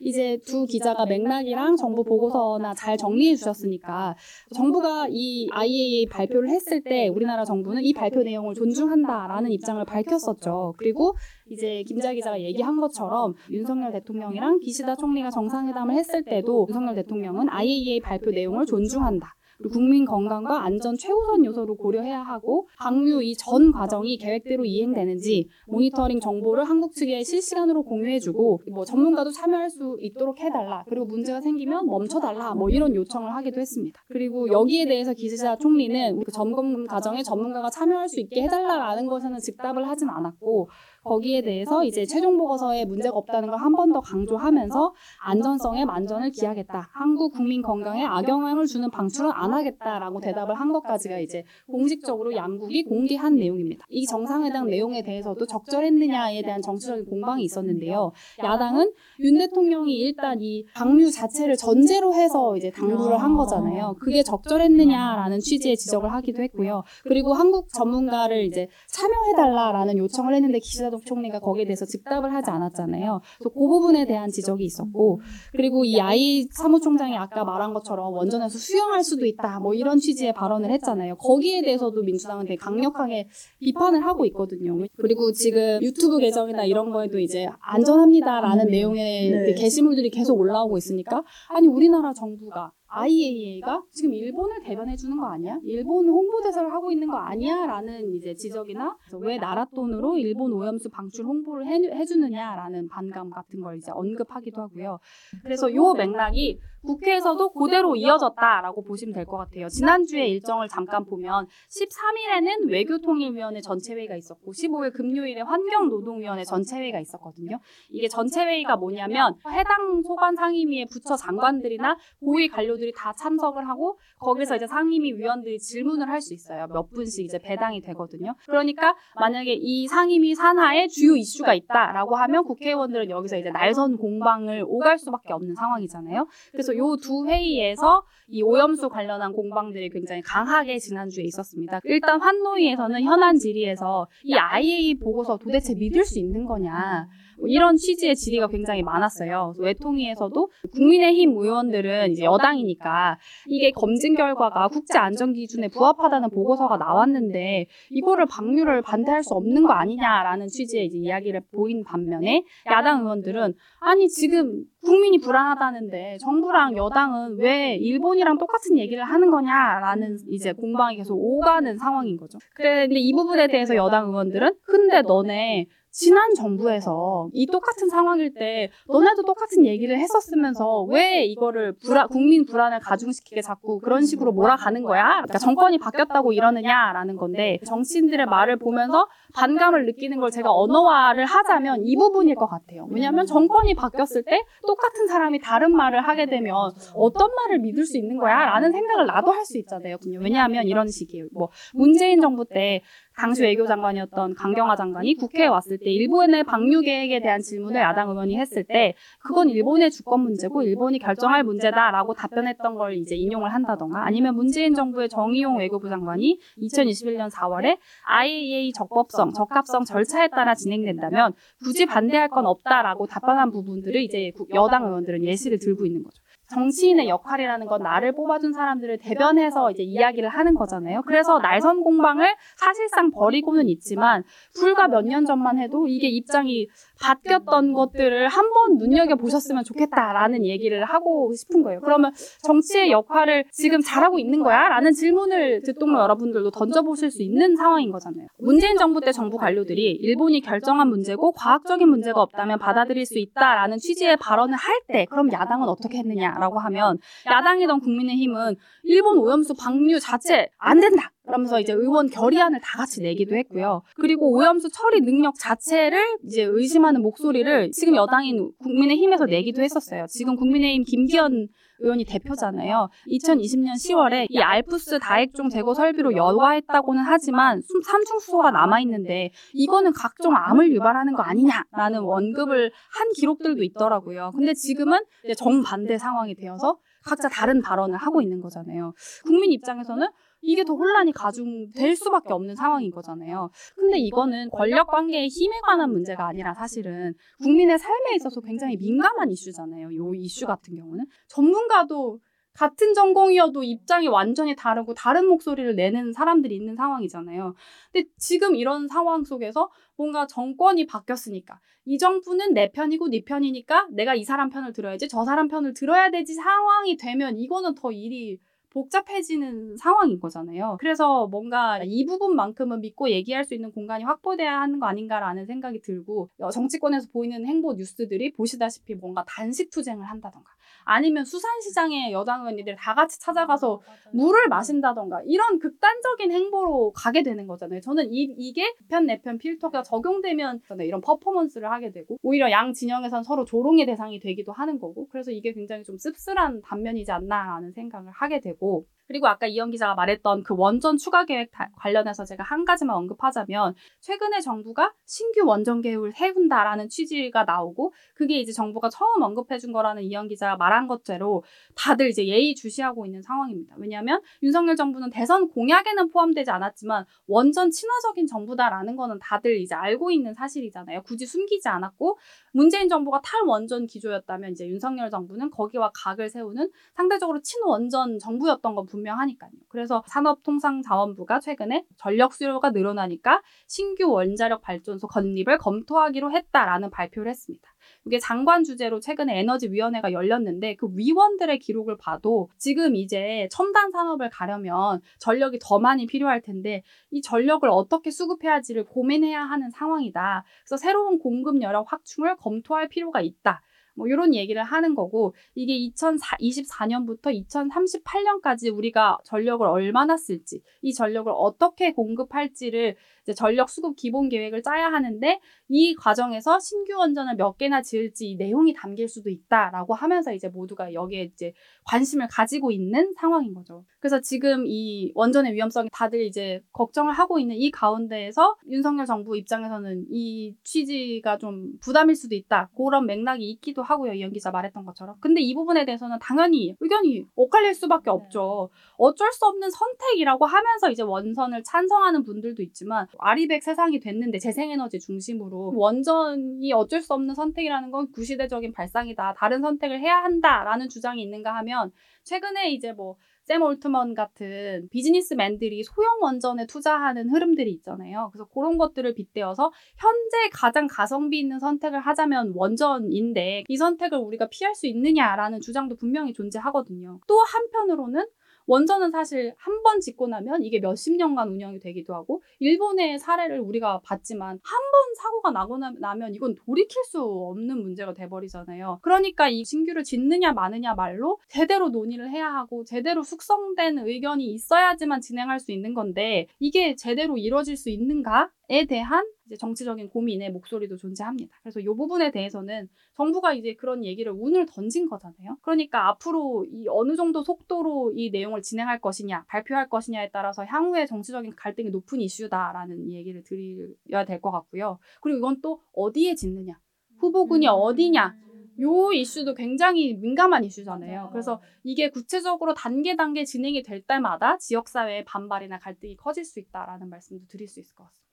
이제 0.00 0.38
두 0.46 0.64
기자가 0.66 1.04
맥락이랑 1.06 1.76
정부 1.76 2.04
보고서나 2.04 2.74
잘 2.74 2.96
정리해 2.96 3.36
주셨으니까 3.36 4.16
정부가 4.54 5.06
이 5.10 5.48
IAEA 5.52 6.06
발표를 6.06 6.48
했을 6.48 6.82
때 6.82 7.08
우리나라 7.08 7.44
정부는 7.44 7.82
이 7.84 7.92
발표 7.92 8.22
내용을 8.22 8.54
존중한다라는 8.54 9.52
입장을 9.52 9.84
밝혔었죠. 9.84 10.74
그리고 10.78 11.14
이제 11.50 11.82
김자 11.86 12.14
기자가 12.14 12.40
얘기한 12.40 12.80
것처럼 12.80 13.34
윤석열 13.50 13.92
대통령이랑 13.92 14.60
기시다 14.60 14.96
총리가 14.96 15.30
정상회담을 15.30 15.94
했을 15.94 16.24
때도 16.24 16.66
윤석열 16.68 16.94
대통령은 16.94 17.48
IAEA 17.50 18.00
발표 18.00 18.30
내용을 18.30 18.66
존중한다. 18.66 19.34
그리고 19.60 19.74
국민 19.74 20.04
건강과 20.06 20.64
안전 20.64 20.96
최우선 20.96 21.44
요소로 21.44 21.76
고려해야 21.76 22.22
하고 22.22 22.66
방류 22.78 23.22
이 23.22 23.34
전 23.38 23.72
과정이 23.72 24.16
계획대로 24.18 24.64
이행되는지 24.64 25.48
모니터링 25.68 26.20
정보를 26.20 26.64
한국 26.64 26.92
측에 26.94 27.22
실시간으로 27.22 27.82
공유해주고 27.84 28.62
뭐 28.72 28.84
전문가도 28.84 29.30
참여할 29.30 29.70
수 29.70 29.96
있도록 30.00 30.40
해달라 30.40 30.84
그리고 30.88 31.04
문제가 31.06 31.40
생기면 31.40 31.86
멈춰달라 31.86 32.54
뭐 32.54 32.68
이런 32.70 32.94
요청을 32.94 33.34
하기도 33.36 33.60
했습니다. 33.60 34.00
그리고 34.08 34.50
여기에 34.50 34.86
대해서 34.86 35.14
기시다 35.14 35.56
총리는 35.56 36.22
그 36.24 36.32
점검 36.32 36.86
과정에 36.86 37.22
전문가가 37.22 37.70
참여할 37.70 38.08
수 38.08 38.20
있게 38.20 38.42
해달라라는 38.42 39.06
것에는 39.06 39.38
즉답을 39.38 39.88
하진 39.88 40.08
않았고 40.08 40.68
거기에 41.04 41.42
대해서 41.42 41.82
이제 41.84 42.04
최종 42.04 42.36
보고서에 42.36 42.84
문제가 42.84 43.16
없다는 43.16 43.48
걸 43.50 43.58
한 43.60 43.72
번 43.74 43.92
더 43.92 44.00
강조하면서 44.00 44.92
안전성에 45.24 45.84
만전을 45.84 46.30
기하겠다. 46.30 46.90
한국 46.92 47.32
국민 47.32 47.62
건강에 47.62 48.04
악영향을 48.04 48.66
주는 48.66 48.90
방출은 48.90 49.30
안 49.32 49.52
하겠다라고 49.52 50.20
대답을 50.20 50.54
한 50.54 50.72
것까지가 50.72 51.18
이제 51.18 51.44
공식적으로 51.66 52.34
양국이 52.36 52.84
공개한 52.84 53.36
내용입니다. 53.36 53.86
이 53.88 54.06
정상회담 54.06 54.68
내용에 54.68 55.02
대해서도 55.02 55.46
적절했느냐에 55.46 56.42
대한 56.42 56.60
정치적인 56.62 57.06
공방이 57.06 57.42
있었는데요. 57.44 58.12
야당은 58.42 58.92
윤 59.20 59.38
대통령이 59.38 59.94
일단 59.94 60.38
이 60.40 60.64
방류 60.74 61.10
자체를 61.10 61.56
전제로 61.56 62.12
해서 62.14 62.56
이제 62.56 62.70
당부를 62.70 63.20
한 63.20 63.36
거잖아요. 63.36 63.96
그게 64.00 64.22
적절했느냐라는 64.22 65.40
취지의 65.40 65.76
지적을 65.76 66.12
하기도 66.12 66.42
했고요. 66.42 66.82
그리고 67.04 67.32
한국 67.34 67.68
전문가를 67.72 68.44
이제 68.44 68.68
참여해달라라는 68.88 69.98
요청을 69.98 70.34
했는데 70.34 70.58
기 70.58 70.76
시다 70.90 70.98
총리가 71.04 71.40
거기에 71.40 71.64
대해서 71.64 71.84
즉답을 71.86 72.34
하지 72.34 72.50
않았잖아요. 72.50 73.20
그래서 73.38 73.50
그 73.50 73.60
부분에 73.60 74.06
대한 74.06 74.28
지적이 74.30 74.64
있었고, 74.64 75.20
그리고 75.52 75.84
이 75.84 76.00
아이 76.00 76.46
사무총장이 76.50 77.16
아까 77.16 77.44
말한 77.44 77.72
것처럼 77.74 78.12
원전에서 78.12 78.58
수영할 78.58 79.04
수도 79.04 79.24
있다, 79.24 79.60
뭐 79.60 79.74
이런 79.74 79.98
취지의 79.98 80.32
발언을 80.32 80.70
했잖아요. 80.72 81.16
거기에 81.16 81.62
대해서도 81.62 82.02
민주당은 82.02 82.46
되게 82.46 82.56
강력하게 82.56 83.28
비판을 83.60 84.04
하고 84.04 84.24
있거든요. 84.26 84.76
그리고 84.98 85.32
지금 85.32 85.80
유튜브 85.82 86.18
계정이나 86.18 86.64
이런 86.64 86.90
거에도 86.90 87.18
이제 87.18 87.48
안전합니다라는 87.60 88.66
내용의 88.66 89.30
네. 89.30 89.54
게시물들이 89.54 90.10
계속 90.10 90.38
올라오고 90.38 90.76
있으니까, 90.78 91.22
아니, 91.48 91.66
우리나라 91.68 92.12
정부가 92.12 92.72
IAEA가 92.90 93.82
지금 93.92 94.14
일본을 94.14 94.62
대변해 94.62 94.96
주는 94.96 95.16
거 95.16 95.26
아니야? 95.26 95.58
일본 95.62 96.08
홍보대사를 96.08 96.72
하고 96.72 96.90
있는 96.90 97.08
거 97.08 97.16
아니야? 97.16 97.66
라는 97.66 98.12
이제 98.14 98.34
지적이나 98.34 98.96
왜 99.20 99.38
나라 99.38 99.64
돈으로 99.64 100.18
일본 100.18 100.52
오염수 100.52 100.90
방출 100.90 101.24
홍보를 101.24 101.66
해, 101.66 101.74
해주느냐라는 101.74 102.88
반감 102.88 103.30
같은 103.30 103.60
걸 103.60 103.76
이제 103.76 103.92
언급하기도 103.92 104.60
하고요. 104.60 104.98
그래서 105.42 105.72
요 105.74 105.92
맥락이 105.94 106.58
국회에서도 106.84 107.52
그대로 107.52 107.96
이어졌다라고 107.96 108.82
보시면 108.82 109.14
될 109.14 109.24
것 109.26 109.36
같아요. 109.36 109.68
지난주에 109.68 110.26
일정을 110.26 110.68
잠깐 110.68 111.04
보면 111.04 111.46
13일에는 111.68 112.70
외교통일위원회 112.70 113.60
전체회의가 113.60 114.16
있었고 114.16 114.52
15일 114.52 114.92
금요일에 114.92 115.42
환경노동위원회 115.42 116.44
전체회의가 116.44 116.98
있었거든요. 117.00 117.58
이게 117.90 118.08
전체회의가 118.08 118.76
뭐냐면 118.76 119.34
해당 119.50 120.02
소관 120.02 120.34
상임위의 120.36 120.86
부처 120.90 121.16
장관들이나 121.16 121.96
고위 122.24 122.48
관료들이 122.48 122.92
다 122.96 123.12
참석을 123.12 123.68
하고 123.68 123.98
거기서 124.18 124.56
이제 124.56 124.66
상임위 124.66 125.12
위원들이 125.14 125.58
질문을 125.58 126.08
할 126.08 126.20
수 126.20 126.34
있어요. 126.34 126.66
몇 126.66 126.90
분씩 126.90 127.24
이제 127.24 127.38
배당이 127.38 127.80
되거든요. 127.80 128.34
그러니까 128.46 128.94
만약에 129.18 129.54
이 129.54 129.86
상임위 129.88 130.34
산하에 130.34 130.86
주요 130.88 131.16
이슈가 131.16 131.54
있다라고 131.54 132.14
하면 132.14 132.44
국회의원들은 132.44 133.08
여기서 133.08 133.38
이제 133.38 133.48
날선 133.50 133.96
공방을 133.96 134.64
오갈 134.66 134.98
수밖에 134.98 135.32
없는 135.32 135.54
상황이잖아요. 135.54 136.26
그래서 136.52 136.69
요 136.76 136.96
두 136.96 137.26
회의에서 137.26 138.02
이 138.28 138.42
오염수 138.42 138.88
관련한 138.88 139.32
공방들이 139.32 139.88
굉장히 139.90 140.22
강하게 140.22 140.78
지난주에 140.78 141.24
있었습니다. 141.24 141.80
일단 141.84 142.20
환노위에서는 142.20 143.02
현안 143.02 143.36
질의에서 143.36 144.06
이 144.24 144.34
IAEA 144.34 144.94
보고서 145.00 145.36
도대체 145.36 145.74
믿을 145.74 146.04
수 146.04 146.18
있는 146.18 146.44
거냐. 146.44 147.06
뭐 147.40 147.48
이런 147.48 147.76
취지의 147.76 148.14
질의가 148.14 148.48
굉장히 148.48 148.82
많았어요. 148.82 149.54
외통위에서도 149.58 150.50
국민의힘 150.72 151.36
의원들은 151.36 152.12
이제 152.12 152.24
여당이니까 152.24 153.18
이게 153.48 153.70
검증 153.70 154.14
결과가 154.14 154.68
국제 154.68 154.98
안전 154.98 155.32
기준에 155.32 155.68
부합하다는 155.68 156.30
보고서가 156.30 156.76
나왔는데 156.76 157.66
이거를 157.90 158.26
방류를 158.26 158.82
반대할 158.82 159.22
수 159.22 159.34
없는 159.34 159.66
거 159.66 159.72
아니냐라는 159.72 160.48
취지의 160.48 160.86
이제 160.86 160.98
이야기를 160.98 161.42
보인 161.52 161.82
반면에 161.82 162.44
야당 162.66 163.00
의원들은 163.00 163.54
아니 163.80 164.08
지금 164.08 164.64
국민이 164.82 165.18
불안하다는데 165.18 166.18
정부랑 166.20 166.76
여당은 166.76 167.38
왜 167.38 167.74
일본이랑 167.76 168.38
똑같은 168.38 168.78
얘기를 168.78 169.04
하는 169.04 169.30
거냐라는 169.30 170.18
이제 170.28 170.52
공방이 170.52 170.96
계속 170.96 171.14
오가는 171.14 171.76
상황인 171.78 172.16
거죠. 172.16 172.38
그래 172.54 172.86
근데 172.86 173.00
이 173.00 173.12
부분에 173.12 173.46
대해서 173.48 173.74
여당 173.76 174.08
의원들은 174.08 174.54
근데 174.66 175.02
너네 175.02 175.66
지난 175.92 176.34
정부에서 176.34 177.28
이 177.32 177.46
똑같은 177.46 177.88
상황일 177.88 178.32
때 178.34 178.70
너네도 178.88 179.22
똑같은 179.24 179.66
얘기를 179.66 179.98
했었으면서 179.98 180.82
왜 180.82 181.24
이거를 181.24 181.74
불안, 181.84 182.08
국민 182.08 182.46
불안을 182.46 182.78
가중시키게 182.80 183.42
자꾸 183.42 183.80
그런 183.80 184.04
식으로 184.06 184.32
몰아가는 184.32 184.82
거야? 184.84 185.02
그러니까 185.22 185.38
정권이 185.38 185.78
바뀌었다고 185.78 186.32
이러느냐라는 186.32 187.16
건데 187.16 187.58
정치인들의 187.66 188.26
말을 188.26 188.58
보면서 188.58 189.08
반감을 189.34 189.86
느끼는 189.86 190.20
걸 190.20 190.30
제가 190.30 190.52
언어화를 190.52 191.24
하자면 191.26 191.82
이 191.84 191.96
부분일 191.96 192.36
것 192.36 192.46
같아요. 192.46 192.86
왜냐하면 192.90 193.26
정권이 193.26 193.74
바뀌었을 193.74 194.22
때 194.22 194.42
똑같은 194.66 195.06
사람이 195.08 195.40
다른 195.40 195.74
말을 195.74 196.06
하게 196.06 196.26
되면 196.26 196.54
어떤 196.94 197.30
말을 197.34 197.58
믿을 197.60 197.84
수 197.84 197.98
있는 197.98 198.16
거야? 198.16 198.46
라는 198.46 198.70
생각을 198.72 199.06
나도 199.06 199.32
할 199.32 199.40
수 199.40 199.58
있잖아요. 199.58 199.96
왜냐하면 200.20 200.64
이런 200.66 200.86
식이에요. 200.88 201.24
뭐 201.32 201.48
문재인 201.74 202.20
정부 202.20 202.44
때 202.44 202.82
당시 203.20 203.42
외교장관이었던 203.42 204.34
강경화 204.34 204.76
장관이 204.76 205.14
국회에 205.16 205.46
왔을 205.46 205.76
때 205.76 205.90
일본의 205.90 206.42
방류 206.44 206.80
계획에 206.80 207.20
대한 207.20 207.42
질문을 207.42 207.78
야당 207.78 208.08
의원이 208.08 208.38
했을 208.38 208.64
때 208.64 208.94
그건 209.22 209.50
일본의 209.50 209.90
주권 209.90 210.20
문제고 210.20 210.62
일본이 210.62 210.98
결정할 210.98 211.44
문제다라고 211.44 212.14
답변했던 212.14 212.76
걸 212.76 212.94
이제 212.94 213.16
인용을 213.16 213.52
한다던가 213.52 214.06
아니면 214.06 214.36
문재인 214.36 214.74
정부의 214.74 215.10
정의용 215.10 215.58
외교부 215.58 215.90
장관이 215.90 216.40
2021년 216.62 217.30
4월에 217.30 217.76
IAEA 218.06 218.72
적법성, 218.72 219.34
적합성 219.34 219.84
절차에 219.84 220.28
따라 220.28 220.54
진행된다면 220.54 221.34
굳이 221.62 221.84
반대할 221.84 222.28
건 222.30 222.46
없다라고 222.46 223.06
답변한 223.06 223.50
부분들을 223.50 224.00
이제 224.00 224.32
여당 224.54 224.86
의원들은 224.86 225.24
예시를 225.24 225.58
들고 225.58 225.84
있는 225.84 226.04
거죠. 226.04 226.22
정치인의 226.50 227.08
역할이라는 227.08 227.66
건 227.66 227.82
나를 227.82 228.12
뽑아준 228.12 228.52
사람들을 228.52 228.98
대변해서 228.98 229.70
이제 229.70 229.82
이야기를 229.82 230.28
하는 230.28 230.54
거잖아요. 230.54 231.02
그래서 231.06 231.38
날선 231.38 231.80
공방을 231.82 232.34
사실상 232.56 233.10
버리고는 233.10 233.68
있지만 233.68 234.22
불과 234.58 234.88
몇 234.88 235.00
년 235.10 235.24
전만 235.24 235.58
해도 235.58 235.86
이게 235.88 236.08
입장이 236.08 236.68
바뀌었던 237.00 237.72
것들을 237.72 238.28
한번 238.28 238.76
눈여겨 238.76 239.16
보셨으면 239.16 239.64
좋겠다라는 239.64 240.44
얘기를 240.44 240.84
하고 240.84 241.32
싶은 241.34 241.62
거예요. 241.62 241.80
그러면 241.80 242.12
정치의 242.42 242.90
역할을 242.90 243.44
지금 243.52 243.80
잘하고 243.80 244.18
있는 244.18 244.42
거야? 244.42 244.68
라는 244.68 244.92
질문을 244.92 245.62
듣동로 245.62 246.00
여러분들도 246.00 246.50
던져보실 246.50 247.10
수 247.10 247.22
있는 247.22 247.56
상황인 247.56 247.90
거잖아요. 247.90 248.26
문재인 248.38 248.76
정부 248.76 249.00
때 249.00 249.12
정부 249.12 249.36
관료들이 249.36 249.92
일본이 249.92 250.40
결정한 250.40 250.88
문제고 250.88 251.32
과학적인 251.32 251.88
문제가 251.88 252.20
없다면 252.22 252.58
받아들일 252.58 253.06
수 253.06 253.18
있다라는 253.18 253.78
취지의 253.78 254.16
발언을 254.16 254.56
할 254.56 254.80
때 254.88 255.04
그럼 255.10 255.30
야당은 255.30 255.68
어떻게 255.68 255.98
했느냐라고 255.98 256.58
하면 256.58 256.96
야당이던 257.26 257.80
국민의힘은 257.80 258.56
일본 258.84 259.18
오염수 259.18 259.54
방류 259.54 260.00
자체 260.00 260.48
안 260.58 260.80
된다. 260.80 261.10
그러면서 261.26 261.60
이제 261.60 261.72
의원 261.72 262.08
결의안을 262.08 262.60
다 262.60 262.78
같이 262.78 263.00
내기도 263.00 263.36
했고요. 263.36 263.82
그리고 263.96 264.32
오염수 264.32 264.70
처리 264.70 265.00
능력 265.00 265.34
자체를 265.38 266.18
이제 266.24 266.42
의심하는 266.42 267.02
목소리를 267.02 267.70
지금 267.72 267.94
여당인 267.96 268.50
국민의힘에서 268.58 269.26
내기도 269.26 269.62
했었어요. 269.62 270.06
지금 270.08 270.36
국민의힘 270.36 270.84
김기현 270.84 271.48
의원이 271.80 272.04
대표잖아요. 272.04 272.88
2020년 273.08 273.74
10월에 273.74 274.26
이 274.28 274.38
알프스 274.38 274.98
다액종 274.98 275.48
제거 275.48 275.74
설비로 275.74 276.14
여과했다고는 276.14 277.02
하지만 277.06 277.62
삼중수소가 277.86 278.50
남아있는데 278.50 279.30
이거는 279.54 279.92
각종 279.92 280.34
암을 280.36 280.72
유발하는 280.72 281.14
거 281.14 281.22
아니냐라는 281.22 282.00
원급을 282.00 282.70
한 282.70 283.12
기록들도 283.16 283.62
있더라고요. 283.62 284.30
근데 284.36 284.52
지금은 284.52 285.00
정반대 285.36 285.96
상황이 285.96 286.34
되어서 286.34 286.76
각자 287.02 287.28
다른 287.28 287.62
발언을 287.62 287.96
하고 287.96 288.20
있는 288.20 288.40
거잖아요. 288.40 288.92
국민 289.24 289.52
입장에서는 289.52 290.06
이게 290.42 290.64
더 290.64 290.74
혼란이 290.74 291.12
가중될 291.12 291.96
수밖에 291.96 292.32
없는 292.32 292.56
상황인 292.56 292.90
거잖아요. 292.90 293.50
근데 293.76 293.98
이거는 293.98 294.50
권력 294.50 294.88
관계의 294.88 295.28
힘에 295.28 295.60
관한 295.62 295.90
문제가 295.90 296.26
아니라 296.26 296.54
사실은 296.54 297.14
국민의 297.42 297.78
삶에 297.78 298.14
있어서 298.16 298.40
굉장히 298.40 298.76
민감한 298.76 299.30
이슈잖아요. 299.30 299.94
요 299.96 300.14
이슈 300.14 300.46
같은 300.46 300.76
경우는 300.76 301.06
전문가도 301.28 302.18
같은 302.52 302.94
전공이어도 302.94 303.62
입장이 303.62 304.08
완전히 304.08 304.56
다르고 304.56 304.94
다른 304.94 305.26
목소리를 305.28 305.76
내는 305.76 306.12
사람들이 306.12 306.54
있는 306.54 306.74
상황이잖아요. 306.74 307.54
근데 307.92 308.08
지금 308.18 308.56
이런 308.56 308.88
상황 308.88 309.24
속에서 309.24 309.70
뭔가 309.96 310.26
정권이 310.26 310.86
바뀌었으니까 310.86 311.60
이 311.84 311.96
정부는 311.96 312.52
내 312.54 312.70
편이고 312.72 313.08
네 313.08 313.22
편이니까 313.24 313.88
내가 313.92 314.14
이 314.14 314.24
사람 314.24 314.50
편을 314.50 314.72
들어야지 314.72 315.08
저 315.08 315.24
사람 315.24 315.48
편을 315.48 315.74
들어야 315.74 316.10
되지 316.10 316.34
상황이 316.34 316.96
되면 316.96 317.38
이거는 317.38 317.74
더 317.74 317.92
일이 317.92 318.38
복잡해지는 318.70 319.76
상황인 319.76 320.20
거잖아요. 320.20 320.76
그래서 320.80 321.26
뭔가 321.26 321.80
이 321.84 322.06
부분만큼은 322.06 322.80
믿고 322.80 323.10
얘기할 323.10 323.44
수 323.44 323.54
있는 323.54 323.72
공간이 323.72 324.04
확보돼야 324.04 324.60
하는 324.60 324.78
거 324.80 324.86
아닌가라는 324.86 325.46
생각이 325.46 325.80
들고 325.80 326.30
어, 326.38 326.50
정치권에서 326.50 327.08
보이는 327.12 327.44
행보 327.46 327.74
뉴스들이 327.74 328.32
보시다시피 328.32 328.94
뭔가 328.94 329.24
단식 329.26 329.70
투쟁을 329.70 330.04
한다던가 330.04 330.50
아니면 330.84 331.24
수산시장에 331.24 332.12
여당 332.12 332.40
의원님들 332.40 332.76
다 332.76 332.94
같이 332.94 333.20
찾아가서 333.20 333.80
물을 334.12 334.48
마신다던가 334.48 335.22
이런 335.26 335.58
극단적인 335.58 336.32
행보로 336.32 336.92
가게 336.92 337.22
되는 337.22 337.46
거잖아요. 337.46 337.80
저는 337.80 338.12
이, 338.12 338.34
이게 338.38 338.74
편 338.88 339.06
내편 339.06 339.38
필터가 339.38 339.82
적용되면 339.82 340.60
이런 340.80 341.00
퍼포먼스를 341.00 341.70
하게 341.70 341.90
되고 341.90 342.16
오히려 342.22 342.50
양 342.50 342.72
진영에선 342.72 343.22
서로 343.22 343.44
조롱의 343.44 343.86
대상이 343.86 344.20
되기도 344.20 344.52
하는 344.52 344.78
거고 344.78 345.06
그래서 345.08 345.30
이게 345.30 345.52
굉장히 345.52 345.84
좀 345.84 345.96
씁쓸한 345.98 346.62
단면이지 346.62 347.10
않나라는 347.12 347.72
생각을 347.72 348.10
하게 348.12 348.40
되고 348.40 348.86
그리고 349.10 349.26
아까 349.26 349.48
이현 349.48 349.72
기자가 349.72 349.96
말했던 349.96 350.44
그 350.44 350.54
원전 350.56 350.96
추가 350.96 351.24
계획 351.24 351.50
관련해서 351.76 352.24
제가 352.24 352.44
한 352.44 352.64
가지만 352.64 352.94
언급하자면 352.94 353.74
최근에 353.98 354.38
정부가 354.40 354.92
신규 355.04 355.44
원전 355.44 355.80
계획을 355.80 356.12
세운다라는 356.12 356.88
취지가 356.88 357.42
나오고 357.42 357.92
그게 358.14 358.38
이제 358.38 358.52
정부가 358.52 358.88
처음 358.88 359.20
언급해 359.22 359.58
준 359.58 359.72
거라는 359.72 360.04
이현 360.04 360.28
기자가 360.28 360.56
말한 360.56 360.86
것대로 360.86 361.42
다들 361.74 362.08
이제 362.10 362.24
예의 362.24 362.54
주시하고 362.54 363.04
있는 363.04 363.20
상황입니다. 363.20 363.74
왜냐하면 363.78 364.20
윤석열 364.44 364.76
정부는 364.76 365.10
대선 365.10 365.48
공약에는 365.48 366.10
포함되지 366.10 366.52
않았지만 366.52 367.04
원전 367.26 367.72
친화적인 367.72 368.28
정부다라는 368.28 368.94
거는 368.94 369.18
다들 369.18 369.56
이제 369.58 369.74
알고 369.74 370.12
있는 370.12 370.34
사실이잖아요. 370.34 371.02
굳이 371.02 371.26
숨기지 371.26 371.68
않았고 371.68 372.16
문재인 372.52 372.88
정부가 372.88 373.20
탈원전 373.24 373.88
기조였다면 373.88 374.52
이제 374.52 374.68
윤석열 374.68 375.10
정부는 375.10 375.50
거기와 375.50 375.90
각을 375.96 376.30
세우는 376.30 376.70
상대적으로 376.94 377.40
친원전 377.42 378.20
정부였던 378.20 378.76
건 378.76 378.86
분명 378.86 378.99
분명하니까요. 379.00 379.50
그래서 379.68 380.02
산업통상자원부가 380.06 381.40
최근에 381.40 381.84
전력 381.96 382.32
수요가 382.32 382.70
늘어나니까 382.70 383.42
신규 383.66 384.10
원자력 384.10 384.62
발전소 384.62 385.06
건립을 385.08 385.58
검토하기로 385.58 386.32
했다라는 386.32 386.90
발표를 386.90 387.30
했습니다. 387.30 387.68
이게 388.06 388.18
장관 388.18 388.64
주제로 388.64 389.00
최근에 389.00 389.38
에너지위원회가 389.40 390.12
열렸는데 390.12 390.76
그 390.76 390.88
위원들의 390.94 391.58
기록을 391.58 391.96
봐도 391.96 392.48
지금 392.58 392.94
이제 392.94 393.48
첨단 393.50 393.90
산업을 393.90 394.30
가려면 394.30 395.00
전력이 395.18 395.58
더 395.60 395.78
많이 395.78 396.06
필요할 396.06 396.42
텐데 396.42 396.82
이 397.10 397.20
전력을 397.22 397.68
어떻게 397.68 398.10
수급해야지를 398.10 398.84
고민해야 398.84 399.42
하는 399.42 399.70
상황이다. 399.70 400.44
그래서 400.64 400.76
새로운 400.76 401.18
공급 401.18 401.60
여력 401.62 401.90
확충을 401.92 402.36
검토할 402.36 402.88
필요가 402.88 403.20
있다. 403.20 403.62
뭐 403.94 404.06
이런 404.08 404.34
얘기를 404.34 404.62
하는 404.62 404.94
거고 404.94 405.34
이게 405.54 405.74
2024년부터 405.94 407.46
2038년까지 407.46 408.74
우리가 408.74 409.18
전력을 409.24 409.66
얼마나 409.66 410.16
쓸지 410.16 410.62
이 410.82 410.92
전력을 410.92 411.30
어떻게 411.34 411.92
공급할지를 411.92 412.96
이제 413.22 413.34
전력 413.34 413.68
수급 413.68 413.96
기본 413.96 414.28
계획을 414.28 414.62
짜야 414.62 414.86
하는데 414.86 415.40
이 415.68 415.94
과정에서 415.94 416.58
신규 416.58 416.96
원전을 416.96 417.36
몇 417.36 417.56
개나 417.58 417.82
지을지 417.82 418.36
내용이 418.38 418.74
담길 418.74 419.08
수도 419.08 419.30
있다라고 419.30 419.94
하면서 419.94 420.32
이제 420.32 420.48
모두가 420.48 420.94
여기에 420.94 421.30
이제 421.34 421.52
관심을 421.84 422.28
가지고 422.30 422.70
있는 422.70 423.12
상황인 423.14 423.54
거죠. 423.54 423.84
그래서 424.00 424.20
지금 424.20 424.64
이 424.66 425.12
원전의 425.14 425.52
위험성이 425.54 425.88
다들 425.92 426.22
이제 426.22 426.60
걱정을 426.72 427.12
하고 427.12 427.38
있는 427.38 427.56
이 427.56 427.70
가운데에서 427.70 428.56
윤석열 428.68 429.06
정부 429.06 429.36
입장에서는 429.36 430.06
이 430.10 430.54
취지가 430.64 431.38
좀 431.38 431.72
부담일 431.80 432.16
수도 432.16 432.34
있다. 432.34 432.70
그런 432.76 433.06
맥락이 433.06 433.48
있기도 433.50 433.82
하고요. 433.82 434.14
이현 434.14 434.32
기자 434.32 434.50
말했던 434.50 434.84
것처럼. 434.84 435.16
근데 435.20 435.40
이 435.40 435.54
부분에 435.54 435.84
대해서는 435.84 436.18
당연히 436.20 436.74
의견이 436.80 437.24
엇갈릴 437.36 437.74
수밖에 437.74 438.10
없죠. 438.10 438.70
어쩔 438.96 439.32
수 439.32 439.46
없는 439.46 439.70
선택이라고 439.70 440.46
하면서 440.46 440.90
이제 440.90 441.02
원전을 441.02 441.62
찬성하는 441.62 442.24
분들도 442.24 442.62
있지만 442.62 443.06
아리백 443.18 443.62
세상이 443.62 444.00
됐는데 444.00 444.38
재생에너지 444.38 444.98
중심으로 444.98 445.72
원전이 445.74 446.72
어쩔 446.72 447.00
수 447.00 447.14
없는 447.14 447.34
선택이라는 447.34 447.90
건 447.90 448.10
구시대적인 448.12 448.72
발상이다. 448.72 449.34
다른 449.36 449.60
선택을 449.60 450.00
해야 450.00 450.16
한다라는 450.22 450.88
주장이 450.88 451.22
있는가 451.22 451.54
하면 451.56 451.92
최근에 452.24 452.72
이제 452.72 452.92
뭐샘 452.92 453.62
올트먼 453.62 454.14
같은 454.14 454.88
비즈니스맨들이 454.90 455.82
소형 455.84 456.22
원전에 456.22 456.66
투자하는 456.66 457.30
흐름들이 457.30 457.70
있잖아요. 457.72 458.30
그래서 458.32 458.46
그런 458.52 458.78
것들을 458.78 459.14
빗대어서 459.14 459.72
현재 459.96 460.48
가장 460.52 460.86
가성비 460.86 461.38
있는 461.40 461.58
선택을 461.58 462.00
하자면 462.00 462.52
원전인데 462.54 463.64
이 463.68 463.76
선택을 463.76 464.18
우리가 464.18 464.48
피할 464.50 464.74
수 464.74 464.86
있느냐라는 464.86 465.60
주장도 465.60 465.96
분명히 465.96 466.32
존재하거든요. 466.32 467.20
또 467.26 467.40
한편으로는 467.40 468.26
원전은 468.70 469.10
사실 469.10 469.52
한 469.58 469.80
번 469.82 469.98
짓고 469.98 470.28
나면 470.28 470.62
이게 470.62 470.78
몇십 470.78 471.16
년간 471.16 471.48
운영이 471.48 471.80
되기도 471.80 472.14
하고 472.14 472.42
일본의 472.60 473.18
사례를 473.18 473.58
우리가 473.58 474.00
봤지만 474.04 474.60
한 474.62 474.80
번 474.92 475.14
사고가 475.16 475.50
나고 475.50 475.78
나면 475.78 476.34
이건 476.34 476.54
돌이킬 476.54 477.02
수 477.04 477.20
없는 477.22 477.80
문제가 477.80 478.12
돼버리잖아요. 478.14 479.00
그러니까 479.02 479.48
이 479.48 479.64
신규를 479.64 480.04
짓느냐 480.04 480.52
마느냐 480.52 480.94
말로 480.94 481.38
제대로 481.48 481.88
논의를 481.88 482.30
해야 482.30 482.46
하고 482.52 482.84
제대로 482.84 483.22
숙성된 483.22 484.06
의견이 484.06 484.46
있어야지만 484.52 485.20
진행할 485.20 485.58
수 485.58 485.72
있는 485.72 485.94
건데 485.94 486.46
이게 486.58 486.94
제대로 486.94 487.36
이루어질 487.38 487.76
수 487.76 487.90
있는가 487.90 488.50
에 488.72 488.86
대한 488.86 489.26
이제 489.46 489.56
정치적인 489.56 490.10
고민의 490.10 490.52
목소리도 490.52 490.96
존재합니다. 490.96 491.58
그래서 491.60 491.80
이 491.80 491.84
부분에 491.86 492.30
대해서는 492.30 492.88
정부가 493.16 493.52
이제 493.52 493.74
그런 493.74 494.04
얘기를 494.04 494.30
운을 494.32 494.66
던진 494.66 495.08
거잖아요. 495.08 495.56
그러니까 495.62 496.08
앞으로 496.08 496.64
이 496.70 496.86
어느 496.88 497.16
정도 497.16 497.42
속도로 497.42 498.12
이 498.14 498.30
내용을 498.30 498.62
진행할 498.62 499.00
것이냐, 499.00 499.44
발표할 499.48 499.88
것이냐에 499.88 500.30
따라서 500.30 500.64
향후에 500.64 501.06
정치적인 501.06 501.56
갈등이 501.56 501.90
높은 501.90 502.20
이슈다라는 502.20 503.10
얘기를 503.10 503.42
드려야 503.42 504.24
될 504.24 504.40
것 504.40 504.52
같고요. 504.52 504.98
그리고 505.20 505.38
이건 505.38 505.60
또 505.60 505.80
어디에 505.92 506.36
짓느냐, 506.36 506.78
후보군이 507.18 507.66
어디냐, 507.66 508.36
요 508.80 509.12
이슈도 509.12 509.54
굉장히 509.54 510.14
민감한 510.14 510.62
이슈잖아요. 510.64 511.30
그래서 511.32 511.60
이게 511.82 512.08
구체적으로 512.08 512.72
단계 512.74 513.16
단계 513.16 513.44
진행이 513.44 513.82
될 513.82 514.00
때마다 514.00 514.56
지역사회의 514.58 515.24
반발이나 515.24 515.78
갈등이 515.80 516.16
커질 516.16 516.44
수 516.44 516.60
있다라는 516.60 517.10
말씀도 517.10 517.46
드릴 517.48 517.66
수 517.68 517.80
있을 517.80 517.94
것 517.96 518.04
같습니다. 518.04 518.29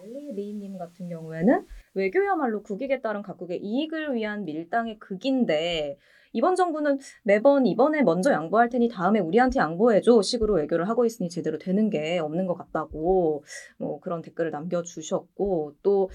알리 0.00 0.32
리님 0.32 0.78
같은 0.78 1.08
경우에는 1.08 1.66
외교야말로 1.94 2.62
국익에 2.62 3.00
따른 3.00 3.22
각국의 3.22 3.60
이익을 3.62 4.14
위한 4.14 4.44
밀당의 4.44 4.98
극인데 4.98 5.98
이번 6.32 6.54
정부는 6.54 6.98
매번 7.22 7.66
이번에 7.66 8.02
먼저 8.02 8.32
양보할 8.32 8.68
테니 8.68 8.88
다음에 8.88 9.18
우리한테 9.20 9.58
양보해줘 9.58 10.22
식으로 10.22 10.54
외교를 10.54 10.88
하고 10.88 11.04
있으니 11.04 11.28
제대로 11.28 11.58
되는 11.58 11.90
게 11.90 12.18
없는 12.18 12.46
것 12.46 12.54
같다고 12.54 13.44
뭐 13.78 14.00
그런 14.00 14.22
댓글을 14.22 14.50
남겨주셨고 14.50 15.74
또 15.82 16.08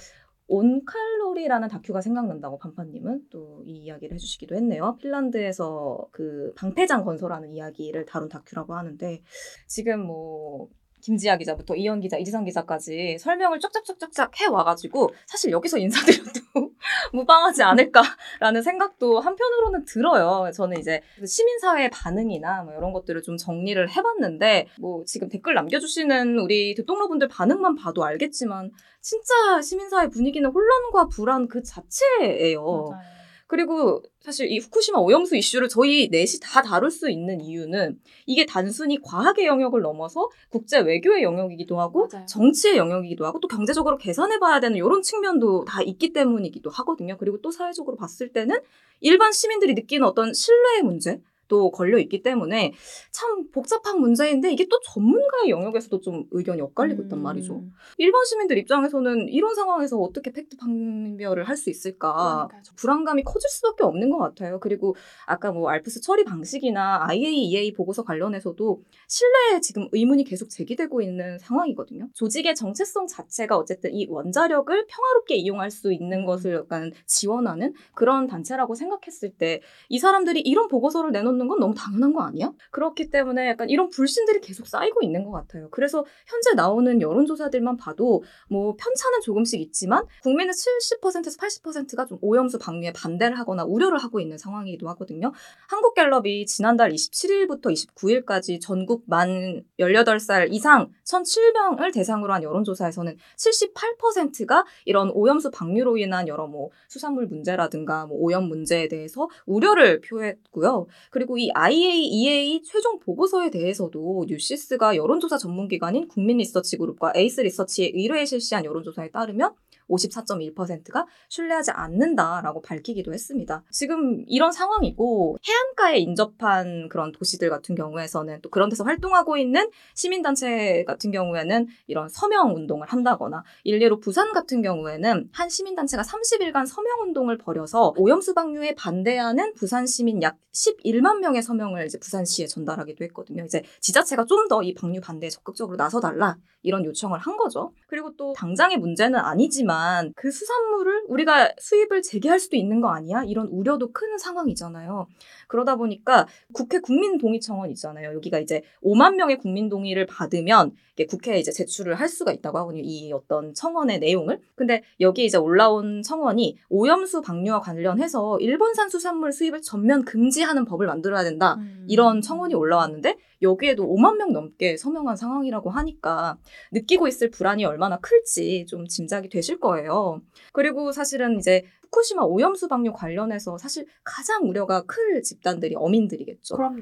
온칼로리라는 0.48 1.68
다큐가 1.68 2.02
생각난다고 2.02 2.58
반파님은 2.60 3.30
또 3.30 3.56
이 3.66 3.78
이야기를 3.78 4.14
해주시기도 4.14 4.56
했네요. 4.56 4.96
핀란드에서 5.02 6.08
그 6.12 6.54
방패장 6.56 7.04
건설하는 7.04 7.52
이야기를 7.52 8.06
다룬 8.06 8.30
다큐라고 8.30 8.76
하는데 8.76 9.22
지금 9.68 10.06
뭐 10.06 10.70
김지아 11.06 11.38
기자부터 11.38 11.76
이현 11.76 12.00
기자, 12.00 12.18
이지상 12.18 12.46
기자까지 12.46 13.20
설명을 13.20 13.60
쫙쫙쫙쫙쫙 13.60 14.42
해 14.42 14.48
와가지고 14.48 15.12
사실 15.28 15.52
여기서 15.52 15.78
인사드려도 15.78 16.72
무방하지 17.14 17.62
않을까라는 17.62 18.64
생각도 18.64 19.20
한편으로는 19.20 19.86
들어요. 19.86 20.52
저는 20.52 20.80
이제 20.80 21.02
시민사회의 21.24 21.92
반응이나 21.92 22.64
뭐 22.64 22.74
이런 22.74 22.92
것들을 22.92 23.22
좀 23.22 23.38
정리를 23.38 23.88
해봤는데 23.88 24.68
뭐 24.80 25.04
지금 25.06 25.30
댓글 25.30 25.54
남겨주시는 25.54 26.40
우리 26.40 26.74
듣동러분들 26.74 27.28
반응만 27.28 27.76
봐도 27.76 28.04
알겠지만 28.04 28.72
진짜 29.00 29.62
시민사회 29.62 30.10
분위기는 30.10 30.50
혼란과 30.50 31.10
불안 31.10 31.48
그 31.48 31.62
자체예요. 31.62 32.64
맞아요. 32.64 33.15
그리고 33.48 34.02
사실 34.20 34.52
이 34.52 34.58
후쿠시마 34.58 35.00
오염수 35.00 35.36
이슈를 35.36 35.70
저희 35.70 36.10
넷이 36.10 36.40
다 36.42 36.64
다룰 36.64 36.90
수 36.90 37.10
있는 37.12 37.42
이유는 37.42 38.00
이게 38.26 38.46
단순히 38.46 39.00
과학의 39.02 39.46
영역을 39.46 39.82
넘어서 39.82 40.30
국제 40.50 40.80
외교의 40.80 41.22
영역이기도 41.22 41.80
하고 41.80 42.08
맞아요. 42.12 42.26
정치의 42.26 42.78
영역이기도 42.78 43.26
하고 43.26 43.40
또 43.40 43.48
경제적으로 43.48 43.98
계산해 43.98 44.40
봐야 44.40 44.60
되는 44.60 44.76
이런 44.78 45.04
측면도 45.04 45.66
다 45.66 45.84
있기 45.84 46.12
때문이기도 46.14 46.72
하거든요. 46.72 47.18
그리고 47.18 47.40
또 47.42 47.52
사회적으로 47.52 47.96
봤을 47.98 48.32
때는 48.32 48.58
일반 49.02 49.32
시민들이 49.32 49.76
느끼는 49.76 50.08
어떤 50.08 50.34
신뢰의 50.34 50.82
문제 50.82 51.22
또 51.48 51.72
걸려 51.72 51.98
있기 52.00 52.22
때문에 52.22 52.74
참 53.12 53.50
복잡한 53.52 54.00
문제인데 54.00 54.52
이게 54.52 54.66
또 54.70 54.80
전문가의 54.86 55.50
영역에서도 55.50 56.02
좀 56.02 56.26
의견이 56.32 56.62
엇갈리고 56.62 57.04
있단 57.04 57.22
말이죠. 57.22 57.56
음. 57.56 57.72
일반 57.98 58.24
시민들 58.26 58.58
입장에서는 58.58 59.28
이런 59.30 59.54
상황에서 59.56 59.98
어떻게 59.98 60.32
팩트 60.32 60.58
판별을 60.58 61.44
할 61.48 61.56
수 61.56 61.70
있을까 61.70 62.48
그러니까요. 62.50 62.62
불안감이 62.76 63.24
커질 63.24 63.50
수밖에 63.50 63.84
없는 63.86 64.10
것 64.10 64.18
같아요. 64.18 64.60
그리고 64.60 64.94
아까 65.26 65.54
뭐 65.54 65.70
알프스 65.70 66.02
처리 66.02 66.26
방식이나 66.26 67.06
IAEA 67.08 67.72
보고서 67.72 68.04
관련해서도 68.04 68.84
신뢰에 69.08 69.62
지금 69.62 69.88
의문이 69.94 70.26
계속 70.26 70.50
제기되고 70.50 71.02
있는 71.02 71.38
상황이거든요. 71.40 72.10
조직의 72.14 72.56
정체성 72.56 73.08
자체가 73.08 73.56
어쨌든 73.56 73.94
이 73.94 74.06
원자력을 74.10 74.86
평화롭게 74.88 75.36
이용할 75.36 75.72
수 75.72 75.94
있는 75.94 76.26
것을 76.26 76.56
약간 76.56 76.92
지원하는 77.06 77.74
그런 77.94 78.28
단체라고 78.28 78.76
생각했을 78.76 79.30
때 79.32 79.62
이 79.90 80.00
사람들이 80.00 80.42
이런 80.42 80.68
보고서를 80.68 81.12
내놓는 81.12 81.35
건 81.48 81.60
너무 81.60 81.74
당연한 81.76 82.14
거 82.14 82.22
아니야? 82.22 82.52
그렇기 82.72 83.10
때문에 83.10 83.50
약간 83.50 83.70
이런 83.70 83.90
불신들이 83.90 84.42
계속 84.42 84.68
쌓이고 84.68 85.02
있는 85.04 85.24
것 85.24 85.32
같아요. 85.32 85.70
그래서 85.72 86.06
현재 86.28 86.54
나오는 86.54 87.02
여론조사들만 87.02 87.78
봐도 87.78 88.24
뭐 88.50 88.76
편차는 88.78 89.22
조금씩 89.22 89.62
있지만 89.62 90.06
국민의 90.24 90.54
70%에서 90.54 91.38
80%가 91.38 92.06
좀 92.06 92.18
오염수 92.22 92.60
방류에 92.60 92.94
반대를 92.94 93.38
하거나 93.38 93.64
우려를 93.64 93.98
하고 93.98 94.20
있는 94.20 94.38
상황이기도 94.38 94.88
하거든요. 94.90 95.32
한국갤럽이 95.70 96.46
지난달 96.46 96.92
27일부터 96.92 97.72
29일까지 97.72 98.60
전국 98.62 99.04
만 99.08 99.64
18살 99.80 100.52
이상 100.52 100.92
1,007명을 101.04 101.94
대상으로 101.94 102.34
한 102.34 102.44
여론조사에서는 102.44 103.18
78%가 103.38 104.66
이런 104.86 105.10
오염수 105.12 105.52
방류로 105.52 105.98
인한 105.98 106.28
여러 106.28 106.48
뭐 106.48 106.70
수산물 106.88 107.28
문제라든가 107.28 108.06
뭐 108.06 108.18
오염 108.20 108.48
문제에 108.48 108.88
대해서 108.88 109.28
우려를 109.46 110.02
표했고요. 110.02 110.88
그리고 111.10 111.25
이 111.38 111.50
IAEA 111.54 112.62
최종 112.64 113.00
보고서에 113.00 113.50
대해서도 113.50 114.26
뉴시스가 114.28 114.96
여론조사 114.96 115.38
전문기관인 115.38 116.08
국민리서치그룹과 116.08 117.14
에이스 117.16 117.42
리서치의 117.42 117.94
의뢰에 117.96 118.26
실시한 118.26 118.64
여론조사에 118.66 119.10
따르면 119.10 119.54
54.1%가 119.90 121.06
신뢰하지 121.30 121.72
않는다라고 121.72 122.62
밝히기도 122.62 123.14
했습니다. 123.14 123.64
지금 123.72 124.24
이런 124.28 124.52
상황이고 124.52 125.38
해안가에 125.48 125.98
인접한 126.00 126.90
그런 126.90 127.12
도시들 127.12 127.50
같은 127.50 127.76
경우에서는 127.76 128.42
또 128.42 128.50
그런 128.50 128.70
데서 128.70 128.84
활동하고 128.84 129.38
있는 129.38 129.70
시민단체 129.94 130.84
같은 130.86 131.12
경우에는 131.12 131.68
이런 131.88 132.10
서명 132.10 132.56
운동을 132.56 132.88
한다거나 132.88 133.44
일례로 133.64 134.00
부산 134.00 134.32
같은 134.34 134.62
경우에는 134.62 135.30
한 135.32 135.50
시민단체가 135.50 136.04
30일간 136.04 136.66
서명 136.66 137.02
운동을 137.04 137.38
벌여서 137.38 137.94
오염수 137.98 138.34
방류에 138.34 138.76
반대하는 138.76 139.54
부산 139.54 139.86
시민 139.86 140.22
약 140.22 140.38
11만 140.54 141.20
명의 141.20 141.42
서명을 141.44 141.86
이제 141.86 142.00
부산시에 142.00 142.48
전달하기도 142.48 143.04
했거든요. 143.06 143.44
이제 143.44 143.62
지자체가 143.82 144.26
좀 144.26 144.48
더 144.48 144.56
이 144.64 144.74
방류 144.74 145.02
반대에 145.02 145.30
적극적으로 145.30 145.76
나서달라 145.76 146.38
이런 146.62 146.86
요청을 146.86 147.20
한 147.20 147.36
거죠. 147.38 147.74
그리고 147.88 148.16
또 148.16 148.34
당장의 148.34 148.78
문제는 148.78 149.20
아니지만 149.20 149.75
그 150.16 150.32
수산물을 150.32 151.06
우리가 151.08 151.54
수입을 151.60 152.02
재개할 152.02 152.40
수도 152.40 152.56
있는 152.56 152.82
거 152.82 152.90
아니야? 152.90 153.24
이런 153.24 153.48
우려도 153.48 153.92
큰 153.92 154.18
상황이잖아요. 154.18 155.08
그러다 155.48 155.76
보니까 155.76 156.28
국회 156.54 156.80
국민동의청원 156.80 157.70
있잖아요. 157.72 158.14
여기가 158.16 158.40
이제 158.40 158.62
5만 158.84 159.16
명의 159.16 159.38
국민동의를 159.38 160.06
받으면 160.06 160.72
국회에 161.10 161.40
이제 161.40 161.52
제출을 161.52 161.96
할 161.96 162.08
수가 162.08 162.32
있다고 162.32 162.58
하거든요. 162.60 162.82
이 162.84 163.12
어떤 163.12 163.54
청원의 163.54 164.00
내용을. 164.00 164.40
근데 164.56 164.84
여기에 165.00 165.26
이제 165.26 165.38
올라온 165.38 166.02
청원이 166.02 166.58
오염수 166.70 167.22
방류와 167.22 167.60
관련해서 167.60 168.40
일본산 168.40 168.90
수산물 168.90 169.34
수입을 169.34 169.62
전면 169.62 170.06
금지하는 170.06 170.64
법을 170.66 170.88
만들어야 170.88 171.24
된다. 171.24 171.56
음. 171.56 171.86
이런 171.90 172.22
청원이 172.22 172.54
올라왔는데 172.56 173.18
여기에도 173.42 173.86
5만 173.88 174.18
명 174.18 174.34
넘게 174.34 174.78
서명한 174.78 175.16
상황이라고 175.16 175.70
하니까 175.70 176.38
느끼고 176.72 177.08
있을 177.08 177.30
불안이 177.30 177.66
얼마나 177.66 177.98
클지 177.98 178.66
좀 178.68 178.88
짐작이 178.88 179.30
되실 179.30 179.60
거예요. 179.60 180.22
그리고 180.54 180.92
사실은 180.92 181.38
이제 181.38 181.64
후쿠시마 181.96 182.24
오염수 182.24 182.68
방류 182.68 182.94
관련해서 182.94 183.58
사실 183.58 183.86
가장 184.04 184.48
우려가 184.50 184.82
클 184.84 185.22
집단들이 185.22 185.76
어민들이겠죠. 185.76 186.56
그럼요. 186.56 186.82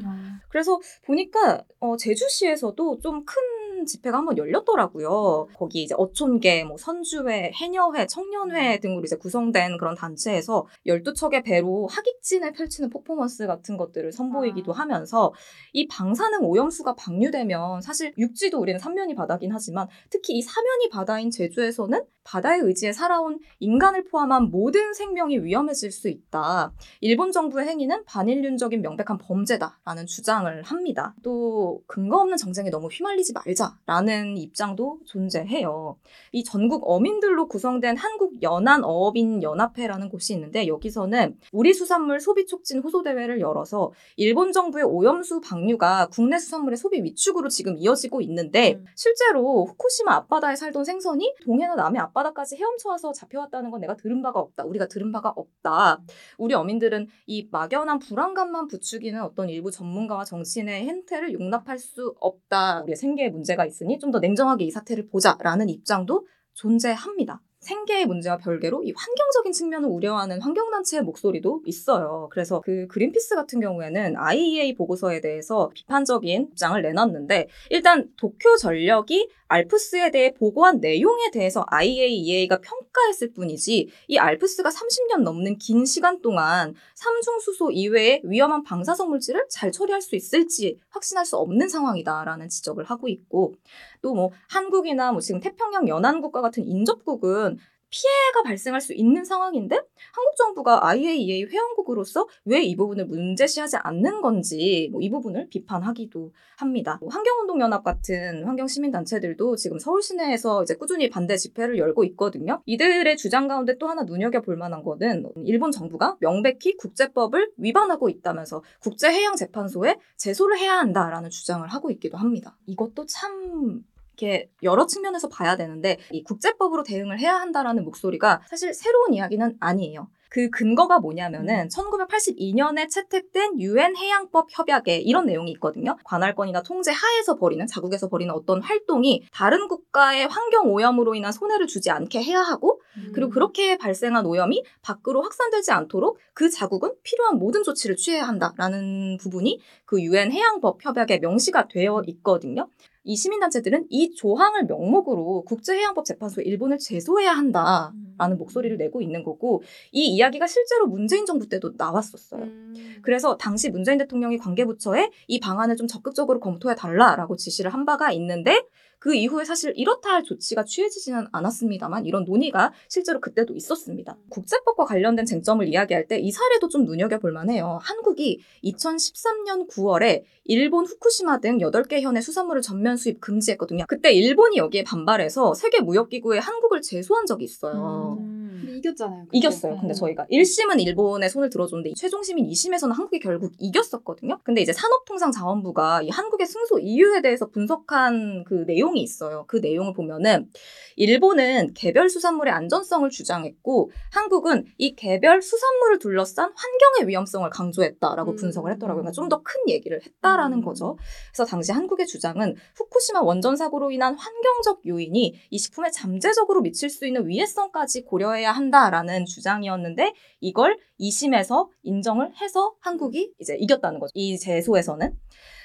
그래서 0.50 0.80
보니까 1.06 1.64
어, 1.80 1.98
제주시에서도 1.98 3.00
좀큰 3.00 3.63
큰 3.84 3.86
집회가 3.86 4.18
한번 4.18 4.38
열렸더라고요. 4.38 5.48
거기 5.56 5.84
이제 5.84 5.94
어촌계, 5.98 6.64
뭐 6.64 6.78
선주회, 6.78 7.52
해녀회, 7.54 8.08
청년회 8.08 8.80
등으로 8.80 9.04
이제 9.04 9.18
구성된 9.18 9.78
그런 9.78 9.96
단체에서 9.96 10.66
12척의 10.88 11.44
배로 11.44 11.88
하객진을 11.88 12.54
펼치는 12.54 12.90
퍼포먼스 12.90 13.46
같은 13.46 13.78
것들을 13.78 14.12
선보이기도 14.12 14.74
아. 14.74 14.78
하면서 14.84 15.34
이 15.74 15.88
방사능 15.88 16.46
오염수가 16.46 16.96
방류되면 16.96 17.82
사실 17.82 18.14
육지도 18.18 18.60
우리는 18.60 18.80
삼면이 18.80 19.16
바다긴 19.16 19.52
하지만 19.52 19.88
특히 20.10 20.38
이 20.38 20.42
사면이 20.42 20.90
바다인 20.90 21.30
제주에서는 21.30 22.04
바다의 22.24 22.62
의지에 22.62 22.94
살아온 22.94 23.40
인간을 23.60 24.06
포함한 24.06 24.50
모든 24.50 24.94
생명이 24.94 25.40
위험해질 25.40 25.92
수 25.92 26.08
있다. 26.08 26.74
일본 27.02 27.32
정부의 27.32 27.68
행위는 27.68 28.06
반인륜적인 28.06 28.82
명백한 28.82 29.18
범죄다라는 29.18 30.06
주장을 30.08 30.62
합니다. 30.64 31.14
또 31.22 31.82
근거 31.88 32.18
없는 32.18 32.38
정쟁에 32.38 32.70
너무 32.70 32.88
휘말리지 32.88 33.34
말자라는 33.34 34.38
입장도 34.38 35.00
존재해요. 35.06 35.98
이 36.32 36.44
전국 36.44 36.90
어민들로 36.90 37.48
구성된 37.48 37.98
한국 37.98 38.42
연안 38.42 38.84
어업인 38.84 39.44
연합회라는 39.44 40.10
곳이 40.10 40.34
있는데 40.34 40.68
여기서는 40.68 41.38
우리 41.52 41.74
수산물 41.74 42.20
소비 42.20 42.46
촉진 42.46 42.80
호소 42.80 43.04
대회를 43.04 43.42
열어서 43.42 43.92
일본 44.16 44.52
정부의 44.52 44.86
오염수 44.86 45.42
방류가 45.42 46.08
국내 46.12 46.40
수산물의 46.40 46.78
소비 46.78 47.04
위축으로 47.04 47.50
지금 47.50 47.78
이어지고 47.78 48.22
있는데 48.22 48.76
음. 48.76 48.86
실제로 48.96 49.66
후쿠시마 49.66 50.14
앞바다에 50.14 50.56
살던 50.56 50.86
생선이 50.86 51.36
동해나 51.44 51.76
남해 51.76 52.00
앞 52.00 52.13
바다까지 52.14 52.56
헤엄쳐 52.58 52.90
와서 52.90 53.12
잡혀왔다는 53.12 53.72
건 53.72 53.82
내가 53.82 53.96
들은 53.96 54.22
바가 54.22 54.40
없다. 54.40 54.64
우리가 54.64 54.88
들은 54.88 55.12
바가 55.12 55.34
없다. 55.36 56.00
우리 56.38 56.54
어민들은 56.54 57.08
이 57.28 57.48
막연한 57.52 58.00
불안감만 58.00 58.68
부추기는 58.68 59.22
어떤 59.22 59.50
일부 59.50 59.72
전문가와 59.72 60.24
정치인의 60.26 60.86
행태를 60.88 61.34
용납할 61.34 61.78
수 61.80 62.16
없다. 62.20 62.82
우리의 62.84 62.96
생계에 62.96 63.30
문제가 63.30 63.66
있으니 63.66 64.00
좀 64.00 64.14
더 64.14 64.20
냉정하게 64.20 64.66
이 64.66 64.70
사태를 64.72 65.08
보자라는 65.08 65.70
입장도 65.70 66.28
존재합니다. 66.54 67.42
생계의 67.64 68.06
문제와 68.06 68.38
별개로 68.38 68.84
이 68.84 68.94
환경적인 68.96 69.52
측면을 69.52 69.90
우려하는 69.90 70.42
환경단체의 70.42 71.04
목소리도 71.04 71.62
있어요. 71.66 72.30
그래서 72.32 72.62
그 72.62 72.88
그린피스 72.88 73.36
같은 73.36 73.60
경우에는 73.60 74.16
IEA 74.18 74.76
보고서에 74.76 75.22
대해서 75.22 75.70
비판적인 75.74 76.50
입장을 76.52 76.82
내놨는데 76.82 77.48
일단 77.70 78.10
도쿄 78.18 78.56
전력이 78.58 79.30
알프스에 79.48 80.10
대해 80.10 80.34
보고한 80.34 80.80
내용에 80.80 81.30
대해서 81.32 81.64
IAEA가 81.68 82.60
평가했을 82.62 83.34
뿐이지 83.34 83.90
이 84.08 84.18
알프스가 84.18 84.70
30년 84.70 85.22
넘는 85.22 85.58
긴 85.58 85.86
시간 85.86 86.22
동안 86.22 86.74
삼중수소 86.96 87.72
이외의 87.72 88.22
위험한 88.24 88.64
방사성 88.64 89.10
물질을 89.10 89.46
잘 89.50 89.72
처리할 89.72 90.02
수 90.02 90.16
있을지 90.16 90.80
확신할 90.90 91.26
수 91.26 91.38
없는 91.38 91.70
상황이다라는 91.70 92.50
지적을 92.50 92.86
하고 92.86 93.08
있고 93.08 93.54
또 94.02 94.14
뭐 94.14 94.32
한국이나 94.50 95.12
뭐 95.12 95.22
지금 95.22 95.40
태평양 95.40 95.88
연안국가 95.88 96.42
같은 96.42 96.64
인접국은 96.66 97.53
피해가 97.94 98.42
발생할 98.44 98.82
수 98.82 98.94
있는 98.94 99.24
상황인데 99.24 99.76
한국 99.76 100.36
정부가 100.36 100.88
IAEA 100.88 101.46
회원국으로서 101.46 102.28
왜 102.46 102.64
이 102.64 102.76
부분을 102.76 103.06
문제시하지 103.06 103.78
않는 103.78 104.22
건지 104.22 104.90
뭐 104.92 105.04
이 105.04 105.10
부분을 105.10 105.50
비판하기도 105.50 106.32
합니다. 106.58 106.98
뭐 107.02 107.10
환경운동연합 107.10 107.84
같은 107.84 108.46
환경시민단체들도 108.46 109.58
지금 109.58 109.78
서울 109.80 110.02
시내에서 110.02 110.64
이제 110.64 110.76
꾸준히 110.76 111.10
반대 111.10 111.36
집회를 111.38 111.78
열고 111.78 112.04
있거든요. 112.06 112.62
이들의 112.66 113.18
주장 113.18 113.48
가운데 113.48 113.78
또 113.78 113.88
하나 113.88 114.04
눈여겨볼 114.04 114.56
만한 114.56 114.82
거는 114.84 115.26
일본 115.46 115.72
정부가 115.72 116.16
명백히 116.22 116.78
국제법을 116.78 117.52
위반하고 117.58 118.10
있다면서 118.10 118.64
국제해양재판소에 118.82 119.98
제소를 120.18 120.58
해야 120.58 120.78
한다라는 120.78 121.30
주장을 121.30 121.68
하고 121.68 121.92
있기도 121.92 122.18
합니다. 122.18 122.58
이것도 122.66 123.06
참 123.06 123.84
이렇게 124.18 124.50
여러 124.62 124.86
측면에서 124.86 125.28
봐야 125.28 125.58
되는데 125.58 125.98
이 126.12 126.24
국제법으로 126.24 126.84
대응을 126.84 127.20
해야 127.20 127.36
한다라는 127.36 127.84
목소리가 127.84 128.42
사실 128.50 128.74
새로운 128.74 129.14
이야기는 129.14 129.58
아니에요. 129.60 130.08
그 130.30 130.50
근거가 130.50 130.98
뭐냐면은 130.98 131.68
1982년에 131.68 132.90
채택된 132.90 133.62
유엔 133.62 133.96
해양법 133.96 134.48
협약에 134.50 134.98
이런 134.98 135.28
내용이 135.28 135.52
있거든요. 135.52 135.96
관할권이나 136.04 136.64
통제 136.64 136.92
하에서 136.92 137.36
벌이는 137.36 137.68
자국에서 137.68 138.10
벌이는 138.10 138.34
어떤 138.34 138.60
활동이 138.60 139.24
다른 139.32 139.68
국가의 139.68 140.28
환경 140.28 140.74
오염으로 140.74 141.14
인한 141.14 141.32
손해를 141.32 141.68
주지 141.68 141.92
않게 141.92 142.24
해야 142.24 142.40
하고 142.40 142.82
그리고 143.14 143.30
그렇게 143.30 143.78
발생한 143.78 144.26
오염이 144.26 144.64
밖으로 144.82 145.22
확산되지 145.22 145.72
않도록 145.72 146.18
그 146.34 146.50
자국은 146.50 146.94
필요한 147.04 147.38
모든 147.38 147.62
조치를 147.62 147.96
취해야 147.96 148.24
한다라는 148.24 149.18
부분이 149.18 149.60
그 149.86 150.02
유엔 150.02 150.32
해양법 150.32 150.84
협약에 150.84 151.20
명시가 151.20 151.68
되어 151.68 152.02
있거든요. 152.08 152.68
이 153.04 153.16
시민단체들은 153.16 153.88
이 153.90 154.14
조항을 154.14 154.66
명목으로 154.66 155.44
국제해양법 155.44 156.06
재판소에 156.06 156.44
일본을 156.46 156.78
제소해야 156.78 157.34
한다라는 157.34 158.38
목소리를 158.38 158.78
내고 158.78 159.02
있는 159.02 159.24
거고 159.24 159.62
이 159.92 160.08
이야기가 160.08 160.48
실제로 160.48 160.88
문재인 160.88 161.26
정부 161.26 161.48
때도 161.48 161.74
나왔었어요. 161.78 162.44
음. 162.44 162.74
그래서 163.02 163.38
당시 163.38 163.70
문재인 163.70 163.98
대통령이 163.98 164.38
관계부처에 164.38 165.10
이 165.28 165.40
방안을 165.40 165.76
좀 165.76 165.88
적극적으로 165.88 166.40
검토해 166.40 166.76
달라라고 166.76 167.36
지시를 167.36 167.74
한 167.74 167.86
바가 167.86 168.12
있는데 168.14 168.62
그 169.00 169.14
이후에 169.14 169.46
사실 169.46 169.74
이렇다 169.76 170.10
할 170.14 170.24
조치가 170.24 170.64
취해지지는 170.64 171.28
않았습니다만 171.32 172.06
이런 172.06 172.24
논의가 172.26 172.72
실제로 172.88 173.20
그때도 173.20 173.56
있었습니다. 173.56 174.18
국제법과 174.30 174.86
관련된 174.86 175.26
쟁점을 175.26 175.68
이야기할 175.68 176.08
때 176.08 176.24
이 176.24 176.32
사례도 176.32 176.70
좀 176.70 176.86
눈여겨볼 176.86 177.32
만해요. 177.32 177.80
한국이 177.82 178.40
2013년 178.64 179.68
9월에 179.70 180.24
일본 180.46 180.86
후쿠시마 180.86 181.40
등 181.40 181.58
8개 181.60 182.02
현의 182.02 182.22
수산물을 182.22 182.62
전면 182.62 182.98
수입 182.98 183.20
금지했거든요. 183.22 183.86
그때 183.88 184.12
일본이 184.12 184.58
여기에 184.58 184.84
반발해서 184.84 185.54
세계무역기구에 185.54 186.40
한국을 186.40 186.82
제소한 186.82 187.26
적이 187.26 187.46
있어요. 187.46 188.18
음. 188.20 188.44
이겼잖아요. 188.78 189.26
그때. 189.26 189.38
이겼어요. 189.38 189.78
근데 189.80 189.94
음. 189.94 189.96
저희가 189.96 190.26
1심은 190.32 190.82
일본에 190.82 191.30
손을 191.30 191.50
들어줬는데 191.50 191.94
최종심인 191.96 192.48
2심에서는 192.50 192.94
한국이 192.94 193.20
결국 193.20 193.54
이겼었거든요. 193.60 194.40
근데 194.44 194.62
이제 194.62 194.74
산업통상자원부가 194.74 196.02
이 196.04 196.10
한국의 196.10 196.48
승소 196.48 196.80
이유에 196.80 197.22
대해서 197.22 197.48
분석한 197.50 198.44
그 198.46 198.66
내용 198.66 198.83
이 198.96 199.02
있어요. 199.02 199.46
그 199.48 199.58
내용을 199.58 199.94
보면은 199.94 200.50
일본은 200.96 201.74
개별 201.74 202.10
수산물의 202.10 202.54
안전성을 202.54 203.10
주장했고 203.10 203.92
한국은 204.12 204.66
이 204.78 204.96
개별 204.96 205.42
수산물을 205.42 206.00
둘러싼 206.00 206.52
환경의 206.56 207.08
위험성을 207.08 207.50
강조했다라고 207.50 208.32
음. 208.32 208.36
분석을 208.36 208.72
했더라고요. 208.74 209.02
그러니까 209.04 209.12
좀 209.14 209.30
더 209.30 209.42
큰 209.44 209.62
얘기를 209.70 210.00
했다라는 210.06 210.60
음. 210.60 210.64
거죠. 210.64 210.98
그래서 211.34 211.46
당시 211.50 211.72
한국의 211.72 212.06
주장은 212.08 212.56
후쿠시마 212.76 213.22
원전 213.22 213.56
사고로 213.56 213.92
인한 213.92 214.16
환경적 214.16 214.86
요인이 214.86 215.36
이 215.50 215.58
식품에 215.58 215.90
잠재적으로 215.92 216.62
미칠 216.62 216.90
수 216.90 217.08
있는 217.08 217.28
위해성까지 217.28 218.04
고려해야 218.04 218.52
한다라는 218.52 219.26
주장이었는데 219.26 220.14
이걸 220.42 220.78
2심에서 221.00 221.70
인정을 221.84 222.34
해서 222.42 222.74
한국이 222.80 223.34
이제 223.40 223.56
이겼다는 223.60 224.00
거죠. 224.00 224.12
이 224.14 224.38
제소에서는. 224.38 225.14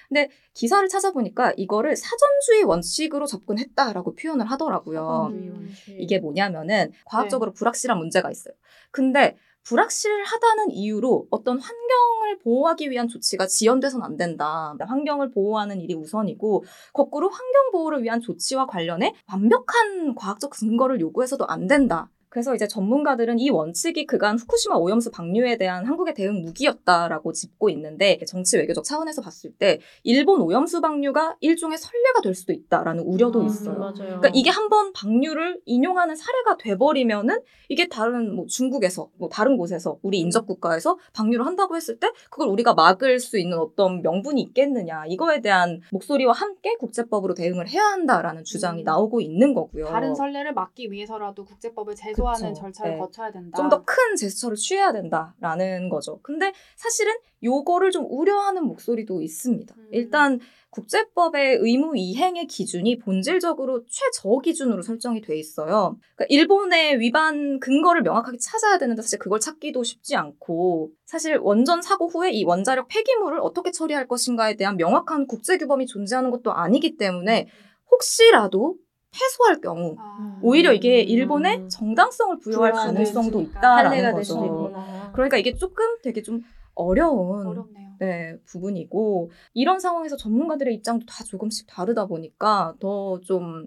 근데 0.09 0.31
기사를 0.55 0.87
찾아보니까 0.89 1.53
이거를 1.57 1.95
사전주의 1.95 2.65
원칙으로 2.65 3.27
접근했다라고 3.27 4.15
표현을 4.15 4.47
하더라고요. 4.47 5.29
음. 5.33 5.71
이게 5.99 6.19
뭐냐면은 6.19 6.93
과학적으로 7.05 7.53
불확실한 7.53 7.99
문제가 7.99 8.31
있어요. 8.31 8.55
근데 8.91 9.37
불확실하다는 9.65 10.71
이유로 10.71 11.27
어떤 11.31 11.59
환경을 11.59 12.39
보호하기 12.43 12.91
위한 12.91 13.07
조치가 13.07 13.47
지연돼서는 13.47 14.05
안 14.05 14.17
된다. 14.17 14.75
환경을 14.81 15.31
보호하는 15.31 15.81
일이 15.83 15.95
우선이고 15.95 16.65
거꾸로 16.95 17.29
환경 17.29 17.71
보호를 17.73 18.03
위한 18.03 18.23
조치와 18.23 18.67
관련해 18.67 19.15
완벽한 19.31 20.15
과학적 20.15 20.51
근거를 20.53 21.01
요구해서도 21.01 21.47
안 21.47 21.67
된다. 21.67 22.09
그래서 22.39 22.55
이제 22.55 22.68
전문가들은 22.68 23.41
이 23.41 23.51
원칙이 23.51 24.07
그간 24.07 24.39
후쿠시마 24.39 24.76
오염수 24.76 25.11
방류에 25.11 25.57
대한 25.57 25.84
한국의 25.84 26.14
대응 26.14 26.41
무기였다라고 26.43 27.32
짚고 27.32 27.68
있는데 27.70 28.20
정치 28.28 28.57
외교적 28.57 28.84
차원에서 28.84 29.22
봤을 29.22 29.51
때 29.51 29.80
일본 30.05 30.41
오염수 30.43 30.80
방류가 30.80 31.39
일종의 31.41 31.78
선례가 31.78 32.20
될 32.22 32.36
수도 32.36 32.53
있다라는 32.53 33.03
우려도 33.03 33.41
음, 33.41 33.47
있어요. 33.47 33.76
맞아요. 33.76 33.95
그러니까 33.97 34.30
이게 34.34 34.51
한번 34.51 34.93
방류를 34.93 35.61
인용하는 35.64 36.14
사례가 36.14 36.59
돼버리면은 36.59 37.41
이게 37.68 37.89
다른 37.89 38.36
뭐 38.36 38.47
중국에서 38.47 39.11
뭐 39.18 39.28
다른 39.28 39.57
곳에서 39.57 39.99
우리 40.03 40.20
인접 40.20 40.47
국가에서 40.47 40.97
방류를 41.14 41.45
한다고 41.45 41.74
했을 41.74 41.99
때 41.99 42.09
그걸 42.30 42.47
우리가 42.47 42.74
막을 42.74 43.18
수 43.18 43.36
있는 43.36 43.59
어떤 43.59 44.01
명분이 44.03 44.41
있겠느냐 44.43 45.07
이거에 45.09 45.41
대한 45.41 45.80
목소리와 45.91 46.34
함께 46.34 46.76
국제법으로 46.76 47.34
대응을 47.34 47.68
해야 47.68 47.82
한다라는 47.82 48.45
주장이 48.45 48.82
음. 48.82 48.84
나오고 48.84 49.20
있는 49.20 49.55
거고요. 49.55 49.86
다른 49.86 50.14
선례를 50.14 50.55
막기 50.55 50.93
위해서라도 50.93 51.45
국제법을 51.45 51.97
제소 51.97 52.28
하는 52.29 52.51
그쵸. 52.51 52.61
절차를 52.62 52.93
네. 52.93 52.99
거쳐야 52.99 53.31
된다. 53.33 53.57
좀 53.57 53.68
더 53.68 53.85
큰 53.85 54.16
제스처를 54.16 54.57
취해야 54.57 54.93
된다라는 54.93 55.89
거죠. 55.89 56.20
근데 56.22 56.53
사실은 56.76 57.14
요거를 57.43 57.91
좀 57.91 58.07
우려하는 58.09 58.64
목소리도 58.64 59.22
있습니다. 59.22 59.74
음. 59.76 59.89
일단 59.93 60.41
국제법의 60.70 61.57
의무 61.61 61.97
이행의 61.97 62.47
기준이 62.47 62.99
본질적으로 62.99 63.85
최저 63.89 64.39
기준으로 64.43 64.83
설정이 64.83 65.22
돼 65.22 65.37
있어요. 65.39 65.97
그러니까 66.14 66.26
일본의 66.29 67.01
위반 67.01 67.59
근거를 67.59 68.03
명확하게 68.03 68.37
찾아야 68.39 68.76
되는데 68.79 69.01
사실 69.01 69.18
그걸 69.18 69.41
찾기도 69.41 69.83
쉽지 69.83 70.14
않고 70.16 70.91
사실 71.07 71.39
원전 71.39 71.81
사고 71.81 72.07
후에 72.09 72.31
이 72.33 72.45
원자력 72.45 72.89
폐기물을 72.89 73.41
어떻게 73.41 73.70
처리할 73.70 74.07
것인가에 74.09 74.57
대한 74.57 74.76
명확한 74.76 75.26
국제 75.26 75.57
규범이 75.57 75.87
존재하는 75.87 76.31
것도 76.31 76.53
아니기 76.53 76.97
때문에 76.99 77.49
혹시라도 77.91 78.76
패소할 79.19 79.61
경우 79.61 79.97
아. 79.99 80.39
오히려 80.43 80.73
이게 80.73 81.03
음. 81.03 81.09
일본의 81.09 81.69
정당성을 81.69 82.39
부여할 82.39 82.73
가능성도. 82.73 83.41
있다라는 83.43 84.12
거죠. 84.12 84.73
그러니까 85.12 85.37
이게 85.37 85.55
조금 85.55 85.85
되게 86.03 86.23
좀 86.23 86.41
어려운 86.75 87.47
어렵네요. 87.47 87.89
네, 87.99 88.37
부분이고 88.47 89.31
이런 89.55 89.81
상황에서 89.81 90.16
전문가들의 90.16 90.73
입장도 90.77 91.07
다 91.07 91.25
조금씩 91.25 91.66
다르다 91.66 92.07
보니까 92.07 92.75
더좀 92.79 93.66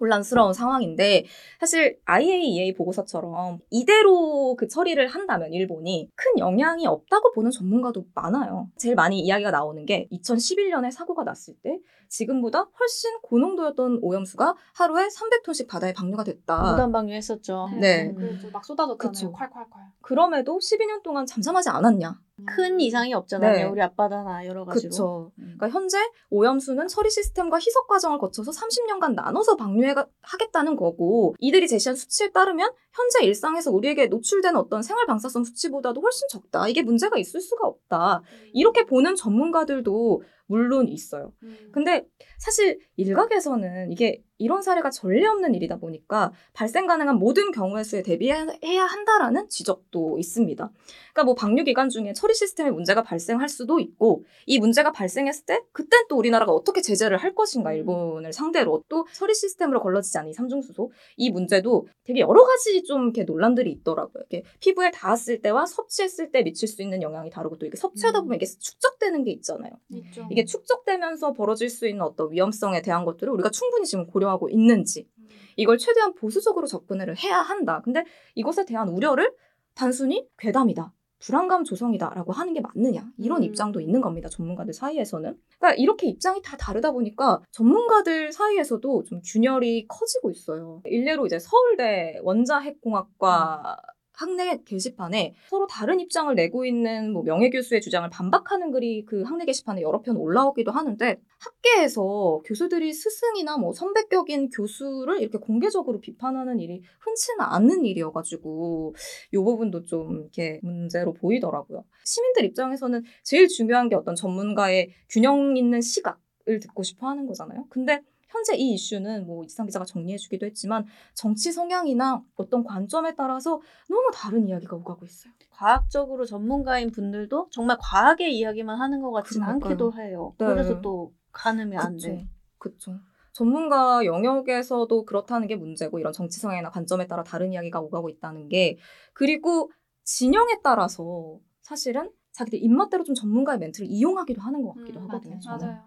혼란스러운 0.00 0.52
상황인데 0.52 1.24
사실 1.60 1.98
IAEA 2.04 2.74
보고서처럼 2.74 3.58
이대로 3.70 4.56
그 4.56 4.68
처리를 4.68 5.08
한다면 5.08 5.52
일본이 5.52 6.10
큰 6.14 6.38
영향이 6.38 6.86
없다고 6.86 7.32
보는 7.32 7.50
전문가도 7.50 8.06
많아요. 8.14 8.68
제일 8.76 8.94
많이 8.94 9.20
이야기가 9.20 9.50
나오는 9.50 9.84
게 9.86 10.08
2011년에 10.12 10.90
사고가 10.90 11.24
났을 11.24 11.54
때 11.62 11.78
지금보다 12.08 12.68
훨씬 12.78 13.18
고농도였던 13.22 13.98
오염수가 14.02 14.54
하루에 14.74 15.08
300톤씩 15.08 15.68
바다에 15.68 15.92
방류가 15.92 16.24
됐다. 16.24 16.70
무단 16.70 16.92
방류했었죠. 16.92 17.68
네. 17.80 18.12
그막 18.14 18.64
쏟아졌잖아요. 18.64 18.96
그쵸. 18.96 19.32
콸콸콸. 19.32 19.66
그럼에도 20.02 20.58
12년 20.58 21.02
동안 21.02 21.26
잠잠하지 21.26 21.68
않았냐? 21.70 22.20
큰 22.44 22.80
이상이 22.80 23.14
없잖아요. 23.14 23.52
네. 23.52 23.64
우리 23.64 23.80
앞바다나 23.80 24.44
여러 24.46 24.64
가지로. 24.64 24.90
그쵸. 24.90 25.32
음. 25.38 25.54
그러니까 25.56 25.70
현재 25.70 25.98
오염수는 26.28 26.88
처리 26.88 27.08
시스템과 27.10 27.58
희석 27.58 27.88
과정을 27.88 28.18
거쳐서 28.18 28.52
30년간 28.52 29.14
나눠서 29.14 29.56
방류하겠다는 29.56 30.76
거고 30.76 31.34
이들이 31.38 31.66
제시한 31.66 31.96
수치에 31.96 32.32
따르면 32.32 32.72
현재 32.96 33.26
일상에서 33.26 33.70
우리에게 33.70 34.06
노출되는 34.06 34.58
어떤 34.58 34.82
생활 34.82 35.06
방사성 35.06 35.44
수치보다도 35.44 36.00
훨씬 36.00 36.26
적다. 36.28 36.66
이게 36.68 36.82
문제가 36.82 37.18
있을 37.18 37.40
수가 37.40 37.66
없다. 37.66 38.22
이렇게 38.54 38.84
보는 38.86 39.14
전문가들도 39.16 40.22
물론 40.46 40.88
있어요. 40.88 41.32
음. 41.42 41.70
근데 41.72 42.06
사실 42.38 42.78
일각에서는 42.96 43.90
이게 43.92 44.22
이런 44.38 44.60
사례가 44.62 44.90
전례 44.90 45.26
없는 45.26 45.54
일이다 45.54 45.78
보니까 45.78 46.30
발생 46.52 46.86
가능한 46.86 47.18
모든 47.18 47.52
경우의 47.52 47.84
수에 47.84 48.02
대비해야 48.02 48.84
한다라는 48.84 49.48
지적도 49.48 50.18
있습니다. 50.18 50.70
그러니까 51.12 51.24
뭐 51.24 51.34
방류 51.34 51.64
기간 51.64 51.88
중에 51.88 52.12
처리 52.12 52.34
시스템에 52.34 52.70
문제가 52.70 53.02
발생할 53.02 53.48
수도 53.48 53.80
있고 53.80 54.24
이 54.44 54.58
문제가 54.58 54.92
발생했을 54.92 55.46
때 55.46 55.62
그땐 55.72 56.06
또 56.08 56.16
우리나라가 56.16 56.52
어떻게 56.52 56.82
제재를 56.82 57.16
할 57.16 57.34
것인가 57.34 57.72
일본을 57.72 58.32
상대로 58.32 58.84
또 58.88 59.06
처리 59.14 59.34
시스템으로 59.34 59.80
걸러지지 59.80 60.18
않은 60.18 60.30
이 60.30 60.34
삼중수소 60.34 60.92
이 61.16 61.30
문제도 61.30 61.86
되게 62.04 62.20
여러 62.20 62.44
가지 62.44 62.82
좀 62.86 63.04
이렇게 63.04 63.24
논란들이 63.24 63.70
있더라고요. 63.70 64.24
이렇게 64.30 64.48
피부에 64.60 64.90
닿았을 64.90 65.42
때와 65.42 65.66
섭취했을 65.66 66.30
때 66.30 66.42
미칠 66.42 66.68
수 66.68 66.82
있는 66.82 67.02
영향이 67.02 67.30
다르고 67.30 67.58
또 67.58 67.66
이게 67.66 67.76
섭취하다 67.76 68.22
보면 68.22 68.36
이게 68.36 68.46
축적되는 68.46 69.24
게 69.24 69.32
있잖아요. 69.32 69.72
있죠. 69.90 70.26
이게 70.30 70.44
축적되면서 70.44 71.32
벌어질 71.32 71.68
수 71.68 71.86
있는 71.86 72.02
어떤 72.02 72.32
위험성에 72.32 72.82
대한 72.82 73.04
것들을 73.04 73.32
우리가 73.32 73.50
충분히 73.50 73.84
지금 73.86 74.06
고려하고 74.06 74.48
있는지 74.48 75.08
이걸 75.56 75.78
최대한 75.78 76.14
보수적으로 76.14 76.66
접근을 76.66 77.16
해야 77.18 77.38
한다. 77.38 77.80
근데 77.84 78.04
이것에 78.34 78.64
대한 78.64 78.88
우려를 78.88 79.34
단순히 79.74 80.28
괴담이다. 80.38 80.92
불안감 81.18 81.64
조성이다라고 81.64 82.32
하는 82.32 82.52
게 82.52 82.60
맞느냐? 82.60 83.08
이런 83.18 83.38
음. 83.38 83.42
입장도 83.44 83.80
있는 83.80 84.00
겁니다 84.00 84.28
전문가들 84.28 84.72
사이에서는. 84.72 85.36
그러니까 85.58 85.80
이렇게 85.80 86.06
입장이 86.08 86.42
다 86.42 86.56
다르다 86.56 86.92
보니까 86.92 87.42
전문가들 87.52 88.32
사이에서도 88.32 89.04
좀 89.04 89.20
균열이 89.24 89.86
커지고 89.88 90.30
있어요. 90.30 90.82
일례로 90.84 91.26
이제 91.26 91.38
서울대 91.38 92.18
원자핵공학과 92.22 93.76
학내 94.16 94.62
게시판에 94.64 95.34
서로 95.48 95.66
다른 95.66 96.00
입장을 96.00 96.34
내고 96.34 96.64
있는 96.64 97.12
뭐 97.12 97.22
명예 97.22 97.50
교수의 97.50 97.80
주장을 97.80 98.08
반박하는 98.10 98.70
글이 98.72 99.04
그 99.04 99.22
학내 99.22 99.44
게시판에 99.44 99.82
여러 99.82 100.00
편 100.00 100.16
올라오기도 100.16 100.72
하는데 100.72 101.20
학계에서 101.38 102.40
교수들이 102.44 102.92
스승이나 102.92 103.58
뭐 103.58 103.72
선배격인 103.72 104.50
교수를 104.50 105.20
이렇게 105.20 105.38
공개적으로 105.38 106.00
비판하는 106.00 106.58
일이 106.60 106.82
흔치는 107.00 107.40
않는 107.40 107.84
일이어가지고 107.84 108.94
이 109.32 109.36
부분도 109.36 109.84
좀 109.84 110.22
이렇게 110.22 110.60
문제로 110.62 111.12
보이더라고요. 111.12 111.84
시민들 112.04 112.44
입장에서는 112.46 113.04
제일 113.22 113.48
중요한 113.48 113.88
게 113.88 113.94
어떤 113.94 114.14
전문가의 114.14 114.90
균형 115.08 115.56
있는 115.56 115.80
시각 115.80 116.18
을 116.48 116.60
듣고 116.60 116.84
싶어 116.84 117.08
하는 117.08 117.26
거잖아요. 117.26 117.66
근데 117.68 118.02
현재 118.36 118.54
이 118.56 118.74
이슈는 118.74 119.26
뭐 119.26 119.44
이상 119.44 119.66
기자가 119.66 119.84
정리해주기도 119.84 120.46
했지만 120.46 120.84
정치 121.14 121.50
성향이나 121.52 122.22
어떤 122.36 122.62
관점에 122.64 123.14
따라서 123.14 123.60
너무 123.88 124.10
다른 124.12 124.46
이야기가 124.46 124.76
오가고 124.76 125.04
있어요. 125.06 125.32
과학적으로 125.50 126.26
전문가인 126.26 126.90
분들도 126.90 127.48
정말 127.50 127.78
과학의 127.80 128.36
이야기만 128.36 128.78
하는 128.78 129.00
것 129.00 129.10
그러니까요. 129.24 129.54
않기도 129.54 129.92
해요. 129.94 130.34
네. 130.38 130.46
그래서 130.46 130.80
또 130.82 131.12
가늠이 131.32 131.76
안 131.76 131.94
그쵸. 131.94 132.06
돼. 132.08 132.28
그쵸. 132.58 132.92
전문가 133.32 134.04
영역에서도 134.04 135.04
그렇다는 135.04 135.46
게 135.46 135.56
문제고 135.56 135.98
이런 135.98 136.12
정치 136.12 136.40
성향이나 136.40 136.70
관점에 136.70 137.06
따라 137.06 137.22
다른 137.22 137.52
이야기가 137.52 137.80
오가고 137.80 138.08
있다는 138.08 138.48
게 138.48 138.78
그리고 139.12 139.70
진영에 140.04 140.60
따라서 140.62 141.38
사실은 141.62 142.10
자기들 142.32 142.62
입맛대로 142.62 143.02
좀 143.04 143.14
전문가의 143.14 143.58
멘트를 143.58 143.88
이용하기도 143.90 144.40
하는 144.40 144.62
것 144.62 144.74
같기도 144.74 145.00
음, 145.00 145.04
하거든요. 145.08 145.40
저는. 145.40 145.66
맞아요. 145.66 145.84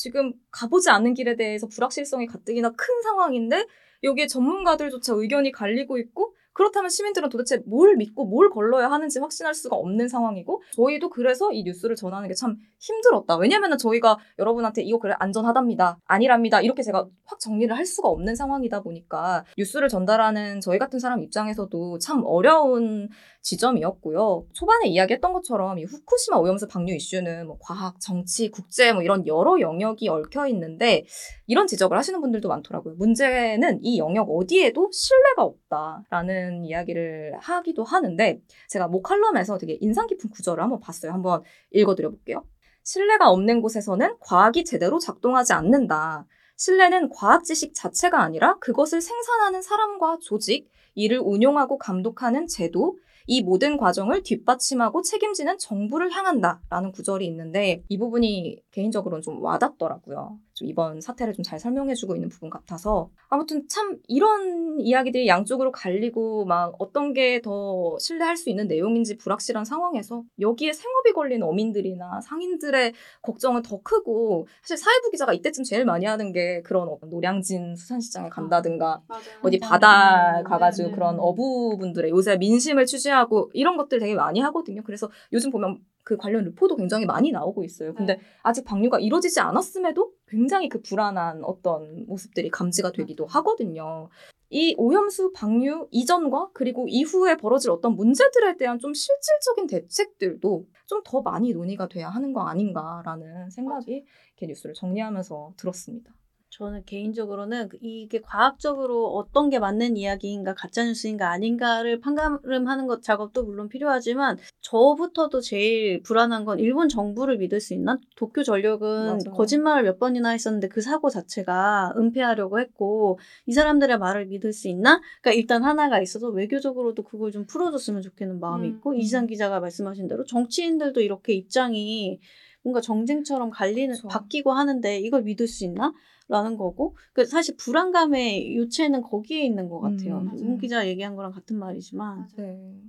지금 0.00 0.32
가보지 0.50 0.88
않는 0.88 1.12
길에 1.12 1.36
대해서 1.36 1.66
불확실성이 1.66 2.26
가뜩이나 2.26 2.70
큰 2.70 3.02
상황인데 3.02 3.66
여기에 4.02 4.28
전문가들조차 4.28 5.12
의견이 5.14 5.52
갈리고 5.52 5.98
있고 5.98 6.34
그렇다면 6.52 6.90
시민들은 6.90 7.28
도대체 7.28 7.62
뭘 7.66 7.96
믿고 7.96 8.24
뭘 8.26 8.50
걸러야 8.50 8.90
하는지 8.90 9.18
확신할 9.20 9.54
수가 9.54 9.76
없는 9.76 10.08
상황이고 10.08 10.62
저희도 10.74 11.10
그래서 11.10 11.52
이 11.52 11.62
뉴스를 11.62 11.96
전하는 11.96 12.28
게 12.28 12.34
참 12.34 12.56
힘들었다. 12.80 13.36
왜냐면은 13.36 13.76
저희가 13.76 14.16
여러분한테 14.38 14.82
이거 14.82 14.98
그래 14.98 15.14
안전하답니다. 15.18 15.98
아니랍니다. 16.06 16.62
이렇게 16.62 16.82
제가 16.82 17.06
확 17.26 17.38
정리를 17.38 17.76
할 17.76 17.84
수가 17.84 18.08
없는 18.08 18.34
상황이다 18.34 18.80
보니까 18.82 19.44
뉴스를 19.58 19.88
전달하는 19.88 20.60
저희 20.60 20.78
같은 20.78 20.98
사람 20.98 21.22
입장에서도 21.22 21.98
참 21.98 22.22
어려운 22.24 23.08
지점이었고요. 23.42 24.44
초반에 24.54 24.86
이야기했던 24.88 25.32
것처럼 25.32 25.78
이 25.78 25.84
후쿠시마 25.84 26.38
오염수 26.38 26.68
방류 26.68 26.94
이슈는 26.94 27.46
뭐 27.46 27.58
과학, 27.60 28.00
정치, 28.00 28.50
국제 28.50 28.92
뭐 28.92 29.02
이런 29.02 29.26
여러 29.26 29.60
영역이 29.60 30.08
얽혀 30.08 30.46
있는데 30.48 31.04
이런 31.50 31.66
지적을 31.66 31.98
하시는 31.98 32.20
분들도 32.20 32.48
많더라고요. 32.48 32.94
문제는 32.94 33.80
이 33.82 33.98
영역 33.98 34.30
어디에도 34.30 34.88
신뢰가 34.92 35.42
없다라는 35.42 36.64
이야기를 36.64 37.38
하기도 37.40 37.82
하는데 37.82 38.40
제가 38.68 38.86
모 38.86 39.02
칼럼에서 39.02 39.58
되게 39.58 39.76
인상 39.80 40.06
깊은 40.06 40.30
구절을 40.30 40.62
한번 40.62 40.78
봤어요. 40.78 41.10
한번 41.10 41.42
읽어드려 41.72 42.10
볼게요. 42.10 42.44
신뢰가 42.84 43.30
없는 43.30 43.62
곳에서는 43.62 44.14
과학이 44.20 44.64
제대로 44.64 45.00
작동하지 45.00 45.52
않는다. 45.52 46.24
신뢰는 46.54 47.08
과학 47.08 47.42
지식 47.42 47.74
자체가 47.74 48.22
아니라 48.22 48.56
그것을 48.60 49.00
생산하는 49.00 49.60
사람과 49.60 50.18
조직, 50.22 50.70
이를 50.94 51.18
운용하고 51.18 51.78
감독하는 51.78 52.46
제도, 52.46 52.96
이 53.26 53.42
모든 53.42 53.76
과정을 53.76 54.22
뒷받침하고 54.22 55.02
책임지는 55.02 55.58
정부를 55.58 56.10
향한다 56.10 56.60
라는 56.70 56.92
구절이 56.92 57.26
있는데 57.26 57.82
이 57.88 57.98
부분이 57.98 58.60
개인적으로는 58.72 59.22
좀 59.22 59.42
와닿더라고요. 59.42 60.38
좀 60.54 60.68
이번 60.68 61.00
사태를 61.00 61.32
좀 61.34 61.42
잘 61.42 61.58
설명해주고 61.58 62.14
있는 62.14 62.28
부분 62.28 62.50
같아서 62.50 63.10
아무튼 63.28 63.66
참 63.68 63.98
이런 64.06 64.78
이야기들이 64.80 65.26
양쪽으로 65.26 65.72
갈리고 65.72 66.44
막 66.44 66.74
어떤 66.78 67.12
게 67.12 67.40
더 67.42 67.96
신뢰할 67.98 68.36
수 68.36 68.50
있는 68.50 68.68
내용인지 68.68 69.16
불확실한 69.16 69.64
상황에서 69.64 70.22
여기에 70.40 70.72
생업이 70.74 71.12
걸린 71.12 71.42
어민들이나 71.42 72.20
상인들의 72.20 72.92
걱정은 73.22 73.62
더 73.62 73.80
크고 73.82 74.46
사실 74.62 74.76
사회부 74.76 75.10
기자가 75.10 75.32
이때쯤 75.32 75.64
제일 75.64 75.84
많이 75.86 76.04
하는 76.06 76.32
게 76.32 76.60
그런 76.62 76.88
어떤 76.88 77.08
노량진 77.10 77.74
수산시장에 77.76 78.28
간다든가 78.28 79.02
맞아요. 79.08 79.22
어디 79.42 79.58
맞아요. 79.58 79.70
바다 79.70 80.38
음, 80.40 80.44
가가지고 80.44 80.88
네, 80.88 80.90
네. 80.90 80.94
그런 80.94 81.16
어부분들의 81.18 82.10
요새 82.10 82.36
민심을 82.36 82.84
취재하고 82.86 83.50
이런 83.54 83.76
것들 83.76 83.98
되게 83.98 84.14
많이 84.14 84.40
하거든요. 84.40 84.82
그래서 84.84 85.08
요즘 85.32 85.50
보면 85.50 85.78
그 86.02 86.16
관련 86.16 86.44
르포도 86.44 86.76
굉장히 86.76 87.06
많이 87.06 87.30
나오고 87.30 87.64
있어요. 87.64 87.94
근데 87.94 88.16
네. 88.16 88.20
아직 88.42 88.64
방류가 88.64 89.00
이루어지지 89.00 89.40
않았음에도 89.40 90.12
굉장히 90.26 90.68
그 90.68 90.80
불안한 90.80 91.44
어떤 91.44 92.06
모습들이 92.06 92.50
감지가 92.50 92.92
되기도 92.92 93.26
하거든요. 93.26 94.08
이 94.52 94.74
오염수 94.78 95.32
방류 95.32 95.88
이전과 95.92 96.50
그리고 96.54 96.86
이후에 96.88 97.36
벌어질 97.36 97.70
어떤 97.70 97.94
문제들에 97.94 98.56
대한 98.56 98.78
좀 98.80 98.92
실질적인 98.94 99.68
대책들도 99.68 100.66
좀 100.86 101.02
더 101.04 101.22
많이 101.22 101.52
논의가 101.52 101.88
돼야 101.88 102.08
하는 102.08 102.32
거 102.32 102.42
아닌가라는 102.42 103.50
생각이 103.50 104.04
이렇게 104.36 104.46
뉴스를 104.46 104.74
정리하면서 104.74 105.54
들었습니다. 105.56 106.12
저는 106.50 106.82
개인적으로는 106.84 107.68
그 107.68 107.78
이게 107.80 108.20
과학적으로 108.20 109.06
어떤 109.14 109.50
게 109.50 109.60
맞는 109.60 109.96
이야기인가 109.96 110.54
가짜뉴스인가 110.54 111.30
아닌가를 111.30 112.00
판가름하는 112.00 112.88
것 112.88 113.02
작업도 113.04 113.44
물론 113.44 113.68
필요하지만 113.68 114.36
저부터도 114.60 115.40
제일 115.40 116.02
불안한 116.02 116.44
건 116.44 116.58
일본 116.58 116.88
정부를 116.88 117.38
믿을 117.38 117.60
수 117.60 117.72
있나? 117.72 117.98
도쿄 118.16 118.42
전력은 118.42 119.06
맞아요. 119.06 119.36
거짓말을 119.36 119.84
몇 119.84 119.98
번이나 120.00 120.30
했었는데 120.30 120.68
그 120.68 120.80
사고 120.80 121.08
자체가 121.08 121.94
은폐하려고 121.96 122.58
했고 122.58 123.20
이 123.46 123.52
사람들의 123.52 123.98
말을 123.98 124.26
믿을 124.26 124.52
수 124.52 124.68
있나? 124.68 125.00
그러니까 125.22 125.38
일단 125.38 125.62
하나가 125.62 126.02
있어서 126.02 126.28
외교적으로도 126.28 127.04
그걸 127.04 127.30
좀 127.30 127.46
풀어줬으면 127.46 128.02
좋겠는 128.02 128.40
마음이 128.40 128.68
음, 128.68 128.74
있고 128.74 128.90
음. 128.90 128.96
이지상 128.96 129.26
기자가 129.28 129.60
말씀하신 129.60 130.08
대로 130.08 130.24
정치인들도 130.24 131.00
이렇게 131.00 131.32
입장이 131.32 132.18
뭔가 132.62 132.80
정쟁처럼 132.80 133.50
갈리는 133.50 133.94
그쵸. 133.94 134.08
바뀌고 134.08 134.52
하는데 134.52 134.98
이걸 134.98 135.22
믿을 135.22 135.46
수 135.46 135.64
있나? 135.64 135.92
라는 136.30 136.56
거고 136.56 136.96
그 137.12 137.24
사실 137.24 137.56
불안감의 137.56 138.56
요체는 138.56 139.02
거기에 139.02 139.44
있는 139.44 139.68
것 139.68 139.80
같아요. 139.80 140.18
음, 140.18 140.58
기자 140.58 140.86
얘기한 140.86 141.16
거랑 141.16 141.32
같은 141.32 141.58
말이지만 141.58 142.28
네. 142.38 142.80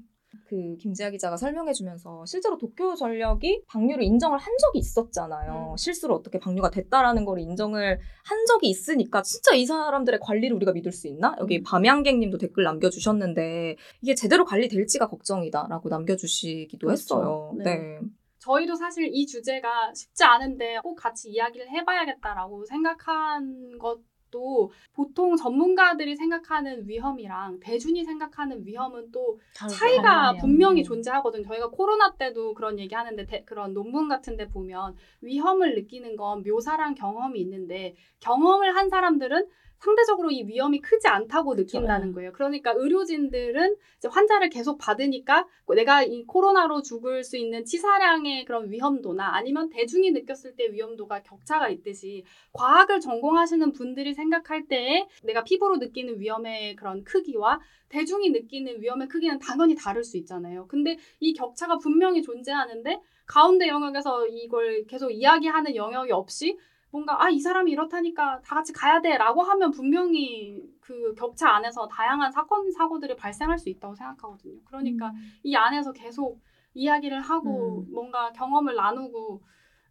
그 0.46 0.78
김지아 0.78 1.10
기자가 1.10 1.38
설명해주면서 1.38 2.26
실제로 2.26 2.58
도쿄 2.58 2.94
전력이 2.94 3.64
방류를 3.68 4.04
인정을 4.04 4.38
한 4.38 4.54
적이 4.60 4.80
있었잖아요. 4.80 5.72
음. 5.72 5.78
실수로 5.78 6.14
어떻게 6.14 6.40
방류가 6.40 6.70
됐다라는 6.70 7.26
걸 7.26 7.40
인정을 7.40 8.00
한 8.26 8.46
적이 8.46 8.70
있으니까 8.70 9.24
진짜 9.24 9.56
이 9.56 9.66
사람들의 9.66 10.20
관리를 10.22 10.56
우리가 10.58 10.74
믿을 10.74 10.92
수 10.92 11.08
있나? 11.08 11.36
여기 11.40 11.60
음. 11.60 11.64
밤양객님도 11.64 12.38
댓글 12.38 12.66
남겨주셨는데 12.66 13.78
이게 14.02 14.14
제대로 14.14 14.46
관리될지가 14.46 15.08
걱정이다라고 15.08 15.90
남겨주시기도 15.90 16.86
그렇죠. 16.86 17.02
했어요. 17.02 17.54
네. 17.58 17.64
네. 17.64 18.00
저희도 18.42 18.76
사실 18.76 19.08
이 19.14 19.26
주제가 19.28 19.94
쉽지 19.94 20.24
않은데 20.24 20.80
꼭 20.82 20.96
같이 20.96 21.30
이야기를 21.30 21.70
해봐야겠다라고 21.70 22.66
생각한 22.66 23.78
것도 23.78 24.72
보통 24.94 25.36
전문가들이 25.36 26.16
생각하는 26.16 26.88
위험이랑 26.88 27.60
대중이 27.60 28.04
생각하는 28.04 28.66
위험은 28.66 29.12
또 29.12 29.40
차이가. 29.68 30.34
분명히 30.42 30.82
음. 30.82 30.84
존재하거든요. 30.84 31.44
저희가 31.44 31.70
코로나 31.70 32.16
때도 32.16 32.56
그런 32.56 32.80
얘기 32.80 32.96
하는데 32.96 33.24
대- 33.28 33.44
그런 33.46 33.74
논문 33.76 34.08
같은 34.10 34.38
데 34.38 34.48
보면 34.48 34.96
위험을 35.22 35.76
느끼는 35.76 36.16
건 36.16 36.42
묘사랑 36.44 36.96
경험이 36.96 37.40
있는데 37.42 37.94
경험을 38.22 38.76
한 38.76 38.90
사람들은 38.90 39.46
상대적으로 39.82 40.30
이 40.30 40.44
위험이 40.44 40.80
크지 40.80 41.08
않다고 41.08 41.56
느낀다는 41.56 42.14
거예요. 42.14 42.32
그러니까 42.34 42.72
의료진들은 42.76 43.76
환자를 44.10 44.50
계속 44.50 44.78
받으니까 44.78 45.48
내가 45.76 46.04
이 46.04 46.24
코로나로 46.26 46.84
죽을 46.84 47.24
수 47.24 47.36
있는 47.36 47.66
치사량의 47.66 48.46
그런 48.46 48.70
위험도나 48.72 49.36
아니면 49.36 49.70
대중이 49.70 50.12
느꼈을 50.12 50.56
때 50.56 50.72
위험도가 50.72 51.24
격차가 51.24 51.70
있듯이 51.70 52.24
과학을 52.54 53.00
전공하시는 53.00 53.72
분들이 53.72 54.14
생각할 54.14 54.68
때에 54.68 55.08
내가 55.24 55.44
피부로 55.44 55.78
느끼는 55.78 56.20
위험의 56.20 56.76
그런 56.76 57.04
크기와 57.04 57.60
대중이 57.90 58.30
느끼는 58.30 58.82
위험의 58.82 59.08
크기는 59.08 59.40
당연히 59.40 59.76
다를 59.76 60.04
수 60.04 60.18
있잖아요. 60.18 60.68
근데 60.68 60.98
이 61.20 61.34
격차가 61.34 61.80
분명히 61.80 62.22
존재하는데 62.22 63.02
가운데 63.26 63.68
영역에서 63.68 64.28
이걸 64.28 64.86
계속 64.86 65.10
이야기하는 65.10 65.76
영역이 65.76 66.12
없이 66.12 66.58
뭔가 66.92 67.24
아 67.24 67.30
이 67.30 67.40
사람이 67.40 67.72
이렇다니까 67.72 68.42
다 68.44 68.56
같이 68.56 68.74
가야 68.74 69.02
돼라고 69.02 69.42
하면 69.42 69.72
분명히 69.72 70.62
그 70.82 71.14
격차 71.16 71.50
안에서 71.52 71.88
다양한 71.88 72.32
사건 72.32 72.70
사고들이 72.72 73.16
발생할 73.16 73.58
수 73.58 73.70
있다고 73.70 73.96
생각하거든요. 73.96 74.60
그러니까 74.66 75.12
이 75.44 75.56
안에서 75.56 75.92
계속 75.94 76.40
이야기를 76.74 77.20
하고 77.22 77.86
뭔가 77.92 78.32
경험을 78.34 78.76
나누고 78.76 79.42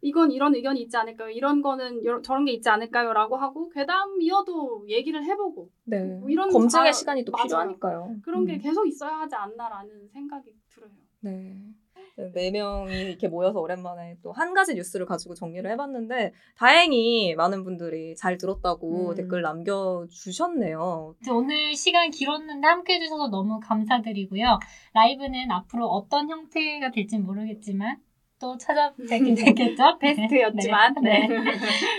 이건 0.03 0.31
이런 0.31 0.55
의견이 0.55 0.81
있지 0.81 0.97
않을까요? 0.97 1.29
이런 1.29 1.61
거는 1.61 2.03
여- 2.05 2.21
저런 2.21 2.45
게 2.45 2.51
있지 2.53 2.67
않을까요?라고 2.69 3.35
하고 3.37 3.69
괴담 3.69 4.19
이어도 4.19 4.83
얘기를 4.87 5.23
해보고 5.23 5.69
네. 5.85 6.17
뭐 6.19 6.27
이런 6.29 6.49
검증의 6.49 6.91
자- 6.91 6.99
시간이 6.99 7.23
또 7.23 7.31
맞아요. 7.31 7.43
필요하니까요. 7.45 8.15
그런 8.23 8.45
게 8.45 8.53
음. 8.53 8.57
계속 8.59 8.87
있어야 8.87 9.19
하지 9.19 9.35
않나라는 9.35 10.07
생각이 10.09 10.55
들어요. 10.69 10.89
네. 11.19 11.55
네 12.33 12.51
명이 12.51 12.93
이렇게 12.93 13.27
모여서 13.27 13.59
오랜만에 13.59 14.17
또 14.23 14.31
한 14.31 14.53
가지 14.53 14.75
뉴스를 14.75 15.05
가지고 15.05 15.33
정리를 15.35 15.69
해봤는데 15.71 16.33
다행히 16.57 17.35
많은 17.35 17.63
분들이 17.63 18.15
잘 18.15 18.37
들었다고 18.37 19.09
음. 19.11 19.15
댓글 19.15 19.41
남겨주셨네요. 19.41 21.15
이제 21.21 21.31
오늘 21.31 21.75
시간 21.75 22.11
길었는데 22.11 22.67
함께 22.67 22.95
해주셔서 22.95 23.29
너무 23.29 23.59
감사드리고요. 23.61 24.59
라이브는 24.93 25.51
앞으로 25.51 25.87
어떤 25.87 26.29
형태가 26.29 26.91
될지 26.91 27.17
모르겠지만 27.17 27.97
또 28.39 28.57
찾아뵙게 28.57 29.05
되겠죠? 29.35 29.99
베스트였지만 29.99 30.95
네. 31.03 31.27
네. 31.27 31.37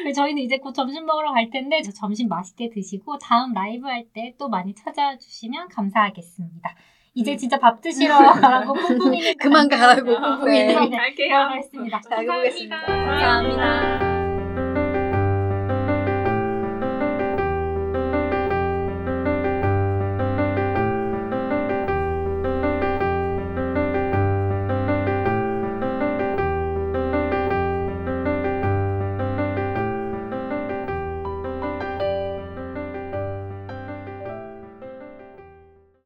네. 0.05 0.13
저희는 0.13 0.43
이제 0.43 0.59
곧 0.59 0.73
점심 0.73 1.07
먹으러 1.07 1.33
갈 1.33 1.51
텐데 1.51 1.81
저 1.83 1.93
점심 1.93 2.29
맛있게 2.29 2.69
드시고 2.71 3.19
다음 3.19 3.53
라이브 3.53 3.87
할 3.87 4.07
때 4.13 4.35
또 4.39 4.49
많이 4.49 4.75
찾아주시면 4.75 5.69
감사하겠습니다. 5.69 6.75
이제 7.15 7.33
음. 7.33 7.37
진짜 7.37 7.59
밥 7.59 7.81
드시러 7.81 8.17
가라고 8.17 8.73
뿡뿡이님 8.75 9.35
그만 9.41 9.69
가라고 9.69 10.07
뿡뿡이님. 10.07 10.91
네, 10.91 10.97
갈게요. 10.97 11.29
들어가겠습니다. 11.29 12.01
잘 12.09 12.27
감사합니다. 12.27 12.35
보겠습니다. 12.35 12.81
감사합니다. 12.87 14.12